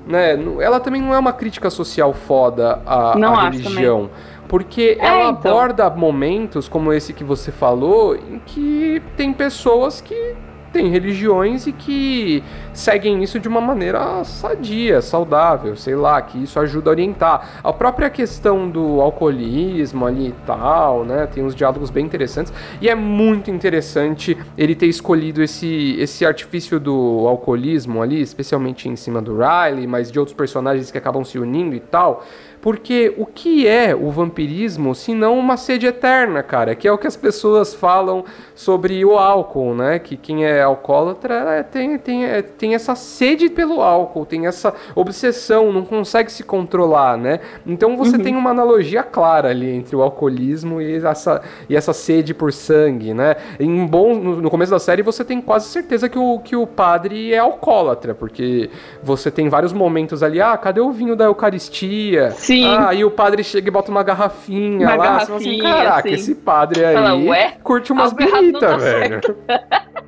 né, 0.08 0.40
ela 0.62 0.80
também 0.80 1.02
não 1.02 1.14
é 1.14 1.20
uma 1.20 1.34
crítica 1.34 1.70
social 1.70 2.14
foda 2.14 2.80
à, 2.86 3.18
à 3.34 3.34
religião. 3.68 4.10
Porque 4.54 5.00
É, 5.00 5.08
ela 5.08 5.32
então. 5.32 5.52
aborda 5.52 5.90
momentos 5.90 6.70
como 6.70 6.94
esse 6.94 7.12
que 7.12 7.24
você 7.24 7.52
falou, 7.52 8.16
em 8.16 8.40
que 8.46 9.02
tem 9.18 9.34
pessoas 9.34 10.00
que 10.00 10.36
têm 10.72 10.90
religiões 10.90 11.66
e 11.66 11.72
que 11.72 12.44
seguem 12.72 13.24
isso 13.24 13.40
de 13.40 13.48
uma 13.48 13.60
maneira 13.60 14.24
sadia, 14.24 15.02
saudável, 15.02 15.76
sei 15.76 15.96
lá, 15.96 16.22
que 16.22 16.44
isso 16.44 16.60
ajuda 16.60 16.90
a 16.90 16.92
orientar. 16.92 17.62
A 17.64 17.74
própria 17.74 18.12
questão 18.12 18.70
do 18.70 19.02
alcoolismo 19.02 20.06
ali 20.06 20.28
e 20.28 20.36
tal, 20.46 21.04
né? 21.04 21.26
Tem 21.26 21.44
uns 21.44 21.56
diálogos 21.56 21.90
bem 21.90 22.06
interessantes. 22.06 22.54
E 22.80 22.88
é 22.88 22.94
muito 22.94 23.50
interessante 23.50 24.38
ele 24.56 24.76
ter 24.76 24.86
escolhido 24.88 25.42
esse, 25.42 25.96
esse 26.00 26.24
artifício 26.28 26.80
do 26.80 27.26
alcoolismo 27.28 28.04
ali, 28.04 28.22
especialmente 28.22 28.88
em 28.88 28.96
cima 28.96 29.20
do 29.20 29.36
Riley, 29.36 29.88
mas 29.88 30.12
de 30.12 30.20
outros 30.20 30.38
personagens 30.38 30.92
que 30.92 30.98
acabam 31.00 31.24
se 31.24 31.40
unindo 31.40 31.76
e 31.76 31.80
tal 31.80 32.24
Porque 32.64 33.14
o 33.18 33.26
que 33.26 33.68
é 33.68 33.94
o 33.94 34.10
vampirismo 34.10 34.96
se 34.96 35.14
não 35.14 35.38
uma 35.38 35.58
sede 35.58 35.86
eterna, 35.86 36.42
cara? 36.42 36.74
Que 36.74 36.88
é 36.88 36.92
o 36.94 36.98
que 36.98 37.06
as 37.06 37.18
pessoas 37.18 37.74
falam 37.74 38.24
sobre 38.56 39.04
o 39.04 39.18
álcool, 39.18 39.76
né? 39.76 40.00
Que 40.00 40.16
quem 40.16 40.46
é 40.46 40.62
alcoólatra 40.62 41.62
tem, 41.70 41.98
tem, 41.98 42.24
é, 42.24 42.42
tem 42.42 42.74
essa 42.74 42.96
sede 42.96 43.50
pelo 43.50 43.82
álcool, 43.82 44.26
tem 44.26 44.48
essa 44.48 44.74
obsessão, 44.96 45.74
não 45.74 45.84
consegue 45.84 46.32
se 46.32 46.42
controlar, 46.42 47.18
né? 47.18 47.42
Então 47.68 47.98
você 47.98 48.16
uhum. 48.16 48.24
tem 48.24 48.34
uma 48.34 48.52
analogia 48.52 49.04
clara 49.04 49.50
ali 49.50 49.70
entre 49.70 49.94
o 49.98 50.02
alcoolismo 50.02 50.82
e 50.82 51.06
essa, 51.06 51.42
e 51.68 51.76
essa 51.76 51.92
sede 51.92 52.34
por 52.34 52.54
sangue, 52.54 53.14
né? 53.14 53.36
Em 53.60 53.86
bom, 53.86 54.16
no, 54.16 54.42
no 54.42 54.50
começo 54.50 54.72
da 54.72 54.80
série 54.80 55.02
você 55.02 55.26
tem 55.26 55.42
quase 55.42 55.68
certeza 55.68 56.08
que 56.08 56.18
o, 56.18 56.40
que 56.40 56.56
o 56.56 56.66
padre 56.66 57.34
é 57.34 57.40
alcoólatra, 57.40 58.16
porque 58.16 58.70
você 59.04 59.30
tem 59.30 59.50
vários 59.50 59.74
momentos 59.74 60.24
ali, 60.24 60.40
ah, 60.40 60.56
cadê 60.56 60.80
o 60.80 60.92
vinho 60.92 61.14
da 61.14 61.26
Eucaristia? 61.26 62.32
Sim. 62.32 62.53
Ah, 62.66 62.90
aí 62.90 63.04
o 63.04 63.12
padre 63.12 63.44
chega 63.44 63.68
e 63.68 63.72
bota 63.72 63.90
uma 63.90 64.04
garrafinha 64.04 64.88
uma 64.88 64.96
lá, 64.96 65.18
assim, 65.18 65.26
garrafinha, 65.28 65.38
assim, 65.38 65.60
caraca, 65.60 66.10
sim. 66.10 66.16
esse 66.16 66.36
padre 66.36 66.86
aí 66.86 66.94
Fala, 66.94 67.52
curte 67.64 67.92
umas 67.92 68.14
biritas, 68.14 68.60
tá 68.60 68.78
velho. 68.78 69.22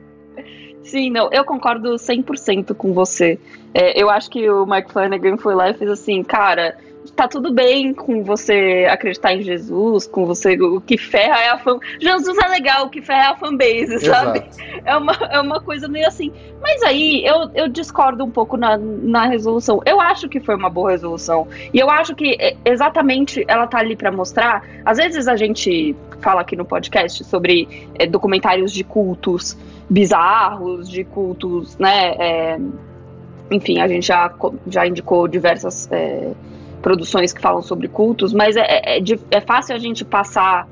Sim, 0.86 1.10
não, 1.10 1.30
eu 1.32 1.44
concordo 1.44 1.96
100% 1.96 2.76
com 2.76 2.94
você. 2.94 3.40
É, 3.74 4.00
eu 4.00 4.08
acho 4.08 4.30
que 4.30 4.48
o 4.50 4.68
Mike 4.68 4.92
Flanagan 4.92 5.36
foi 5.36 5.56
lá 5.56 5.72
e 5.72 5.74
fez 5.74 5.90
assim, 5.90 6.24
cara, 6.24 6.78
tá 7.16 7.28
tudo 7.28 7.54
bem 7.54 7.94
com 7.94 8.24
você 8.24 8.88
acreditar 8.90 9.34
em 9.34 9.42
Jesus, 9.42 10.08
com 10.08 10.26
você. 10.26 10.56
O 10.56 10.80
que 10.82 10.98
ferra 10.98 11.40
é 11.42 11.50
a 11.50 11.58
fan. 11.58 11.80
Jesus 12.00 12.38
é 12.38 12.48
legal, 12.48 12.86
o 12.86 12.90
que 12.90 13.02
ferra 13.02 13.24
é 13.24 13.32
a 13.32 13.36
fanbase, 13.36 14.00
sabe? 14.00 14.44
É 14.86 14.96
uma, 14.96 15.14
é 15.14 15.40
uma 15.40 15.60
coisa 15.62 15.88
meio 15.88 16.08
assim. 16.08 16.32
Mas 16.62 16.82
aí 16.84 17.26
eu, 17.26 17.50
eu 17.54 17.68
discordo 17.68 18.24
um 18.24 18.32
pouco 18.32 18.58
na, 18.58 18.78
na 18.78 19.26
resolução. 19.26 19.82
Eu 19.86 20.00
acho 20.00 20.30
que 20.30 20.40
foi 20.40 20.56
uma 20.56 20.70
boa 20.70 20.92
resolução. 20.92 21.48
E 21.74 21.80
eu 21.80 21.90
acho 21.90 22.16
que 22.16 22.38
é, 22.40 22.56
exatamente 22.66 23.44
ela 23.48 23.68
tá 23.68 23.80
ali 23.80 23.96
para 23.96 24.12
mostrar. 24.12 24.64
Às 24.84 24.98
vezes 24.98 25.28
a 25.28 25.36
gente 25.36 25.96
fala 26.20 26.42
aqui 26.42 26.56
no 26.56 26.66
podcast 26.66 27.24
sobre 27.24 27.90
é, 27.96 28.06
documentários 28.06 28.72
de 28.72 28.84
cultos 28.84 29.58
bizarros, 29.90 30.90
de 30.90 31.04
cultos, 31.04 31.78
né? 31.78 32.16
É, 32.18 32.60
enfim, 33.52 33.80
a 33.80 33.88
gente 33.88 34.08
já, 34.08 34.34
já 34.68 34.88
indicou 34.88 35.28
diversas. 35.28 35.88
É, 35.92 36.32
produções 36.86 37.34
que 37.34 37.42
falam 37.42 37.64
sobre 37.64 37.88
cultos, 37.88 38.32
mas 38.32 38.56
é, 38.56 38.62
é, 38.62 39.00
é, 39.00 39.04
é 39.32 39.42
fácil 39.42 39.74
a 39.74 39.80
gente 39.80 40.06
passar 40.06 40.68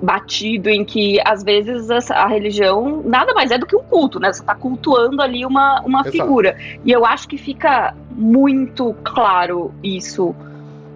batido 0.00 0.70
em 0.70 0.84
que 0.84 1.18
às 1.24 1.42
vezes 1.42 1.90
a, 2.08 2.28
religião 2.28 3.02
nada 3.04 3.34
mais 3.34 3.50
é 3.50 3.58
do 3.58 3.66
que 3.66 3.74
um 3.74 3.82
culto, 3.82 4.20
né? 4.20 4.32
Você 4.32 4.42
está 4.42 4.54
cultuando 4.54 5.20
ali 5.20 5.44
uma, 5.44 5.80
uma 5.80 6.04
figura. 6.04 6.56
E 6.84 6.92
eu 6.92 7.04
acho 7.04 7.26
que 7.26 7.36
fica 7.36 7.96
muito 8.12 8.94
claro 9.02 9.74
isso. 9.82 10.32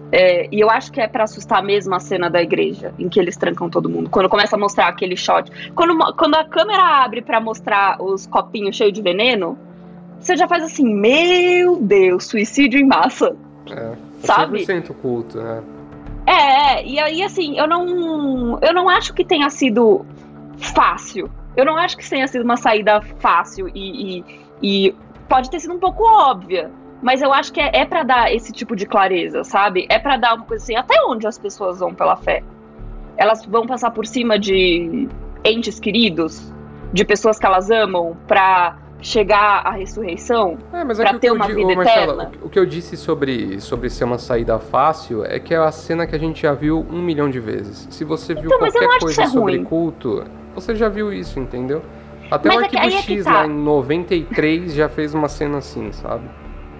É, 0.09 0.47
e 0.49 0.61
eu 0.61 0.69
acho 0.69 0.89
que 0.89 1.01
é 1.01 1.07
para 1.09 1.25
assustar 1.25 1.61
mesmo 1.61 1.93
a 1.93 1.99
cena 1.99 2.29
da 2.29 2.41
igreja, 2.41 2.93
em 2.97 3.09
que 3.09 3.19
eles 3.19 3.35
trancam 3.35 3.69
todo 3.69 3.89
mundo. 3.89 4.09
Quando 4.09 4.29
começa 4.29 4.55
a 4.55 4.59
mostrar 4.59 4.87
aquele 4.87 5.17
shot. 5.17 5.51
Quando, 5.75 5.97
quando 6.15 6.35
a 6.35 6.45
câmera 6.45 7.03
abre 7.03 7.21
para 7.21 7.41
mostrar 7.41 8.01
os 8.01 8.25
copinhos 8.25 8.73
cheios 8.77 8.93
de 8.93 9.01
veneno, 9.01 9.59
você 10.17 10.37
já 10.37 10.47
faz 10.47 10.63
assim: 10.63 10.85
Meu 10.85 11.75
Deus, 11.75 12.23
suicídio 12.23 12.79
em 12.79 12.85
massa. 12.85 13.35
É, 13.71 13.95
sabe? 14.25 14.65
100% 14.65 14.93
culto, 15.01 15.37
né? 15.39 15.63
É, 16.25 16.31
é, 16.31 16.85
e 16.85 16.99
aí 16.99 17.23
assim, 17.23 17.57
eu 17.57 17.67
não, 17.67 18.59
eu 18.61 18.73
não 18.73 18.87
acho 18.87 19.13
que 19.13 19.25
tenha 19.25 19.49
sido 19.49 20.05
fácil. 20.57 21.29
Eu 21.55 21.65
não 21.65 21.77
acho 21.77 21.97
que 21.97 22.09
tenha 22.09 22.27
sido 22.27 22.43
uma 22.43 22.57
saída 22.57 23.01
fácil 23.19 23.67
e, 23.73 24.19
e, 24.19 24.25
e 24.61 24.95
pode 25.27 25.49
ter 25.49 25.59
sido 25.59 25.73
um 25.73 25.79
pouco 25.79 26.03
óbvia. 26.03 26.71
Mas 27.01 27.21
eu 27.21 27.33
acho 27.33 27.51
que 27.51 27.59
é, 27.59 27.71
é 27.73 27.85
para 27.85 28.03
dar 28.03 28.33
esse 28.33 28.51
tipo 28.51 28.75
de 28.75 28.85
clareza, 28.85 29.43
sabe? 29.43 29.87
É 29.89 29.97
para 29.97 30.17
dar 30.17 30.35
uma 30.35 30.45
coisa 30.45 30.63
assim, 30.63 30.75
até 30.75 31.01
onde 31.03 31.25
as 31.25 31.37
pessoas 31.37 31.79
vão 31.79 31.93
pela 31.93 32.15
fé? 32.15 32.43
Elas 33.17 33.43
vão 33.45 33.65
passar 33.65 33.91
por 33.91 34.05
cima 34.05 34.37
de 34.37 35.09
entes 35.43 35.79
queridos, 35.79 36.53
de 36.93 37.03
pessoas 37.03 37.39
que 37.39 37.45
elas 37.45 37.71
amam, 37.71 38.15
pra 38.27 38.77
chegar 39.01 39.65
à 39.65 39.71
ressurreição 39.71 40.57
é, 40.71 40.83
mas 40.83 40.99
é 40.99 41.03
para 41.03 41.19
ter 41.19 41.31
uma 41.31 41.47
digo, 41.47 41.59
vida 41.59 41.75
Marcela, 41.75 42.23
eterna. 42.23 42.31
O 42.41 42.49
que 42.49 42.59
eu 42.59 42.65
disse 42.65 42.95
sobre, 42.95 43.59
sobre 43.59 43.89
ser 43.89 44.03
uma 44.03 44.17
saída 44.17 44.59
fácil 44.59 45.25
é 45.25 45.39
que 45.39 45.53
é 45.53 45.57
a 45.57 45.71
cena 45.71 46.05
que 46.05 46.15
a 46.15 46.19
gente 46.19 46.43
já 46.43 46.53
viu 46.53 46.85
um 46.89 47.01
milhão 47.01 47.29
de 47.29 47.39
vezes. 47.39 47.87
Se 47.89 48.03
você 48.03 48.33
viu 48.33 48.45
então, 48.45 48.59
qualquer 48.59 48.99
coisa 48.99 49.23
é 49.23 49.27
sobre 49.27 49.55
ruim. 49.57 49.63
culto, 49.63 50.23
você 50.53 50.75
já 50.75 50.87
viu 50.87 51.11
isso, 51.11 51.39
entendeu? 51.39 51.81
Até 52.29 52.47
mas 52.47 52.57
o 52.57 52.61
é 52.61 52.63
Arquivo 52.63 52.85
é 52.85 53.01
X 53.01 53.23
tá. 53.25 53.33
lá 53.33 53.45
em 53.45 53.49
93 53.49 54.73
já 54.73 54.87
fez 54.87 55.13
uma 55.13 55.27
cena 55.27 55.57
assim, 55.57 55.91
sabe? 55.91 56.23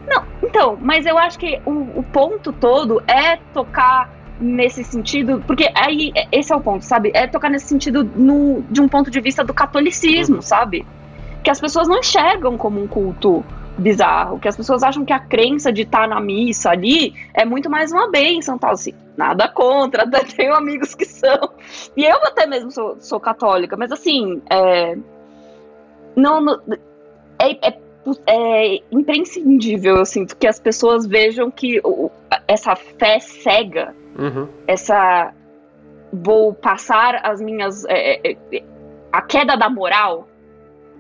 Não, 0.07 0.23
então, 0.41 0.77
mas 0.81 1.05
eu 1.05 1.17
acho 1.17 1.37
que 1.37 1.59
o, 1.65 1.99
o 1.99 2.03
ponto 2.03 2.53
todo 2.53 3.01
é 3.07 3.37
tocar 3.53 4.09
nesse 4.39 4.83
sentido, 4.83 5.43
porque 5.45 5.69
aí 5.75 6.11
esse 6.31 6.51
é 6.51 6.55
o 6.55 6.61
ponto, 6.61 6.83
sabe? 6.83 7.11
É 7.13 7.27
tocar 7.27 7.49
nesse 7.49 7.67
sentido 7.67 8.03
no, 8.15 8.63
de 8.69 8.81
um 8.81 8.87
ponto 8.87 9.11
de 9.11 9.19
vista 9.21 9.43
do 9.43 9.53
catolicismo, 9.53 10.37
uhum. 10.37 10.41
sabe? 10.41 10.85
Que 11.43 11.49
as 11.49 11.59
pessoas 11.59 11.87
não 11.87 11.99
enxergam 11.99 12.57
como 12.57 12.81
um 12.81 12.87
culto 12.87 13.43
bizarro, 13.77 14.39
que 14.39 14.47
as 14.47 14.55
pessoas 14.55 14.83
acham 14.83 15.03
que 15.03 15.13
a 15.13 15.19
crença 15.19 15.71
de 15.71 15.81
estar 15.81 16.07
na 16.07 16.19
missa 16.19 16.69
ali 16.69 17.13
é 17.33 17.45
muito 17.45 17.69
mais 17.69 17.91
uma 17.91 18.09
bênção, 18.09 18.57
tal 18.57 18.71
assim. 18.71 18.93
Nada 19.17 19.47
contra, 19.47 20.03
até 20.07 20.23
tenho 20.23 20.53
amigos 20.53 20.93
que 20.95 21.05
são. 21.05 21.51
E 21.95 22.03
eu 22.03 22.17
até 22.23 22.45
mesmo 22.45 22.71
sou, 22.71 22.97
sou 22.99 23.19
católica, 23.19 23.75
mas 23.75 23.91
assim, 23.91 24.41
é, 24.49 24.97
não, 26.15 26.41
não 26.41 26.61
é, 27.39 27.69
é, 27.69 27.77
é, 28.27 28.81
imprescindível, 28.91 29.97
eu 29.97 30.05
sinto, 30.05 30.35
que 30.37 30.47
as 30.47 30.59
pessoas 30.59 31.07
vejam 31.07 31.49
que 31.49 31.79
o, 31.83 32.11
essa 32.47 32.75
fé 32.75 33.19
cega, 33.19 33.95
uhum. 34.17 34.47
essa 34.67 35.33
vou 36.13 36.53
passar 36.53 37.21
as 37.23 37.41
minhas. 37.41 37.85
É, 37.85 38.31
é, 38.31 38.63
a 39.11 39.21
queda 39.21 39.55
da 39.57 39.69
moral 39.69 40.27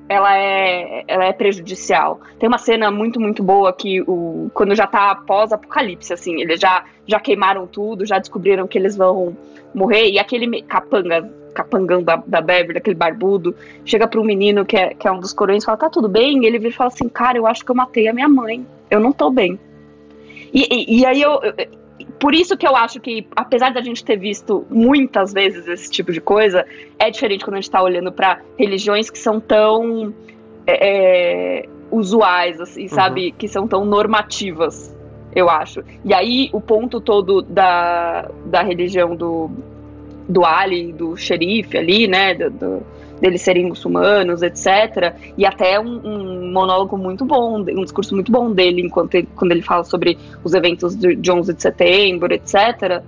ela 0.09 0.37
é, 0.37 1.03
ela 1.07 1.25
é 1.25 1.33
prejudicial. 1.33 2.19
Tem 2.39 2.47
uma 2.47 2.57
cena 2.57 2.91
muito, 2.91 3.19
muito 3.19 3.41
boa 3.41 3.71
que 3.71 4.01
o, 4.01 4.49
quando 4.53 4.75
já 4.75 4.85
tá 4.85 5.15
pós-apocalipse, 5.15 6.13
assim, 6.13 6.41
eles 6.41 6.59
já, 6.59 6.83
já 7.07 7.19
queimaram 7.19 7.65
tudo, 7.65 8.05
já 8.05 8.19
descobriram 8.19 8.67
que 8.67 8.77
eles 8.77 8.95
vão 8.95 9.35
morrer, 9.73 10.09
e 10.09 10.19
aquele 10.19 10.61
capanga, 10.63 11.29
capangão 11.53 12.03
da, 12.03 12.17
da 12.27 12.41
Beverly, 12.41 12.77
aquele 12.77 12.95
barbudo, 12.95 13.55
chega 13.85 14.07
para 14.07 14.19
um 14.19 14.23
menino 14.23 14.65
que 14.65 14.75
é, 14.75 14.93
que 14.93 15.07
é 15.07 15.11
um 15.11 15.19
dos 15.19 15.33
coroinhos 15.33 15.63
e 15.63 15.65
fala, 15.65 15.77
tá 15.77 15.89
tudo 15.89 16.09
bem? 16.09 16.43
E 16.43 16.45
ele 16.45 16.57
vira 16.59 16.71
e 16.71 16.75
fala 16.75 16.89
assim, 16.89 17.07
cara, 17.07 17.37
eu 17.37 17.47
acho 17.47 17.63
que 17.63 17.71
eu 17.71 17.75
matei 17.75 18.07
a 18.07 18.13
minha 18.13 18.27
mãe, 18.27 18.65
eu 18.89 18.99
não 18.99 19.13
tô 19.13 19.29
bem. 19.29 19.59
E, 20.53 20.67
e, 20.69 20.99
e 20.99 21.05
aí 21.05 21.21
eu, 21.21 21.39
por 22.21 22.35
isso 22.35 22.55
que 22.55 22.67
eu 22.67 22.75
acho 22.75 22.99
que, 22.99 23.25
apesar 23.35 23.73
da 23.73 23.81
gente 23.81 24.05
ter 24.05 24.15
visto 24.15 24.63
muitas 24.69 25.33
vezes 25.33 25.67
esse 25.67 25.89
tipo 25.89 26.11
de 26.11 26.21
coisa, 26.21 26.63
é 26.99 27.09
diferente 27.09 27.43
quando 27.43 27.55
a 27.55 27.57
gente 27.57 27.63
está 27.63 27.81
olhando 27.81 28.11
para 28.11 28.41
religiões 28.59 29.09
que 29.09 29.17
são 29.17 29.39
tão 29.39 30.13
é, 30.67 31.61
é, 31.61 31.69
usuais, 31.89 32.61
assim, 32.61 32.87
sabe? 32.87 33.29
Uhum. 33.29 33.33
Que 33.39 33.47
são 33.47 33.67
tão 33.67 33.83
normativas, 33.83 34.95
eu 35.35 35.49
acho. 35.49 35.83
E 36.05 36.13
aí, 36.13 36.51
o 36.53 36.61
ponto 36.61 37.01
todo 37.01 37.41
da, 37.41 38.29
da 38.45 38.61
religião 38.61 39.15
do, 39.15 39.49
do 40.29 40.45
Ali, 40.45 40.93
do 40.93 41.17
xerife 41.17 41.75
ali, 41.75 42.07
né? 42.07 42.35
Do, 42.35 42.51
do, 42.51 42.83
deles 43.21 43.41
serem 43.41 43.67
muçulmanos, 43.67 44.41
etc. 44.41 45.15
E 45.37 45.45
até 45.45 45.79
um, 45.79 46.01
um, 46.03 46.51
monólogo 46.51 46.97
muito 46.97 47.23
bom, 47.23 47.59
um 47.59 47.83
discurso 47.83 48.15
muito 48.15 48.31
bom 48.31 48.51
dele, 48.51 48.81
enquanto 48.81 49.15
ele, 49.15 49.29
quando 49.35 49.51
ele 49.51 49.61
fala 49.61 49.83
sobre 49.83 50.17
os 50.43 50.53
eventos 50.53 50.97
de 50.97 51.31
11 51.31 51.53
de 51.53 51.61
setembro, 51.61 52.33
etc. 52.33 53.03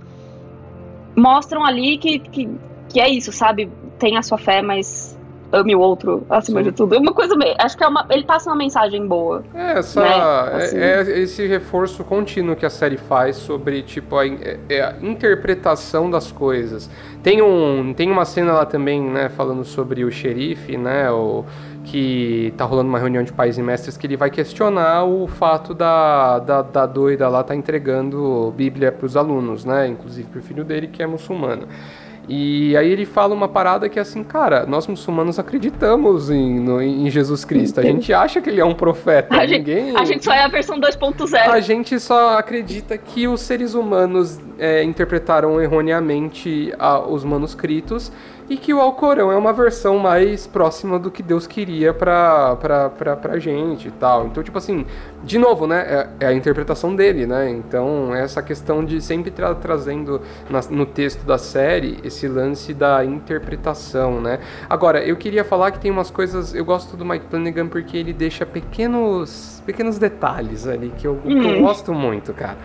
Mostram 1.16 1.64
ali 1.64 1.98
que, 1.98 2.20
que, 2.20 2.48
que 2.88 3.00
é 3.00 3.08
isso, 3.08 3.32
sabe? 3.32 3.68
Tem 3.98 4.16
a 4.16 4.22
sua 4.22 4.38
fé, 4.38 4.62
mas 4.62 5.13
ame 5.54 5.74
o 5.74 5.80
outro 5.80 6.26
acima 6.28 6.60
Sim. 6.60 6.70
de 6.70 6.72
tudo. 6.72 6.94
É 6.94 6.98
uma 6.98 7.12
coisa, 7.12 7.34
acho 7.58 7.76
que 7.76 7.84
é 7.84 7.88
uma, 7.88 8.06
ele 8.10 8.24
passa 8.24 8.50
uma 8.50 8.56
mensagem 8.56 9.06
boa. 9.06 9.44
É, 9.54 9.78
essa, 9.78 10.00
né? 10.00 10.08
É, 10.08 10.64
assim. 10.64 10.78
é, 10.78 11.02
é, 11.02 11.18
esse 11.20 11.46
reforço 11.46 12.02
contínuo 12.04 12.56
que 12.56 12.66
a 12.66 12.70
série 12.70 12.96
faz 12.96 13.36
sobre 13.36 13.82
tipo 13.82 14.16
a, 14.16 14.26
é 14.26 14.80
a, 14.80 14.96
interpretação 15.00 16.10
das 16.10 16.32
coisas. 16.32 16.90
Tem 17.22 17.40
um, 17.40 17.94
tem 17.94 18.10
uma 18.10 18.24
cena 18.24 18.52
lá 18.52 18.66
também, 18.66 19.00
né, 19.00 19.28
falando 19.28 19.64
sobre 19.64 20.04
o 20.04 20.10
xerife, 20.10 20.76
né, 20.76 21.10
o 21.10 21.44
que 21.84 22.52
tá 22.56 22.64
rolando 22.64 22.88
uma 22.88 22.98
reunião 22.98 23.22
de 23.22 23.32
pais 23.32 23.58
e 23.58 23.62
mestres 23.62 23.96
que 23.96 24.06
ele 24.06 24.16
vai 24.16 24.30
questionar 24.30 25.04
o 25.04 25.26
fato 25.26 25.74
da, 25.74 26.38
da, 26.38 26.62
da 26.62 26.86
doida 26.86 27.28
lá 27.28 27.42
tá 27.42 27.54
entregando 27.54 28.52
Bíblia 28.56 28.90
para 28.90 29.04
os 29.04 29.16
alunos, 29.16 29.64
né, 29.64 29.86
inclusive 29.86 30.28
pro 30.28 30.42
filho 30.42 30.64
dele 30.64 30.88
que 30.88 31.02
é 31.02 31.06
muçulmano. 31.06 31.68
E 32.28 32.76
aí 32.76 32.90
ele 32.90 33.04
fala 33.04 33.34
uma 33.34 33.46
parada 33.48 33.88
que 33.88 33.98
é 33.98 34.02
assim, 34.02 34.24
cara, 34.24 34.64
nós 34.66 34.86
muçulmanos 34.86 35.38
acreditamos 35.38 36.30
em, 36.30 36.58
no, 36.58 36.80
em 36.80 37.10
Jesus 37.10 37.44
Cristo. 37.44 37.80
A 37.80 37.82
gente 37.82 38.12
acha 38.12 38.40
que 38.40 38.48
ele 38.48 38.60
é 38.60 38.64
um 38.64 38.74
profeta. 38.74 39.34
A, 39.36 39.46
Ninguém... 39.46 39.86
gente, 39.88 39.96
a 39.98 40.04
gente 40.04 40.24
só 40.24 40.32
é 40.32 40.42
a 40.42 40.48
versão 40.48 40.80
2.0. 40.80 41.34
A 41.36 41.60
gente 41.60 42.00
só 42.00 42.38
acredita 42.38 42.96
que 42.96 43.28
os 43.28 43.40
seres 43.42 43.74
humanos 43.74 44.40
é, 44.58 44.82
interpretaram 44.82 45.60
erroneamente 45.60 46.72
a- 46.78 47.00
os 47.00 47.24
manuscritos 47.24 48.10
e 48.48 48.56
que 48.58 48.74
o 48.74 48.80
Alcorão 48.80 49.32
é 49.32 49.36
uma 49.36 49.52
versão 49.52 49.98
mais 49.98 50.46
próxima 50.46 50.98
do 50.98 51.10
que 51.10 51.22
Deus 51.22 51.46
queria 51.46 51.94
pra, 51.94 52.56
pra, 52.56 52.90
pra, 52.90 53.16
pra 53.16 53.38
gente 53.38 53.88
e 53.88 53.90
tal. 53.90 54.26
Então, 54.26 54.42
tipo 54.42 54.58
assim, 54.58 54.84
de 55.22 55.38
novo, 55.38 55.66
né? 55.66 55.80
É, 55.80 56.08
é 56.20 56.26
a 56.26 56.32
interpretação 56.34 56.94
dele, 56.94 57.26
né? 57.26 57.48
Então, 57.48 58.14
essa 58.14 58.42
questão 58.42 58.84
de 58.84 59.00
sempre 59.00 59.30
tra 59.30 59.54
trazendo 59.54 60.20
na- 60.50 60.60
no 60.70 60.84
texto 60.84 61.24
da 61.24 61.38
série 61.38 61.98
esse 62.04 62.28
lance 62.28 62.74
da 62.74 63.02
interpretação, 63.04 64.20
né? 64.20 64.38
Agora, 64.68 65.02
eu 65.02 65.16
queria 65.16 65.44
falar 65.44 65.70
que 65.70 65.78
tem 65.78 65.90
umas 65.90 66.10
coisas. 66.10 66.54
Eu 66.54 66.64
gosto 66.64 66.96
do 66.96 67.04
Mike 67.04 67.26
Flanagan 67.30 67.66
porque 67.68 67.96
ele 67.96 68.12
deixa 68.12 68.44
pequenos, 68.44 69.62
pequenos 69.64 69.98
detalhes 69.98 70.66
ali 70.66 70.92
que 70.98 71.06
eu, 71.06 71.16
que 71.16 71.32
eu 71.32 71.48
Hum. 71.58 71.62
gosto 71.62 71.92
muito, 71.94 72.32
cara. 72.34 72.58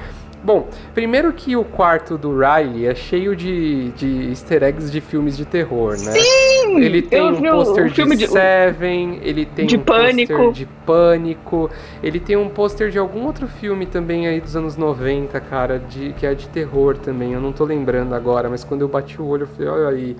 Bom, 0.43 0.67
primeiro 0.93 1.33
que 1.33 1.55
o 1.55 1.65
quarto 1.65 2.17
do 2.17 2.31
Riley 2.37 2.85
é 2.85 2.95
cheio 2.95 3.35
de, 3.35 3.89
de 3.91 4.29
easter 4.29 4.63
eggs 4.63 4.89
de 4.89 5.01
filmes 5.01 5.35
de 5.35 5.45
terror, 5.45 5.91
né? 5.91 6.11
Sim! 6.11 6.79
Ele 6.81 7.01
tem 7.01 7.21
um 7.21 7.41
pôster 7.41 7.89
de, 7.89 8.15
de. 8.15 8.27
Seven, 8.27 9.19
ele 9.21 9.45
tem 9.45 9.65
de 9.65 9.75
um 9.75 9.81
pôster 9.81 10.27
Pânico. 10.27 10.53
de 10.53 10.65
Pânico, 10.85 11.69
ele 12.01 12.19
tem 12.19 12.37
um 12.37 12.47
pôster 12.47 12.89
de 12.89 12.97
algum 12.97 13.25
outro 13.25 13.47
filme 13.47 13.85
também 13.85 14.27
aí 14.27 14.39
dos 14.39 14.55
anos 14.55 14.77
90, 14.77 15.39
cara, 15.41 15.79
de, 15.79 16.13
que 16.13 16.25
é 16.25 16.33
de 16.33 16.47
terror 16.47 16.97
também, 16.97 17.33
eu 17.33 17.41
não 17.41 17.51
tô 17.51 17.65
lembrando 17.65 18.13
agora, 18.13 18.49
mas 18.49 18.63
quando 18.63 18.81
eu 18.81 18.87
bati 18.87 19.21
o 19.21 19.25
olho 19.25 19.43
eu 19.43 19.47
falei, 19.47 19.67
olha 19.67 19.89
aí, 19.89 20.15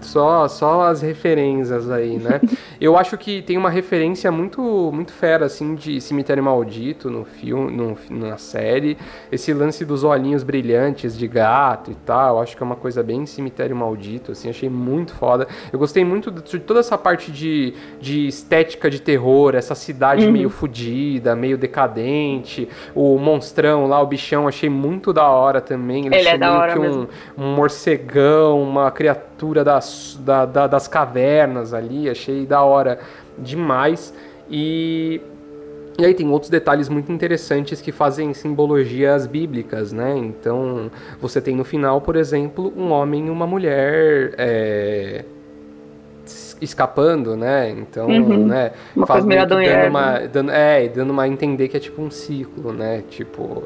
só, 0.00 0.46
só 0.48 0.82
as 0.82 1.02
referências 1.02 1.90
aí, 1.90 2.18
né? 2.18 2.40
eu 2.80 2.96
acho 2.96 3.16
que 3.16 3.42
tem 3.42 3.56
uma 3.56 3.70
referência 3.70 4.30
muito, 4.30 4.90
muito 4.92 5.12
fera, 5.12 5.46
assim, 5.46 5.74
de 5.74 6.00
Cemitério 6.00 6.42
Maldito 6.42 7.10
no 7.10 7.24
filme, 7.24 7.70
no, 7.70 7.96
na 8.10 8.36
série, 8.36 8.96
esse 9.32 9.52
lance 9.52 9.84
dos 9.84 10.04
olhinhos 10.04 10.42
brilhantes 10.42 11.16
de 11.16 11.26
gato 11.26 11.90
e 11.90 11.94
tal, 11.94 12.40
acho 12.40 12.56
que 12.56 12.62
é 12.62 12.66
uma 12.66 12.76
coisa 12.76 13.02
bem 13.02 13.26
Cemitério 13.26 13.74
Maldito, 13.74 14.32
assim, 14.32 14.48
achei 14.48 14.68
muito 14.68 15.14
foda. 15.14 15.48
Eu 15.72 15.78
gostei 15.78 16.04
muito 16.04 16.30
de 16.30 16.58
toda 16.60 16.80
essa 16.80 16.98
parte 16.98 17.32
de, 17.32 17.74
de 18.00 18.26
estética 18.26 18.90
de 18.90 19.00
terror, 19.00 19.54
essa 19.54 19.74
cidade 19.74 20.26
meio 20.30 20.50
fodida, 20.50 21.34
meio 21.34 21.56
decadente, 21.56 22.68
o 22.94 23.18
monstrão 23.18 23.86
lá, 23.86 24.00
o 24.00 24.06
bichão, 24.06 24.48
achei 24.48 24.68
muito 24.68 25.12
da 25.12 25.28
hora 25.28 25.60
também. 25.60 26.06
Ele 26.06 26.14
é 26.14 26.20
achou 26.20 26.38
da 26.38 26.58
hora 26.58 26.72
que 26.72 26.78
um, 26.78 26.82
mesmo. 26.82 27.08
um 27.36 27.54
morcegão, 27.54 28.62
uma 28.62 28.90
criatura 28.90 29.64
das, 29.86 30.18
da- 30.24 30.46
da- 30.46 30.66
das 30.66 30.88
cavernas 30.88 31.72
ali, 31.72 32.08
achei 32.10 32.44
da 32.46 32.62
hora 32.62 32.98
demais. 33.38 34.12
E 34.50 35.20
e 35.98 36.04
aí 36.04 36.12
tem 36.12 36.28
outros 36.28 36.50
detalhes 36.50 36.90
muito 36.90 37.10
interessantes 37.10 37.80
que 37.80 37.90
fazem 37.90 38.34
simbologias 38.34 39.26
bíblicas, 39.26 39.92
né? 39.94 40.14
Então, 40.14 40.90
você 41.18 41.40
tem 41.40 41.56
no 41.56 41.64
final, 41.64 42.02
por 42.02 42.16
exemplo, 42.16 42.70
um 42.76 42.90
homem 42.92 43.28
e 43.28 43.30
uma 43.30 43.46
mulher 43.46 44.34
é, 44.36 45.24
es- 46.26 46.54
escapando, 46.60 47.34
né? 47.34 47.70
Então, 47.70 48.08
Uhum. 48.08 48.46
né? 48.46 48.72
Uma 48.94 49.06
faz 49.06 49.24
coisa 49.24 49.26
meio 49.26 49.46
dando 49.46 49.88
uma, 49.88 50.18
dando, 50.26 50.50
é, 50.52 50.86
dando 50.88 51.10
uma 51.12 51.22
a 51.22 51.28
entender 51.28 51.68
que 51.68 51.78
é 51.78 51.80
tipo 51.80 52.02
um 52.02 52.10
ciclo, 52.10 52.74
né? 52.74 53.02
Tipo, 53.08 53.62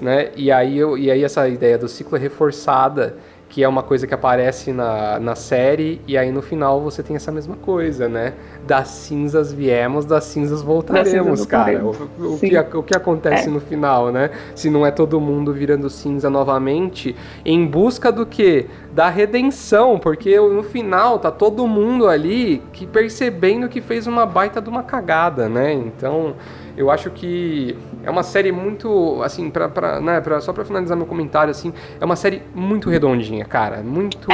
né? 0.00 0.30
E 0.36 0.50
aí, 0.50 0.78
eu, 0.78 0.96
e 0.96 1.10
aí 1.10 1.22
essa 1.22 1.46
ideia 1.46 1.76
do 1.76 1.88
ciclo 1.88 2.16
é 2.16 2.20
reforçada 2.20 3.16
que 3.50 3.64
é 3.64 3.68
uma 3.68 3.82
coisa 3.82 4.06
que 4.06 4.14
aparece 4.14 4.72
na, 4.72 5.18
na 5.18 5.34
série, 5.34 6.00
e 6.06 6.16
aí 6.16 6.30
no 6.30 6.40
final 6.40 6.80
você 6.80 7.02
tem 7.02 7.16
essa 7.16 7.32
mesma 7.32 7.56
coisa, 7.56 8.08
né? 8.08 8.32
Das 8.64 8.86
cinzas 8.88 9.52
viemos, 9.52 10.04
das 10.04 10.22
cinzas 10.24 10.62
voltaremos, 10.62 11.40
cinzas 11.40 11.46
cara. 11.46 11.84
O, 11.84 12.34
o 12.34 12.38
que, 12.38 12.56
o 12.76 12.82
que 12.84 12.96
acontece 12.96 13.48
É. 13.48 13.50
no 13.50 13.60
final, 13.60 14.12
né? 14.12 14.30
Se 14.54 14.70
não 14.70 14.86
é 14.86 14.92
todo 14.92 15.20
mundo 15.20 15.52
virando 15.52 15.90
cinza 15.90 16.30
novamente, 16.30 17.16
em 17.44 17.66
busca 17.66 18.12
do 18.12 18.24
quê? 18.24 18.66
Da 18.94 19.08
redenção, 19.08 19.98
porque 19.98 20.38
no 20.38 20.62
final 20.62 21.18
tá 21.18 21.32
todo 21.32 21.66
mundo 21.66 22.06
ali 22.06 22.62
que 22.72 22.86
percebendo 22.86 23.68
que 23.68 23.80
fez 23.80 24.06
uma 24.06 24.24
baita 24.24 24.60
de 24.60 24.68
uma 24.68 24.84
cagada, 24.84 25.48
né? 25.48 25.72
Então, 25.72 26.36
eu 26.76 26.88
acho 26.88 27.10
que 27.10 27.76
é 28.02 28.10
uma 28.10 28.22
série 28.22 28.50
muito, 28.50 29.22
assim, 29.22 29.50
pra, 29.50 29.68
pra, 29.68 30.00
né, 30.00 30.20
pra, 30.20 30.40
só 30.40 30.52
pra 30.52 30.64
finalizar 30.64 30.96
meu 30.96 31.06
comentário, 31.06 31.50
assim, 31.50 31.72
é 32.00 32.04
uma 32.04 32.16
série 32.16 32.42
muito 32.54 32.88
redondinha, 32.88 33.44
cara. 33.44 33.82
Muito. 33.82 34.28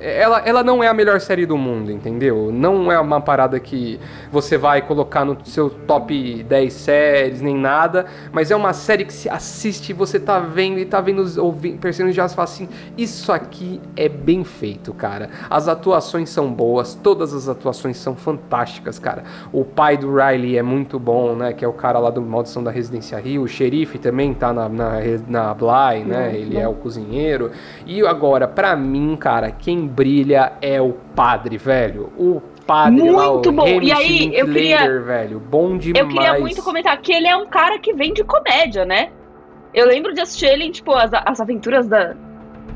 Ela, 0.00 0.40
ela 0.44 0.62
não 0.62 0.82
é 0.82 0.88
a 0.88 0.94
melhor 0.94 1.20
série 1.20 1.46
do 1.46 1.56
mundo, 1.56 1.90
entendeu? 1.90 2.50
Não 2.52 2.92
é 2.92 2.98
uma 2.98 3.20
parada 3.20 3.58
que 3.58 3.98
você 4.30 4.58
vai 4.58 4.82
colocar 4.82 5.24
no 5.24 5.36
seu 5.46 5.70
top 5.70 6.42
10 6.42 6.72
séries, 6.72 7.40
nem 7.40 7.56
nada, 7.56 8.06
mas 8.32 8.50
é 8.50 8.56
uma 8.56 8.72
série 8.72 9.04
que 9.04 9.12
se 9.12 9.28
assiste, 9.28 9.92
você 9.92 10.20
tá 10.20 10.38
vendo 10.38 10.78
e 10.78 10.84
tá 10.84 11.00
vendo, 11.00 11.24
ouvindo, 11.42 11.78
percebendo 11.78 12.12
já 12.12 12.28
fala 12.28 12.44
assim: 12.44 12.68
isso 12.96 13.32
aqui 13.32 13.80
é 13.96 14.08
bem 14.08 14.44
feito, 14.44 14.92
cara. 14.92 15.30
As 15.48 15.68
atuações 15.68 16.28
são 16.28 16.52
boas, 16.52 16.94
todas 16.94 17.32
as 17.32 17.48
atuações 17.48 17.96
são 17.96 18.14
fantásticas, 18.14 18.98
cara. 18.98 19.24
O 19.52 19.64
pai 19.64 19.96
do 19.96 20.14
Riley 20.14 20.58
é 20.58 20.62
muito 20.62 20.98
bom, 20.98 21.34
né? 21.34 21.52
Que 21.52 21.64
é 21.64 21.68
o 21.68 21.72
cara 21.72 21.98
lá 21.98 22.10
do 22.10 22.20
Maldição 22.20 22.62
da 22.62 22.70
Residência 22.70 22.97
Rio. 23.18 23.42
O 23.42 23.48
xerife 23.48 23.98
também 23.98 24.32
tá 24.34 24.52
na, 24.52 24.68
na, 24.68 24.92
na 25.28 25.54
Bly, 25.54 26.04
né? 26.04 26.32
Ele 26.34 26.56
é 26.58 26.66
o 26.68 26.74
cozinheiro. 26.74 27.50
E 27.86 28.04
agora, 28.06 28.46
pra 28.48 28.74
mim, 28.76 29.16
cara, 29.16 29.50
quem 29.50 29.86
brilha 29.86 30.52
é 30.60 30.80
o 30.80 30.92
padre, 31.14 31.56
velho. 31.56 32.12
O 32.18 32.40
padre 32.66 33.10
lá, 33.10 33.30
o 33.30 33.34
Muito 33.34 33.52
bom. 33.52 33.66
E 33.80 33.92
aí, 33.92 34.30
eu 34.34 34.46
queria- 34.46 35.00
velho. 35.00 35.40
Bom 35.40 35.76
demais. 35.78 36.00
Eu 36.04 36.08
queria 36.08 36.38
muito 36.40 36.62
comentar 36.62 36.96
que 37.00 37.12
ele 37.12 37.26
é 37.26 37.36
um 37.36 37.46
cara 37.46 37.78
que 37.78 37.92
vem 37.94 38.12
de 38.12 38.22
comédia, 38.24 38.84
né? 38.84 39.10
Eu 39.72 39.86
lembro 39.86 40.12
de 40.14 40.20
assistir 40.20 40.46
ele 40.46 40.64
em, 40.64 40.70
tipo, 40.70 40.92
as, 40.92 41.10
as 41.12 41.40
aventuras 41.40 41.86
da, 41.86 42.14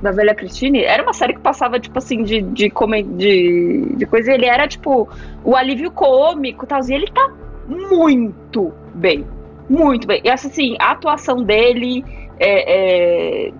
da 0.03 0.11
velha 0.11 0.35
Christine. 0.35 0.83
Era 0.85 1.03
uma 1.03 1.13
série 1.13 1.33
que 1.35 1.41
passava, 1.41 1.79
tipo 1.81 1.99
assim, 1.99 2.23
de, 2.23 2.43
de, 2.43 2.69
come- 2.71 3.03
de, 3.03 3.95
de 3.97 4.07
coisa. 4.07 4.31
E 4.31 4.35
ele 4.35 4.47
era, 4.47 4.69
tipo, 4.69 5.09
o 5.45 5.57
alívio 5.57 5.91
cômico 5.91 6.65
e 6.65 6.69
tal. 6.69 6.81
E 6.89 6.93
ele 6.95 7.07
tá 7.09 7.31
muito 7.69 8.73
bem. 8.95 9.27
Muito 9.69 10.07
bem. 10.07 10.21
E 10.25 10.31
assim, 10.31 10.77
a 10.79 10.93
atuação 10.93 11.43
dele 11.43 12.05
é, 12.39 13.47
é, 13.47 13.53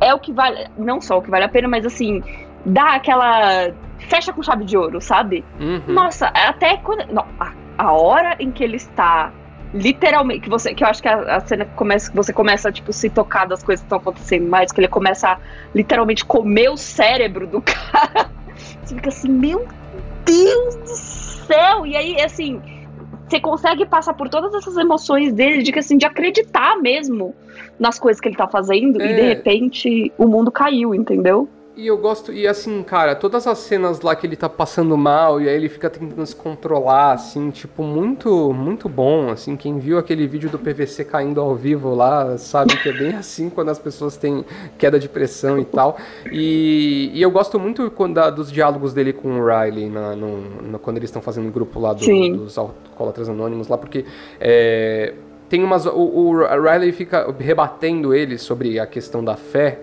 é 0.00 0.14
o 0.14 0.18
que 0.18 0.32
vale. 0.32 0.66
Não 0.76 1.00
só 1.00 1.18
o 1.18 1.22
que 1.22 1.30
vale 1.30 1.44
a 1.44 1.48
pena, 1.48 1.68
mas 1.68 1.86
assim, 1.86 2.22
dá 2.64 2.94
aquela. 2.94 3.72
Fecha 3.98 4.32
com 4.32 4.42
chave 4.42 4.64
de 4.64 4.76
ouro, 4.76 5.00
sabe? 5.00 5.44
Uhum. 5.58 5.94
Nossa, 5.94 6.26
até 6.28 6.76
quando. 6.78 7.10
Não, 7.12 7.24
a, 7.40 7.52
a 7.78 7.92
hora 7.92 8.36
em 8.38 8.50
que 8.50 8.62
ele 8.62 8.76
está 8.76 9.32
literalmente. 9.72 10.40
Que, 10.40 10.50
você, 10.50 10.74
que 10.74 10.84
eu 10.84 10.88
acho 10.88 11.02
que 11.02 11.08
a, 11.08 11.36
a 11.36 11.40
cena 11.40 11.64
que 11.64 11.74
começa, 11.74 12.10
que 12.10 12.16
você 12.16 12.32
começa 12.32 12.68
a 12.68 12.72
tipo, 12.72 12.92
se 12.92 13.08
tocar 13.08 13.46
das 13.46 13.62
coisas 13.62 13.82
que 13.82 13.86
estão 13.86 13.98
acontecendo 13.98 14.48
mais, 14.48 14.72
que 14.72 14.80
ele 14.80 14.88
começa 14.88 15.30
a 15.30 15.38
literalmente 15.74 16.24
comer 16.24 16.68
o 16.68 16.76
cérebro 16.76 17.46
do 17.46 17.62
cara. 17.62 18.30
Você 18.82 18.94
fica 18.94 19.08
assim, 19.08 19.28
meu 19.28 19.66
Deus 20.24 20.76
do 20.76 20.86
céu! 20.86 21.86
E 21.86 21.96
aí, 21.96 22.20
assim, 22.20 22.60
você 23.28 23.40
consegue 23.40 23.84
passar 23.86 24.14
por 24.14 24.28
todas 24.28 24.54
essas 24.54 24.76
emoções 24.76 25.32
dele, 25.32 25.62
de 25.62 25.72
que 25.72 25.78
assim, 25.78 25.96
de 25.96 26.06
acreditar 26.06 26.80
mesmo 26.80 27.34
nas 27.78 27.98
coisas 27.98 28.20
que 28.20 28.28
ele 28.28 28.36
tá 28.36 28.46
fazendo, 28.46 29.02
e 29.02 29.14
de 29.14 29.20
É. 29.20 29.28
repente 29.28 30.12
o 30.16 30.26
mundo 30.26 30.50
caiu, 30.50 30.94
entendeu? 30.94 31.48
E 31.76 31.88
eu 31.88 31.98
gosto, 31.98 32.32
e 32.32 32.48
assim, 32.48 32.82
cara, 32.82 33.14
todas 33.14 33.46
as 33.46 33.58
cenas 33.58 34.00
lá 34.00 34.16
que 34.16 34.26
ele 34.26 34.34
tá 34.34 34.48
passando 34.48 34.96
mal 34.96 35.42
e 35.42 35.46
aí 35.46 35.54
ele 35.54 35.68
fica 35.68 35.90
tentando 35.90 36.24
se 36.24 36.34
controlar, 36.34 37.12
assim, 37.12 37.50
tipo, 37.50 37.82
muito, 37.82 38.50
muito 38.54 38.88
bom, 38.88 39.28
assim, 39.28 39.56
quem 39.56 39.78
viu 39.78 39.98
aquele 39.98 40.26
vídeo 40.26 40.48
do 40.48 40.58
PVC 40.58 41.04
caindo 41.04 41.38
ao 41.38 41.54
vivo 41.54 41.94
lá, 41.94 42.38
sabe 42.38 42.74
que 42.78 42.88
é 42.88 42.92
bem 42.94 43.12
assim 43.20 43.50
quando 43.50 43.68
as 43.68 43.78
pessoas 43.78 44.16
têm 44.16 44.42
queda 44.78 44.98
de 44.98 45.06
pressão 45.06 45.58
e 45.58 45.66
tal. 45.66 45.98
E, 46.32 47.10
e 47.12 47.20
eu 47.20 47.30
gosto 47.30 47.58
muito 47.60 47.90
quando, 47.90 48.18
dos 48.30 48.50
diálogos 48.50 48.94
dele 48.94 49.12
com 49.12 49.38
o 49.38 49.44
Riley, 49.46 49.90
na, 49.90 50.16
no, 50.16 50.38
no- 50.62 50.78
quando 50.78 50.96
eles 50.96 51.10
estão 51.10 51.20
fazendo 51.20 51.48
o 51.48 51.52
grupo 51.52 51.78
lá 51.78 51.92
do- 51.92 52.02
dos 52.38 52.56
alcoólatras 52.56 53.28
anônimos 53.28 53.68
lá, 53.68 53.76
porque 53.76 54.06
é, 54.40 55.12
tem 55.50 55.62
umas. 55.62 55.84
O, 55.84 55.90
o 55.90 56.32
Riley 56.42 56.90
fica 56.92 57.30
rebatendo 57.38 58.14
ele 58.14 58.38
sobre 58.38 58.80
a 58.80 58.86
questão 58.86 59.22
da 59.22 59.36
fé. 59.36 59.78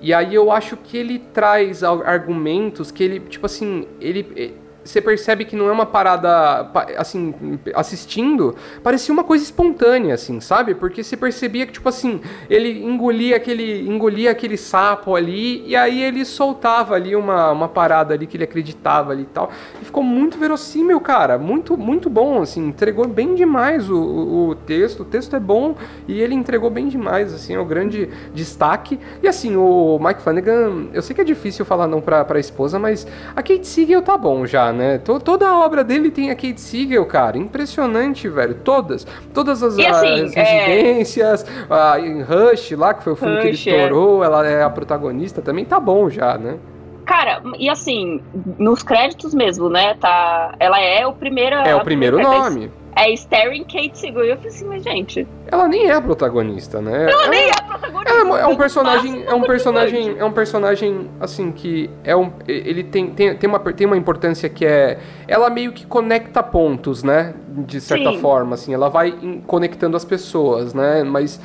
E 0.00 0.14
aí 0.14 0.34
eu 0.34 0.50
acho 0.52 0.76
que 0.76 0.96
ele 0.96 1.18
traz 1.18 1.82
argumentos 1.82 2.90
que 2.90 3.02
ele, 3.02 3.20
tipo 3.20 3.46
assim, 3.46 3.86
ele. 4.00 4.54
Você 4.88 5.02
percebe 5.02 5.44
que 5.44 5.54
não 5.54 5.68
é 5.68 5.72
uma 5.72 5.84
parada, 5.84 6.64
pa- 6.72 6.86
assim, 6.96 7.34
assistindo, 7.74 8.56
parecia 8.82 9.12
uma 9.12 9.22
coisa 9.22 9.44
espontânea, 9.44 10.14
assim, 10.14 10.40
sabe? 10.40 10.74
Porque 10.74 11.04
você 11.04 11.14
percebia 11.14 11.66
que, 11.66 11.72
tipo 11.74 11.88
assim, 11.90 12.22
ele 12.48 12.82
engolia 12.82 13.36
aquele, 13.36 13.86
engolia 13.86 14.30
aquele 14.30 14.56
sapo 14.56 15.14
ali, 15.14 15.62
e 15.66 15.76
aí 15.76 16.02
ele 16.02 16.24
soltava 16.24 16.94
ali 16.94 17.14
uma, 17.14 17.50
uma 17.52 17.68
parada 17.68 18.14
ali 18.14 18.26
que 18.26 18.36
ele 18.38 18.44
acreditava 18.44 19.12
ali 19.12 19.22
e 19.24 19.26
tal. 19.26 19.50
E 19.82 19.84
ficou 19.84 20.02
muito 20.02 20.38
verossímil, 20.38 20.98
cara. 21.00 21.36
Muito, 21.36 21.76
muito 21.76 22.08
bom, 22.08 22.40
assim, 22.40 22.68
entregou 22.68 23.06
bem 23.06 23.34
demais 23.34 23.90
o, 23.90 23.96
o, 23.96 24.48
o 24.48 24.54
texto. 24.54 25.00
O 25.00 25.04
texto 25.04 25.36
é 25.36 25.40
bom 25.40 25.74
e 26.06 26.18
ele 26.18 26.34
entregou 26.34 26.70
bem 26.70 26.88
demais, 26.88 27.34
assim, 27.34 27.54
é 27.54 27.58
o 27.58 27.64
grande 27.66 28.08
destaque. 28.32 28.98
E 29.22 29.28
assim, 29.28 29.54
o 29.54 29.98
Mike 30.02 30.22
Flanagan, 30.22 30.86
eu 30.94 31.02
sei 31.02 31.14
que 31.14 31.20
é 31.20 31.24
difícil 31.24 31.66
falar 31.66 31.86
não 31.86 32.00
pra, 32.00 32.24
pra 32.24 32.40
esposa, 32.40 32.78
mas 32.78 33.06
a 33.36 33.42
Kate 33.42 33.66
Siegel 33.66 34.00
tá 34.00 34.16
bom 34.16 34.46
já, 34.46 34.72
né? 34.78 34.98
To- 34.98 35.20
toda 35.20 35.46
a 35.48 35.58
obra 35.58 35.84
dele 35.84 36.10
tem 36.10 36.30
a 36.30 36.34
Kate 36.34 36.60
Siegel, 36.60 37.04
cara. 37.04 37.36
Impressionante, 37.36 38.28
velho. 38.28 38.54
Todas. 38.64 39.06
Todas 39.34 39.62
as, 39.62 39.76
E 39.76 39.84
assim, 39.86 40.24
as 40.24 40.36
é- 40.36 40.42
residências, 40.42 41.44
a, 41.68 42.00
em 42.00 42.22
Rush 42.22 42.70
lá, 42.72 42.94
que 42.94 43.02
foi 43.02 43.12
o 43.12 43.16
filme 43.16 43.34
que 43.38 43.48
ele 43.48 43.50
Rush, 43.50 43.66
é. 43.66 43.70
estourou, 43.84 44.24
ela 44.24 44.46
é 44.46 44.62
a 44.62 44.70
protagonista 44.70 45.42
também, 45.42 45.64
tá 45.64 45.78
bom 45.78 46.08
já, 46.08 46.38
né? 46.38 46.56
Cara, 47.04 47.42
e 47.58 47.70
assim, 47.70 48.20
nos 48.58 48.82
créditos 48.82 49.32
mesmo, 49.34 49.68
né? 49.70 49.94
Tá, 49.94 50.54
ela 50.60 50.78
é 50.80 51.06
o 51.06 51.12
primeiro. 51.14 51.56
É 51.56 51.74
o 51.74 51.80
primeiro 51.80 52.20
nome. 52.20 52.70
É 52.96 53.12
Staring 53.12 53.64
Kate. 53.64 54.06
E 54.06 54.08
eu 54.08 54.14
falei 54.14 54.34
assim, 54.48 54.64
mas 54.66 54.82
gente, 54.82 55.26
Ela 55.50 55.68
nem 55.68 55.86
é 55.86 55.92
a 55.94 56.00
protagonista, 56.00 56.80
né? 56.80 57.10
ela 57.10 57.28
nem 57.28 57.44
é 57.44 57.50
a 57.50 57.62
protagonista. 57.62 58.12
Ela 58.12 58.40
é 58.40 58.46
um 58.46 58.56
personagem, 58.56 59.24
é 59.24 59.34
um 59.34 59.42
personagem, 59.42 59.92
coadjuvante. 59.94 60.20
é 60.20 60.24
um 60.24 60.32
personagem 60.32 61.10
assim 61.20 61.52
que 61.52 61.88
é 62.02 62.16
um, 62.16 62.32
ele 62.48 62.82
tem, 62.82 63.10
tem, 63.10 63.36
tem 63.36 63.48
uma 63.48 63.58
tem 63.60 63.86
uma 63.86 63.96
importância 63.96 64.48
que 64.48 64.64
é, 64.66 64.98
ela 65.28 65.48
meio 65.50 65.72
que 65.72 65.86
conecta 65.86 66.42
pontos, 66.42 67.02
né? 67.04 67.34
De 67.48 67.80
certa 67.80 68.10
Sim. 68.12 68.18
forma, 68.20 68.54
assim, 68.54 68.74
ela 68.74 68.88
vai 68.88 69.14
conectando 69.46 69.96
as 69.96 70.04
pessoas, 70.04 70.74
né? 70.74 71.04
Mas 71.04 71.40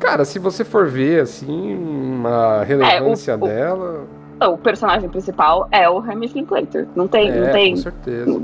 cara, 0.00 0.24
se 0.24 0.38
você 0.38 0.64
for 0.64 0.86
ver 0.88 1.22
assim 1.22 2.22
a 2.26 2.64
relevância 2.64 3.32
É, 3.32 3.36
o- 3.36 3.38
o- 3.38 3.46
dela, 3.48 4.06
O 4.44 4.58
personagem 4.58 5.08
principal 5.08 5.68
é 5.70 5.88
o 5.88 5.98
Hamish 5.98 6.32
Linklater. 6.34 6.88
Não 6.96 7.06
tem, 7.06 7.28
é, 7.30 7.40
não 7.40 7.52
tem. 7.52 7.70
com 7.70 7.76
certeza. 7.76 8.42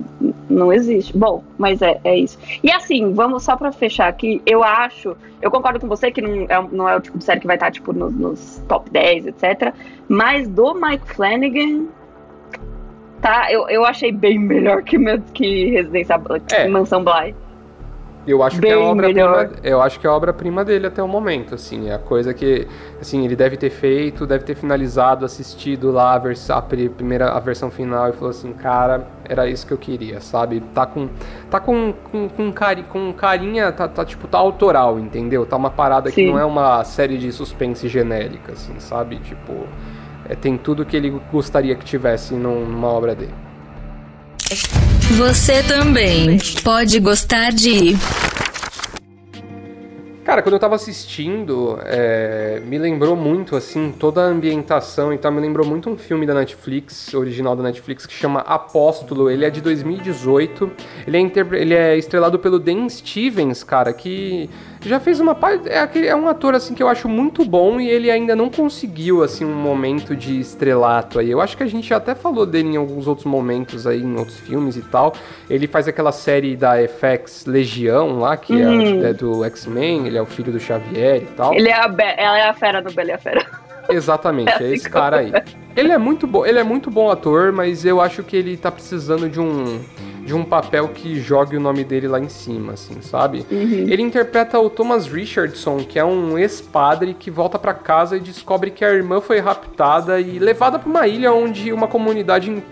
Não 0.49 0.73
existe. 0.73 1.17
Bom, 1.17 1.43
mas 1.59 1.83
é, 1.83 2.01
é 2.05 2.17
isso. 2.17 2.39
E 2.63 2.71
assim, 2.73 3.13
vamos 3.13 3.43
só 3.43 3.55
pra 3.57 3.71
fechar 3.71 4.09
aqui, 4.09 4.41
eu 4.47 4.65
acho, 4.65 5.15
eu 5.43 5.51
concordo 5.51 5.79
com 5.81 5.87
você 5.89 6.11
que 6.11 6.23
não 6.23 6.47
é, 6.49 6.69
não 6.73 6.89
é 6.89 6.97
o 6.97 7.01
tipo 7.01 7.19
de 7.19 7.25
série 7.25 7.41
que 7.41 7.47
vai 7.47 7.57
estar, 7.57 7.71
tipo, 7.71 7.93
nos, 7.93 8.15
nos 8.15 8.63
top 8.69 8.89
10, 8.91 9.27
etc. 9.27 9.75
Mas 10.09 10.49
do 10.49 10.75
Mike 10.75 11.07
Flanagan, 11.15 11.87
tá, 13.21 13.53
eu, 13.53 13.69
eu 13.69 13.85
achei 13.85 14.11
bem 14.13 14.39
melhor 14.39 14.83
que, 14.83 14.97
meu- 14.97 15.21
que 15.35 15.67
Residência 15.71 16.19
que 16.47 16.55
É. 16.55 16.69
Mansão 16.69 17.05
Bly. 17.05 17.35
Eu 18.31 18.43
acho 18.43 18.61
que 18.61 18.67
é 18.67 18.73
a 18.73 18.77
Bem 18.77 18.85
obra-prima, 18.85 19.51
eu 19.63 19.81
acho 19.81 19.99
que 19.99 20.07
é 20.07 20.11
a 20.11 20.13
obra-prima 20.13 20.63
dele 20.63 20.87
até 20.87 21.03
o 21.03 21.09
momento, 21.09 21.55
assim, 21.55 21.89
é 21.89 21.95
a 21.95 21.99
coisa 21.99 22.35
que, 22.35 22.69
assim, 23.01 23.25
ele 23.25 23.35
deve 23.35 23.57
ter 23.57 23.71
feito, 23.71 24.27
deve 24.27 24.45
ter 24.45 24.55
finalizado, 24.55 25.25
assistido 25.25 25.91
lá 25.91 26.13
a, 26.13 26.19
vers 26.19 26.51
a 26.51 26.61
pri- 26.61 26.91
primeira 26.91 27.31
a 27.31 27.41
versão 27.41 27.71
final 27.71 28.11
e 28.11 28.13
falou 28.13 28.29
assim, 28.29 28.53
cara, 28.53 29.07
era 29.27 29.49
isso 29.49 29.67
que 29.67 29.73
eu 29.73 29.79
queria, 29.79 30.21
sabe? 30.21 30.61
Tá 30.75 30.85
com 30.85 31.09
tá 31.51 31.59
com 31.59 31.95
com, 32.13 32.29
com, 32.29 32.53
cari 32.53 32.83
com 32.83 33.13
carinha, 33.15 33.73
tá, 33.73 33.89
tá 33.89 34.05
tipo 34.05 34.29
tá 34.29 34.37
autoral, 34.37 34.99
entendeu? 34.99 35.47
Tá 35.47 35.57
uma 35.57 35.71
parada 35.71 36.11
que 36.11 36.17
Sim. 36.17 36.31
não 36.31 36.39
é 36.39 36.45
uma 36.45 36.85
série 36.85 37.17
de 37.17 37.33
suspense 37.33 37.89
genérica, 37.89 38.53
assim, 38.53 38.79
sabe? 38.79 39.17
Tipo, 39.21 39.55
é, 40.29 40.35
tem 40.35 40.59
tudo 40.59 40.85
que 40.85 40.95
ele 40.97 41.19
gostaria 41.33 41.75
que 41.75 41.85
tivesse 41.85 42.35
num- 42.35 42.67
numa 42.67 42.89
obra 42.89 43.15
dele. 43.15 43.33
Você 45.17 45.63
também 45.63 46.39
pode 46.63 47.01
gostar 47.01 47.51
de 47.51 47.97
Cara, 50.29 50.43
quando 50.43 50.53
eu 50.53 50.61
tava 50.61 50.75
assistindo, 50.75 51.79
é, 51.87 52.61
me 52.67 52.77
lembrou 52.77 53.17
muito, 53.17 53.57
assim, 53.57 53.95
toda 53.99 54.21
a 54.21 54.25
ambientação 54.27 55.11
e 55.11 55.17
tal, 55.17 55.33
me 55.33 55.41
lembrou 55.41 55.67
muito 55.67 55.89
um 55.89 55.97
filme 55.97 56.27
da 56.27 56.35
Netflix, 56.35 57.15
original 57.15 57.57
da 57.57 57.63
Netflix, 57.63 58.05
que 58.05 58.13
chama 58.13 58.41
Apóstolo. 58.41 59.31
Ele 59.31 59.47
é 59.47 59.49
de 59.49 59.63
2018. 59.63 60.71
Ele 61.07 61.17
é, 61.17 61.57
ele 61.57 61.75
é 61.75 61.97
estrelado 61.97 62.39
pelo 62.39 62.59
Dan 62.59 62.91
Stevens, 62.91 63.65
cara, 63.65 63.91
que 63.95 64.51
já 64.83 65.01
fez 65.01 65.21
uma 65.21 65.35
parte. 65.35 65.69
É, 65.69 65.81
aquele- 65.81 66.07
é 66.07 66.15
um 66.15 66.29
ator, 66.29 66.55
assim, 66.55 66.75
que 66.75 66.83
eu 66.83 66.89
acho 66.89 67.09
muito 67.09 67.45
bom 67.45 67.81
e 67.81 67.89
ele 67.89 68.11
ainda 68.11 68.35
não 68.37 68.49
conseguiu, 68.51 69.23
assim, 69.23 69.45
um 69.45 69.55
momento 69.55 70.15
de 70.15 70.39
estrelato 70.41 71.19
aí. 71.19 71.31
Eu 71.31 71.41
acho 71.41 71.57
que 71.57 71.63
a 71.63 71.67
gente 71.67 71.93
até 71.93 72.15
falou 72.15 72.47
dele 72.47 72.69
em 72.69 72.77
alguns 72.77 73.07
outros 73.07 73.27
momentos 73.27 73.87
aí, 73.87 74.03
em 74.03 74.17
outros 74.17 74.39
filmes 74.41 74.77
e 74.77 74.83
tal. 74.83 75.15
Ele 75.49 75.67
faz 75.67 75.89
aquela 75.89 76.13
série 76.13 76.57
da 76.57 76.77
FX 76.83 77.45
Legião 77.47 78.21
lá, 78.21 78.37
que 78.37 78.53
Uhum. 78.55 79.05
é, 79.05 79.11
é 79.11 79.13
do 79.13 79.45
X-Men, 79.45 80.07
ele 80.07 80.19
é 80.19 80.23
o 80.23 80.27
filho 80.27 80.53
do 80.53 80.61
Xavier 80.61 81.17
e 81.23 81.27
tal. 81.37 81.55
Ele 81.55 81.69
é 81.69 81.75
a, 81.75 81.89
Be- 81.89 82.15
ela 82.17 82.39
é 82.39 82.49
a 82.49 82.55
fera 82.55 82.81
do 82.83 82.93
Bela 82.93 83.11
e 83.11 83.13
a 83.13 83.19
Fera. 83.19 83.45
Exatamente, 83.91 84.63
é 84.63 84.73
esse 84.75 84.89
cara 84.89 85.17
aí. 85.19 85.33
Ele 85.75 85.93
é 85.93 85.97
muito 85.99 86.27
bom, 86.27 86.45
ele 86.45 86.59
é 86.59 86.63
muito 86.65 86.91
bom 86.91 87.09
ator, 87.09 87.53
mas 87.53 87.85
eu 87.85 88.01
acho 88.01 88.25
que 88.25 88.37
ele 88.37 88.57
tá 88.57 88.69
precisando 88.71 89.29
de 89.29 89.39
um 89.39 89.79
de 90.29 90.35
um 90.35 90.45
papel 90.45 90.89
que 90.89 91.19
jogue 91.19 91.57
o 91.57 91.61
nome 91.61 91.83
dele 91.83 92.07
lá 92.07 92.21
em 92.21 92.29
cima, 92.29 92.75
assim, 92.75 93.01
sabe? 93.01 93.47
Ele 93.51 94.03
interpreta 94.03 94.61
o 94.61 94.69
Thomas 94.69 95.07
Richardson, 95.07 95.79
que 95.79 95.99
é 95.99 96.05
um 96.05 96.37
ex-padre 96.39 97.15
que 97.15 97.31
volta 97.31 97.59
pra 97.59 97.73
casa 97.73 98.19
e 98.19 98.21
descobre 98.21 98.71
que 98.71 98.85
a 98.85 98.93
irmã 98.93 99.23
foi 99.23 99.41
raptada 99.41 100.21
e 100.21 100.39
levada 100.39 100.79
pra 100.79 100.89
uma 100.89 101.07
ilha 101.09 101.33
onde 101.33 101.73
uma 101.73 101.89
comunidade 101.89 102.63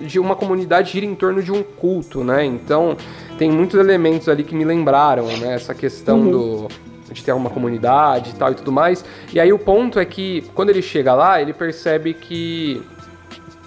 de 0.00 0.18
uma 0.18 0.36
comunidade 0.36 0.92
gira 0.92 1.06
em 1.06 1.14
torno 1.14 1.42
de 1.42 1.50
um 1.50 1.62
culto, 1.62 2.22
né? 2.22 2.44
Então, 2.44 2.96
tem 3.38 3.50
muitos 3.50 3.80
elementos 3.80 4.28
ali 4.28 4.44
que 4.44 4.54
me 4.54 4.64
lembraram, 4.64 5.26
né, 5.38 5.54
essa 5.54 5.74
questão 5.74 6.30
do 6.30 6.68
de 7.10 7.24
ter 7.24 7.32
uma 7.32 7.48
comunidade 7.48 8.30
e 8.30 8.34
tal 8.34 8.52
e 8.52 8.54
tudo 8.54 8.70
mais. 8.70 9.04
E 9.32 9.40
aí 9.40 9.52
o 9.52 9.58
ponto 9.58 9.98
é 9.98 10.04
que 10.04 10.44
quando 10.54 10.68
ele 10.68 10.82
chega 10.82 11.14
lá, 11.14 11.40
ele 11.40 11.54
percebe 11.54 12.12
que 12.12 12.82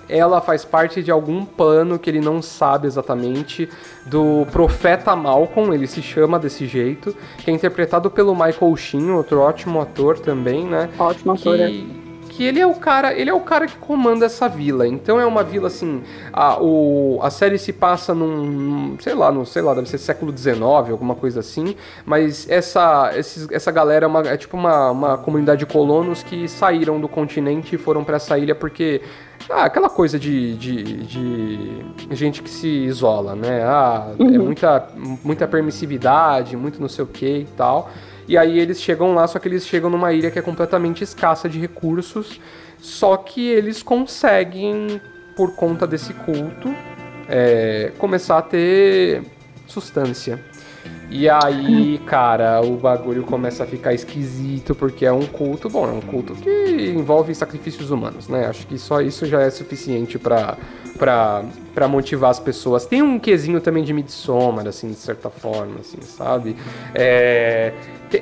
ela 0.09 0.41
faz 0.41 0.65
parte 0.65 1.03
de 1.03 1.11
algum 1.11 1.45
plano 1.45 1.99
que 1.99 2.09
ele 2.09 2.19
não 2.19 2.41
sabe 2.41 2.87
exatamente 2.87 3.69
do 4.05 4.45
profeta 4.51 5.15
Malcolm, 5.15 5.73
ele 5.73 5.87
se 5.87 6.01
chama 6.01 6.39
desse 6.39 6.65
jeito, 6.65 7.15
que 7.37 7.51
é 7.51 7.53
interpretado 7.53 8.09
pelo 8.09 8.33
Michael 8.33 8.75
Sheen, 8.75 9.11
outro 9.11 9.39
ótimo 9.39 9.79
ator 9.79 10.19
também, 10.19 10.65
né? 10.65 10.89
Ótimo 10.97 11.33
ator, 11.33 11.59
é. 11.59 11.67
que, 11.67 11.99
que 12.29 12.43
ele 12.43 12.59
é 12.59 12.65
o 12.65 12.73
cara, 12.73 13.13
ele 13.13 13.29
é 13.29 13.33
o 13.33 13.41
cara 13.41 13.67
que 13.67 13.75
comanda 13.77 14.25
essa 14.25 14.47
vila. 14.47 14.87
Então 14.87 15.19
é 15.19 15.25
uma 15.25 15.43
vila 15.43 15.67
assim, 15.67 16.01
a, 16.33 16.57
o, 16.59 17.19
a 17.21 17.29
série 17.29 17.59
se 17.59 17.71
passa 17.71 18.13
num, 18.15 18.97
sei 18.99 19.13
lá, 19.13 19.31
no, 19.31 19.45
sei 19.45 19.61
lá, 19.61 19.73
deve 19.73 19.89
ser 19.89 19.97
século 19.97 20.35
XIX, 20.35 20.61
alguma 20.61 21.15
coisa 21.15 21.41
assim, 21.41 21.75
mas 22.05 22.49
essa 22.49 23.11
esses, 23.15 23.47
essa 23.51 23.71
galera 23.71 24.05
é, 24.05 24.07
uma, 24.07 24.21
é 24.21 24.37
tipo 24.37 24.57
uma, 24.57 24.89
uma 24.89 25.17
comunidade 25.17 25.59
de 25.59 25.65
colonos 25.65 26.23
que 26.23 26.47
saíram 26.47 26.99
do 26.99 27.07
continente 27.07 27.75
e 27.75 27.77
foram 27.77 28.03
pra 28.03 28.15
essa 28.15 28.37
ilha 28.39 28.55
porque 28.55 29.01
ah, 29.49 29.65
aquela 29.65 29.89
coisa 29.89 30.19
de, 30.19 30.55
de, 30.55 30.83
de 31.03 31.83
gente 32.11 32.43
que 32.43 32.49
se 32.49 32.67
isola, 32.67 33.35
né? 33.35 33.63
Ah, 33.63 34.13
é 34.19 34.37
muita, 34.37 34.87
muita 34.95 35.47
permissividade, 35.47 36.55
muito 36.55 36.79
não 36.79 36.87
sei 36.87 37.03
o 37.03 37.07
que 37.07 37.39
e 37.39 37.47
tal. 37.57 37.89
E 38.27 38.37
aí 38.37 38.59
eles 38.59 38.79
chegam 38.79 39.13
lá, 39.15 39.25
só 39.27 39.39
que 39.39 39.47
eles 39.47 39.65
chegam 39.65 39.89
numa 39.89 40.13
ilha 40.13 40.29
que 40.29 40.37
é 40.37 40.41
completamente 40.41 41.03
escassa 41.03 41.49
de 41.49 41.59
recursos. 41.59 42.39
Só 42.79 43.17
que 43.17 43.47
eles 43.47 43.81
conseguem, 43.81 45.01
por 45.35 45.55
conta 45.55 45.87
desse 45.87 46.13
culto, 46.13 46.73
é, 47.27 47.91
começar 47.97 48.37
a 48.37 48.41
ter 48.41 49.23
substância. 49.67 50.39
E 51.11 51.27
aí, 51.27 51.99
cara, 52.05 52.61
o 52.61 52.77
bagulho 52.77 53.23
começa 53.23 53.63
a 53.63 53.67
ficar 53.67 53.93
esquisito, 53.95 54.75
porque 54.75 55.05
é 55.05 55.11
um 55.11 55.25
culto, 55.25 55.67
bom, 55.67 55.87
é 55.87 55.91
um 55.91 56.01
culto 56.01 56.35
que 56.35 56.93
envolve 56.95 57.33
sacrifícios 57.33 57.89
humanos, 57.89 58.27
né? 58.27 58.45
Acho 58.45 58.67
que 58.67 58.77
só 58.77 59.01
isso 59.01 59.25
já 59.25 59.41
é 59.41 59.49
suficiente 59.49 60.19
pra, 60.19 60.55
pra 60.99 61.87
motivar 61.87 62.29
as 62.29 62.39
pessoas. 62.39 62.85
Tem 62.85 63.01
um 63.01 63.17
quesinho 63.17 63.59
também 63.59 63.83
de 63.83 63.91
Midsommar, 63.91 64.67
assim, 64.67 64.89
de 64.89 64.97
certa 64.99 65.31
forma, 65.31 65.79
assim, 65.79 65.99
sabe? 66.01 66.55
É, 66.93 67.73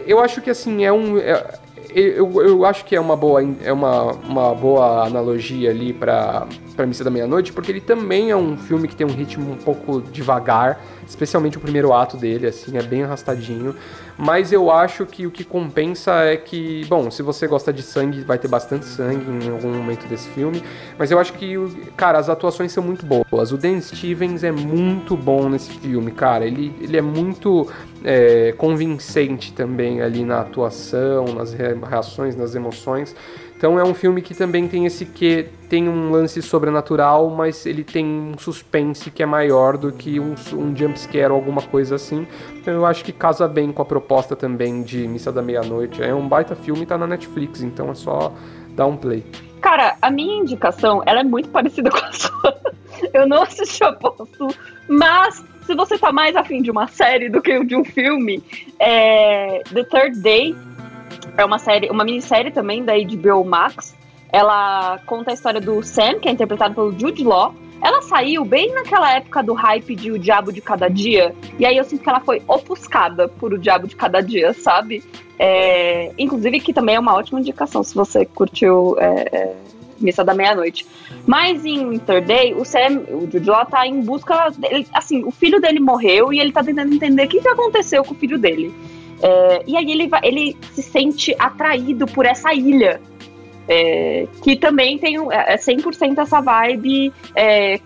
eu 0.05 0.21
acho 0.21 0.41
que, 0.41 0.49
assim, 0.49 0.85
é 0.85 0.91
um... 0.91 1.17
é- 1.17 1.66
eu, 1.93 2.41
eu 2.41 2.65
acho 2.65 2.85
que 2.85 2.95
é 2.95 2.99
uma 2.99 3.15
boa, 3.15 3.41
é 3.63 3.71
uma, 3.71 4.11
uma 4.13 4.53
boa 4.53 5.05
analogia 5.05 5.69
ali 5.69 5.93
pra 5.93 6.47
Missa 6.85 7.03
da 7.03 7.09
Meia-Noite, 7.09 7.51
porque 7.53 7.71
ele 7.71 7.81
também 7.81 8.31
é 8.31 8.35
um 8.35 8.57
filme 8.57 8.87
que 8.87 8.95
tem 8.95 9.05
um 9.05 9.11
ritmo 9.11 9.51
um 9.51 9.57
pouco 9.57 10.01
devagar, 10.01 10.79
especialmente 11.07 11.57
o 11.57 11.61
primeiro 11.61 11.93
ato 11.93 12.17
dele, 12.17 12.47
assim, 12.47 12.77
é 12.77 12.83
bem 12.83 13.03
arrastadinho. 13.03 13.75
Mas 14.17 14.51
eu 14.51 14.71
acho 14.71 15.05
que 15.05 15.27
o 15.27 15.31
que 15.31 15.43
compensa 15.43 16.11
é 16.23 16.35
que, 16.37 16.83
bom, 16.89 17.11
se 17.11 17.21
você 17.21 17.45
gosta 17.45 17.71
de 17.71 17.83
sangue, 17.83 18.21
vai 18.21 18.39
ter 18.39 18.47
bastante 18.47 18.85
sangue 18.85 19.45
em 19.45 19.49
algum 19.49 19.71
momento 19.71 20.07
desse 20.07 20.27
filme. 20.29 20.63
Mas 20.97 21.11
eu 21.11 21.19
acho 21.19 21.33
que, 21.33 21.55
cara, 21.95 22.17
as 22.17 22.27
atuações 22.27 22.71
são 22.71 22.83
muito 22.83 23.05
boas. 23.05 23.51
O 23.51 23.57
Dan 23.57 23.79
Stevens 23.79 24.43
é 24.43 24.51
muito 24.51 25.15
bom 25.15 25.47
nesse 25.47 25.71
filme, 25.71 26.11
cara. 26.11 26.45
Ele, 26.45 26.73
ele 26.81 26.97
é 26.97 27.01
muito 27.01 27.67
é, 28.09 28.53
convincente 28.53 29.51
também 29.51 30.01
ali 30.01 30.23
na 30.23 30.39
atuação, 30.39 31.25
nas 31.25 31.51
re- 31.51 31.73
reações, 31.73 32.37
nas 32.37 32.55
emoções. 32.55 33.13
Então 33.57 33.77
é 33.77 33.83
um 33.83 33.93
filme 33.93 34.21
que 34.21 34.33
também 34.33 34.65
tem 34.65 34.85
esse 34.85 35.05
que 35.05 35.49
tem 35.67 35.89
um 35.89 36.09
lance 36.09 36.41
sobrenatural, 36.41 37.29
mas 37.29 37.65
ele 37.65 37.83
tem 37.83 38.05
um 38.05 38.37
suspense 38.37 39.11
que 39.11 39.21
é 39.21 39.25
maior 39.25 39.75
do 39.75 39.91
que 39.91 40.21
um, 40.21 40.35
um 40.53 40.73
jumpscare 40.73 41.29
ou 41.31 41.35
alguma 41.35 41.61
coisa 41.61 41.95
assim. 41.95 42.25
Então 42.55 42.73
eu 42.73 42.85
acho 42.85 43.03
que 43.03 43.11
casa 43.11 43.45
bem 43.45 43.73
com 43.73 43.81
a 43.81 43.85
proposta 43.85 44.37
também 44.37 44.83
de 44.83 45.05
Missa 45.05 45.29
da 45.29 45.41
Meia-Noite. 45.41 46.01
É 46.01 46.15
um 46.15 46.29
baita 46.29 46.55
filme 46.55 46.85
tá 46.85 46.97
na 46.97 47.07
Netflix, 47.07 47.61
então 47.61 47.91
é 47.91 47.93
só 47.93 48.31
dar 48.69 48.85
um 48.85 48.95
play. 48.95 49.25
Cara, 49.59 49.97
a 50.01 50.09
minha 50.09 50.37
indicação, 50.39 51.03
ela 51.05 51.19
é 51.19 51.23
muito 51.25 51.49
parecida 51.49 51.89
com 51.89 51.97
a 51.97 52.11
sua. 52.13 52.57
Eu 53.13 53.27
não 53.27 53.43
assisti 53.43 53.83
a 53.83 53.89
Apóstolo, 53.89 54.53
mas 54.87 55.43
se 55.67 55.75
você 55.75 55.97
tá 55.97 56.13
mais 56.13 56.35
afim 56.35 56.61
de 56.61 56.71
uma 56.71 56.87
série 56.87 57.29
do 57.29 57.41
que 57.41 57.63
de 57.65 57.75
um 57.75 57.83
filme, 57.83 58.41
é 58.79 59.61
The 59.73 59.83
Third 59.83 60.19
Day 60.21 60.55
é 61.37 61.43
uma 61.43 61.59
série, 61.59 61.89
uma 61.89 62.05
minissérie 62.05 62.51
também 62.51 62.83
da 62.83 62.93
HBO 62.93 63.43
Max. 63.43 63.93
Ela 64.31 64.99
conta 65.05 65.31
a 65.31 65.33
história 65.33 65.59
do 65.59 65.83
Sam, 65.83 66.19
que 66.19 66.29
é 66.29 66.31
interpretado 66.31 66.73
pelo 66.73 66.97
Jude 66.97 67.23
Law, 67.23 67.53
Ela 67.79 68.01
saiu 68.01 68.43
bem 68.43 68.73
naquela 68.73 69.13
época 69.13 69.43
do 69.43 69.53
hype 69.53 69.95
de 69.95 70.11
O 70.11 70.17
Diabo 70.17 70.51
de 70.51 70.61
Cada 70.61 70.87
Dia, 70.87 71.35
e 71.59 71.65
aí 71.65 71.77
eu 71.77 71.83
sinto 71.83 72.01
que 72.01 72.09
ela 72.09 72.19
foi 72.21 72.41
ofuscada 72.47 73.27
por 73.27 73.53
O 73.53 73.57
Diabo 73.57 73.87
de 73.87 73.95
Cada 73.95 74.19
Dia, 74.19 74.51
sabe? 74.53 75.03
É, 75.37 76.11
inclusive, 76.17 76.59
que 76.59 76.73
também 76.73 76.95
é 76.95 76.99
uma 76.99 77.13
ótima 77.13 77.39
indicação 77.39 77.83
se 77.83 77.93
você 77.93 78.25
curtiu 78.25 78.95
é, 78.97 79.29
é, 79.31 79.55
Missa 79.99 80.23
da 80.23 80.33
Meia-Noite. 80.33 80.85
Mas 81.25 81.65
em 81.65 81.89
Winter 81.89 82.23
Day, 82.23 82.53
o 82.53 82.63
Sam, 82.63 83.03
o 83.09 83.29
Jude 83.31 83.49
Law 83.49 83.65
tá 83.65 83.85
em 83.85 84.01
busca. 84.01 84.49
Dele, 84.57 84.87
assim, 84.93 85.23
o 85.23 85.31
filho 85.31 85.59
dele 85.59 85.79
morreu 85.79 86.31
e 86.31 86.39
ele 86.39 86.51
tá 86.51 86.63
tentando 86.63 86.93
entender 86.93 87.25
o 87.25 87.27
que, 87.27 87.41
que 87.41 87.47
aconteceu 87.47 88.03
com 88.03 88.13
o 88.13 88.17
filho 88.17 88.37
dele. 88.37 88.73
É, 89.21 89.63
e 89.65 89.75
aí 89.75 89.91
ele, 89.91 90.09
ele 90.23 90.57
se 90.73 90.83
sente 90.83 91.35
atraído 91.39 92.05
por 92.05 92.25
essa 92.25 92.53
ilha. 92.53 93.01
É, 93.69 94.25
que 94.41 94.55
também 94.55 94.97
tem 94.97 95.17
é 95.17 95.57
100% 95.57 96.19
essa 96.19 96.39
vibe 96.39 97.11
é, 97.35 97.77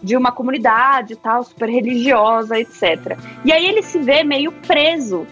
de 0.00 0.16
uma 0.16 0.30
comunidade 0.30 1.16
tal, 1.16 1.42
super 1.42 1.68
religiosa, 1.68 2.58
etc. 2.58 3.18
E 3.44 3.52
aí 3.52 3.66
ele 3.66 3.82
se 3.82 3.98
vê 3.98 4.22
meio 4.22 4.52
preso 4.52 5.26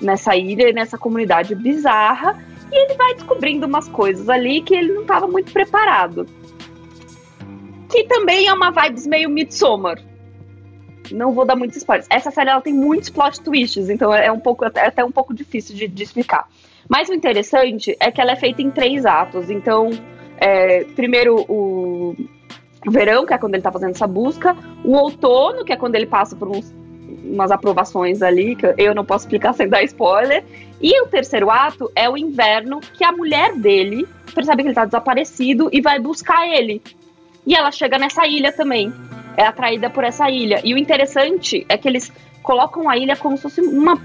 nessa 0.00 0.36
ilha, 0.36 0.72
nessa 0.72 0.98
comunidade 0.98 1.54
bizarra, 1.54 2.38
e 2.70 2.84
ele 2.84 2.94
vai 2.94 3.14
descobrindo 3.14 3.66
umas 3.66 3.88
coisas 3.88 4.28
ali 4.28 4.62
que 4.62 4.74
ele 4.74 4.92
não 4.92 5.02
estava 5.02 5.26
muito 5.26 5.52
preparado. 5.52 6.26
Que 7.88 8.04
também 8.04 8.46
é 8.46 8.52
uma 8.52 8.70
vibes 8.70 9.06
meio 9.06 9.28
Midsommar. 9.28 10.00
Não 11.10 11.32
vou 11.32 11.44
dar 11.44 11.56
muitos 11.56 11.76
spoilers. 11.78 12.06
Essa 12.08 12.30
série 12.30 12.50
ela 12.50 12.60
tem 12.60 12.72
muitos 12.72 13.10
plot 13.10 13.40
twists, 13.40 13.88
então 13.88 14.14
é 14.14 14.30
um 14.30 14.38
pouco 14.38 14.64
é 14.64 14.86
até 14.86 15.04
um 15.04 15.10
pouco 15.10 15.34
difícil 15.34 15.74
de, 15.74 15.88
de 15.88 16.02
explicar. 16.02 16.48
Mas 16.88 17.08
o 17.08 17.14
interessante 17.14 17.96
é 17.98 18.10
que 18.10 18.20
ela 18.20 18.32
é 18.32 18.36
feita 18.36 18.62
em 18.62 18.70
três 18.70 19.04
atos. 19.04 19.50
Então, 19.50 19.90
é, 20.38 20.84
primeiro 20.84 21.44
o 21.48 22.14
verão, 22.88 23.26
que 23.26 23.34
é 23.34 23.38
quando 23.38 23.54
ele 23.54 23.60
está 23.60 23.72
fazendo 23.72 23.90
essa 23.90 24.06
busca, 24.06 24.56
o 24.84 24.92
outono, 24.92 25.64
que 25.64 25.72
é 25.72 25.76
quando 25.76 25.96
ele 25.96 26.06
passa 26.06 26.34
por 26.34 26.48
uns 26.48 26.72
umas 27.24 27.50
aprovações 27.50 28.22
ali, 28.22 28.56
que 28.56 28.74
eu 28.76 28.94
não 28.94 29.04
posso 29.04 29.24
explicar 29.24 29.52
sem 29.52 29.68
dar 29.68 29.82
spoiler. 29.84 30.44
E 30.80 31.00
o 31.02 31.06
terceiro 31.06 31.50
ato 31.50 31.90
é 31.94 32.08
o 32.08 32.16
inverno, 32.16 32.80
que 32.80 33.04
a 33.04 33.12
mulher 33.12 33.54
dele 33.54 34.06
percebe 34.34 34.62
que 34.62 34.68
ele 34.68 34.74
tá 34.74 34.84
desaparecido 34.84 35.68
e 35.72 35.80
vai 35.80 35.98
buscar 35.98 36.46
ele. 36.48 36.82
E 37.46 37.54
ela 37.54 37.70
chega 37.70 37.98
nessa 37.98 38.26
ilha 38.26 38.52
também. 38.52 38.92
É 39.36 39.44
atraída 39.44 39.88
por 39.90 40.04
essa 40.04 40.30
ilha. 40.30 40.60
E 40.64 40.74
o 40.74 40.78
interessante 40.78 41.64
é 41.68 41.76
que 41.76 41.88
eles 41.88 42.12
colocam 42.42 42.88
a 42.88 42.96
ilha 42.96 43.16
como 43.16 43.36
se 43.36 43.42
fosse 43.42 43.60
uma 43.60 44.00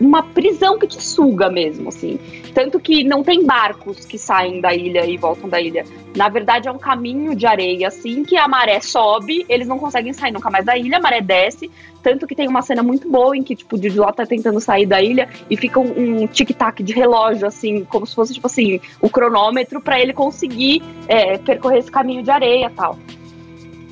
uma 0.00 0.22
prisão 0.22 0.78
que 0.78 0.86
te 0.86 1.02
suga 1.02 1.50
mesmo, 1.50 1.88
assim. 1.88 2.18
Tanto 2.52 2.78
que 2.78 3.02
não 3.04 3.22
tem 3.22 3.44
barcos 3.44 4.04
que 4.04 4.18
saem 4.18 4.60
da 4.60 4.74
ilha 4.74 5.06
e 5.06 5.16
voltam 5.16 5.48
da 5.48 5.60
ilha. 5.60 5.84
Na 6.14 6.28
verdade, 6.28 6.68
é 6.68 6.72
um 6.72 6.78
caminho 6.78 7.34
de 7.34 7.46
areia, 7.46 7.88
assim, 7.88 8.24
que 8.24 8.36
a 8.36 8.46
maré 8.46 8.80
sobe, 8.80 9.44
eles 9.48 9.66
não 9.66 9.78
conseguem 9.78 10.12
sair 10.12 10.32
nunca 10.32 10.50
mais 10.50 10.64
da 10.64 10.76
ilha, 10.76 10.98
a 10.98 11.00
maré 11.00 11.20
desce. 11.20 11.70
Tanto 12.02 12.26
que 12.26 12.34
tem 12.34 12.46
uma 12.46 12.62
cena 12.62 12.82
muito 12.82 13.10
boa 13.10 13.36
em 13.36 13.42
que, 13.42 13.56
tipo, 13.56 13.76
o 13.76 13.78
Didlot 13.78 14.14
tá 14.14 14.24
tentando 14.24 14.60
sair 14.60 14.86
da 14.86 15.02
ilha 15.02 15.28
e 15.50 15.56
fica 15.56 15.80
um, 15.80 16.22
um 16.22 16.26
tic-tac 16.26 16.82
de 16.82 16.92
relógio, 16.92 17.46
assim, 17.46 17.84
como 17.84 18.06
se 18.06 18.14
fosse, 18.14 18.34
tipo 18.34 18.46
assim, 18.46 18.80
o 19.00 19.10
cronômetro 19.10 19.80
para 19.80 20.00
ele 20.00 20.12
conseguir 20.12 20.82
é, 21.08 21.38
percorrer 21.38 21.78
esse 21.78 21.90
caminho 21.90 22.22
de 22.22 22.30
areia 22.30 22.70
tal. 22.74 22.98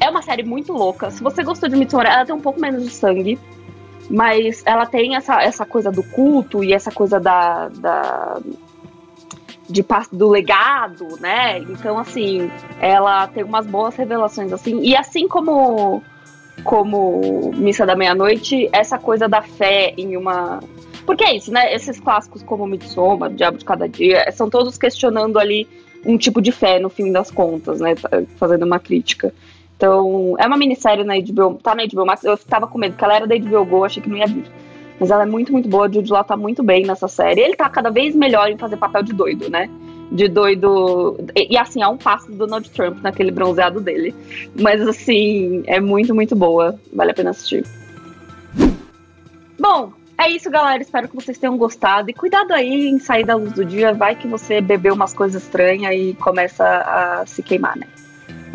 É 0.01 0.09
uma 0.11 0.23
série 0.23 0.43
muito 0.43 0.73
louca. 0.73 1.11
Se 1.11 1.23
você 1.23 1.43
gostou 1.43 1.69
de 1.69 1.77
Midsommar, 1.77 2.07
ela 2.07 2.27
tem 2.27 2.35
um 2.35 2.41
pouco 2.41 2.61
menos 2.61 2.85
de 2.85 2.91
sangue 2.91 3.39
mas 4.11 4.63
ela 4.67 4.87
tem 4.87 5.17
essa, 5.17 5.43
essa 5.43 5.65
coisa 5.65 5.91
do 5.91 6.03
culto 6.03 6.63
e 6.63 6.73
essa 6.73 6.91
coisa 6.91 7.19
da, 7.19 7.69
da 7.69 8.41
de 9.69 9.85
do 10.13 10.29
legado, 10.29 11.19
né? 11.21 11.59
Então 11.59 11.99
assim, 11.99 12.51
ela 12.81 13.27
tem 13.29 13.43
umas 13.43 13.67
boas 13.67 13.97
revelações 13.97 14.53
assim. 14.53 14.81
E 14.81 14.97
assim 14.97 15.27
como 15.27 16.03
como 16.63 17.51
Missa 17.57 17.85
da 17.85 17.97
Meia-Noite, 17.97 18.69
essa 18.73 18.99
coisa 18.99 19.29
da 19.29 19.43
fé 19.43 19.93
em 19.97 20.17
uma 20.17 20.61
porque 21.05 21.25
é 21.25 21.37
isso, 21.37 21.53
né? 21.53 21.75
Esses 21.75 22.01
clássicos 22.01 22.43
como 22.43 22.67
Midsommar, 22.67 23.31
Diabo 23.31 23.59
de 23.59 23.65
Cada 23.65 23.89
Dia, 23.89 24.31
são 24.33 24.49
todos 24.49 24.79
questionando 24.79 25.39
ali 25.39 25.69
um 26.05 26.17
tipo 26.17 26.41
de 26.41 26.53
fé 26.53 26.79
no 26.79 26.89
fim 26.89 27.13
das 27.13 27.31
contas, 27.31 27.81
né? 27.81 27.95
Fazendo 28.37 28.65
uma 28.65 28.79
crítica. 28.79 29.33
Então, 29.85 30.35
é 30.39 30.47
uma 30.47 30.57
minissérie 30.57 31.05
na 31.05 31.15
HBO, 31.19 31.59
tá 31.63 31.75
na 31.75 31.85
HBO 31.85 32.07
Max. 32.07 32.25
Eu 32.25 32.39
tava 32.39 32.67
com 32.67 32.79
medo, 32.79 32.93
porque 32.93 33.05
ela 33.05 33.17
era 33.17 33.27
da 33.27 33.37
HBO 33.37 33.67
Go, 33.67 33.85
achei 33.85 34.03
que 34.03 34.09
não 34.09 34.17
ia 34.17 34.27
vir. 34.27 34.47
Mas 34.99 35.11
ela 35.11 35.25
é 35.25 35.27
muito, 35.27 35.53
muito 35.53 35.69
boa. 35.69 35.87
O 35.87 35.93
Jude 35.93 36.11
Law 36.11 36.25
tá 36.25 36.39
muito 36.39 36.63
bem 36.63 36.87
nessa 36.87 37.07
série. 37.07 37.43
Ele 37.43 37.55
tá 37.55 37.69
cada 37.69 37.91
vez 37.91 38.15
melhor 38.15 38.49
em 38.49 38.57
fazer 38.57 38.79
papel 38.79 39.03
de 39.03 39.13
doido, 39.13 39.51
né? 39.51 39.69
De 40.11 40.27
doido. 40.27 41.19
E, 41.37 41.53
e 41.53 41.59
assim, 41.59 41.83
há 41.83 41.91
um 41.91 41.99
passo 41.99 42.31
do 42.31 42.39
Donald 42.39 42.71
Trump 42.71 43.03
naquele 43.03 43.31
bronzeado 43.31 43.79
dele. 43.79 44.15
Mas 44.59 44.81
assim, 44.89 45.63
é 45.67 45.81
muito, 45.81 46.15
muito 46.15 46.35
boa. 46.35 46.81
Vale 46.91 47.11
a 47.11 47.15
pena 47.15 47.31
assistir. 47.31 47.67
Bom, 49.59 49.93
é 50.17 50.31
isso, 50.31 50.51
galera. 50.51 50.83
Espero 50.83 51.09
que 51.09 51.17
vocês 51.17 51.37
tenham 51.37 51.59
gostado. 51.59 52.09
E 52.09 52.15
cuidado 52.15 52.53
aí 52.53 52.89
em 52.89 52.99
sair 52.99 53.25
da 53.25 53.35
luz 53.35 53.53
do 53.53 53.67
dia. 53.67 53.93
Vai 53.93 54.17
que 54.17 54.27
você 54.27 54.63
bebeu 54.63 54.95
umas 54.95 55.13
coisas 55.13 55.43
estranhas 55.43 55.95
e 55.95 56.15
começa 56.15 56.65
a 56.65 57.27
se 57.27 57.43
queimar, 57.43 57.77
né? 57.77 57.87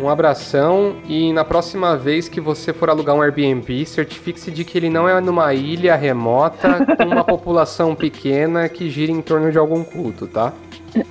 Um 0.00 0.08
abração 0.08 0.96
e 1.06 1.30
na 1.30 1.44
próxima 1.44 1.94
vez 1.94 2.26
que 2.26 2.40
você 2.40 2.72
for 2.72 2.88
alugar 2.88 3.14
um 3.14 3.20
Airbnb, 3.20 3.84
certifique-se 3.84 4.50
de 4.50 4.64
que 4.64 4.78
ele 4.78 4.88
não 4.88 5.06
é 5.06 5.20
numa 5.20 5.52
ilha 5.52 5.94
remota 5.94 6.86
com 6.96 7.04
uma 7.04 7.22
população 7.22 7.94
pequena 7.94 8.66
que 8.66 8.88
gira 8.88 9.12
em 9.12 9.20
torno 9.20 9.52
de 9.52 9.58
algum 9.58 9.84
culto, 9.84 10.26
tá? 10.26 10.54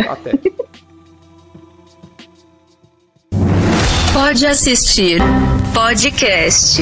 Até. 0.10 0.32
Pode 4.12 4.48
assistir 4.48 5.22
podcast. 5.72 6.82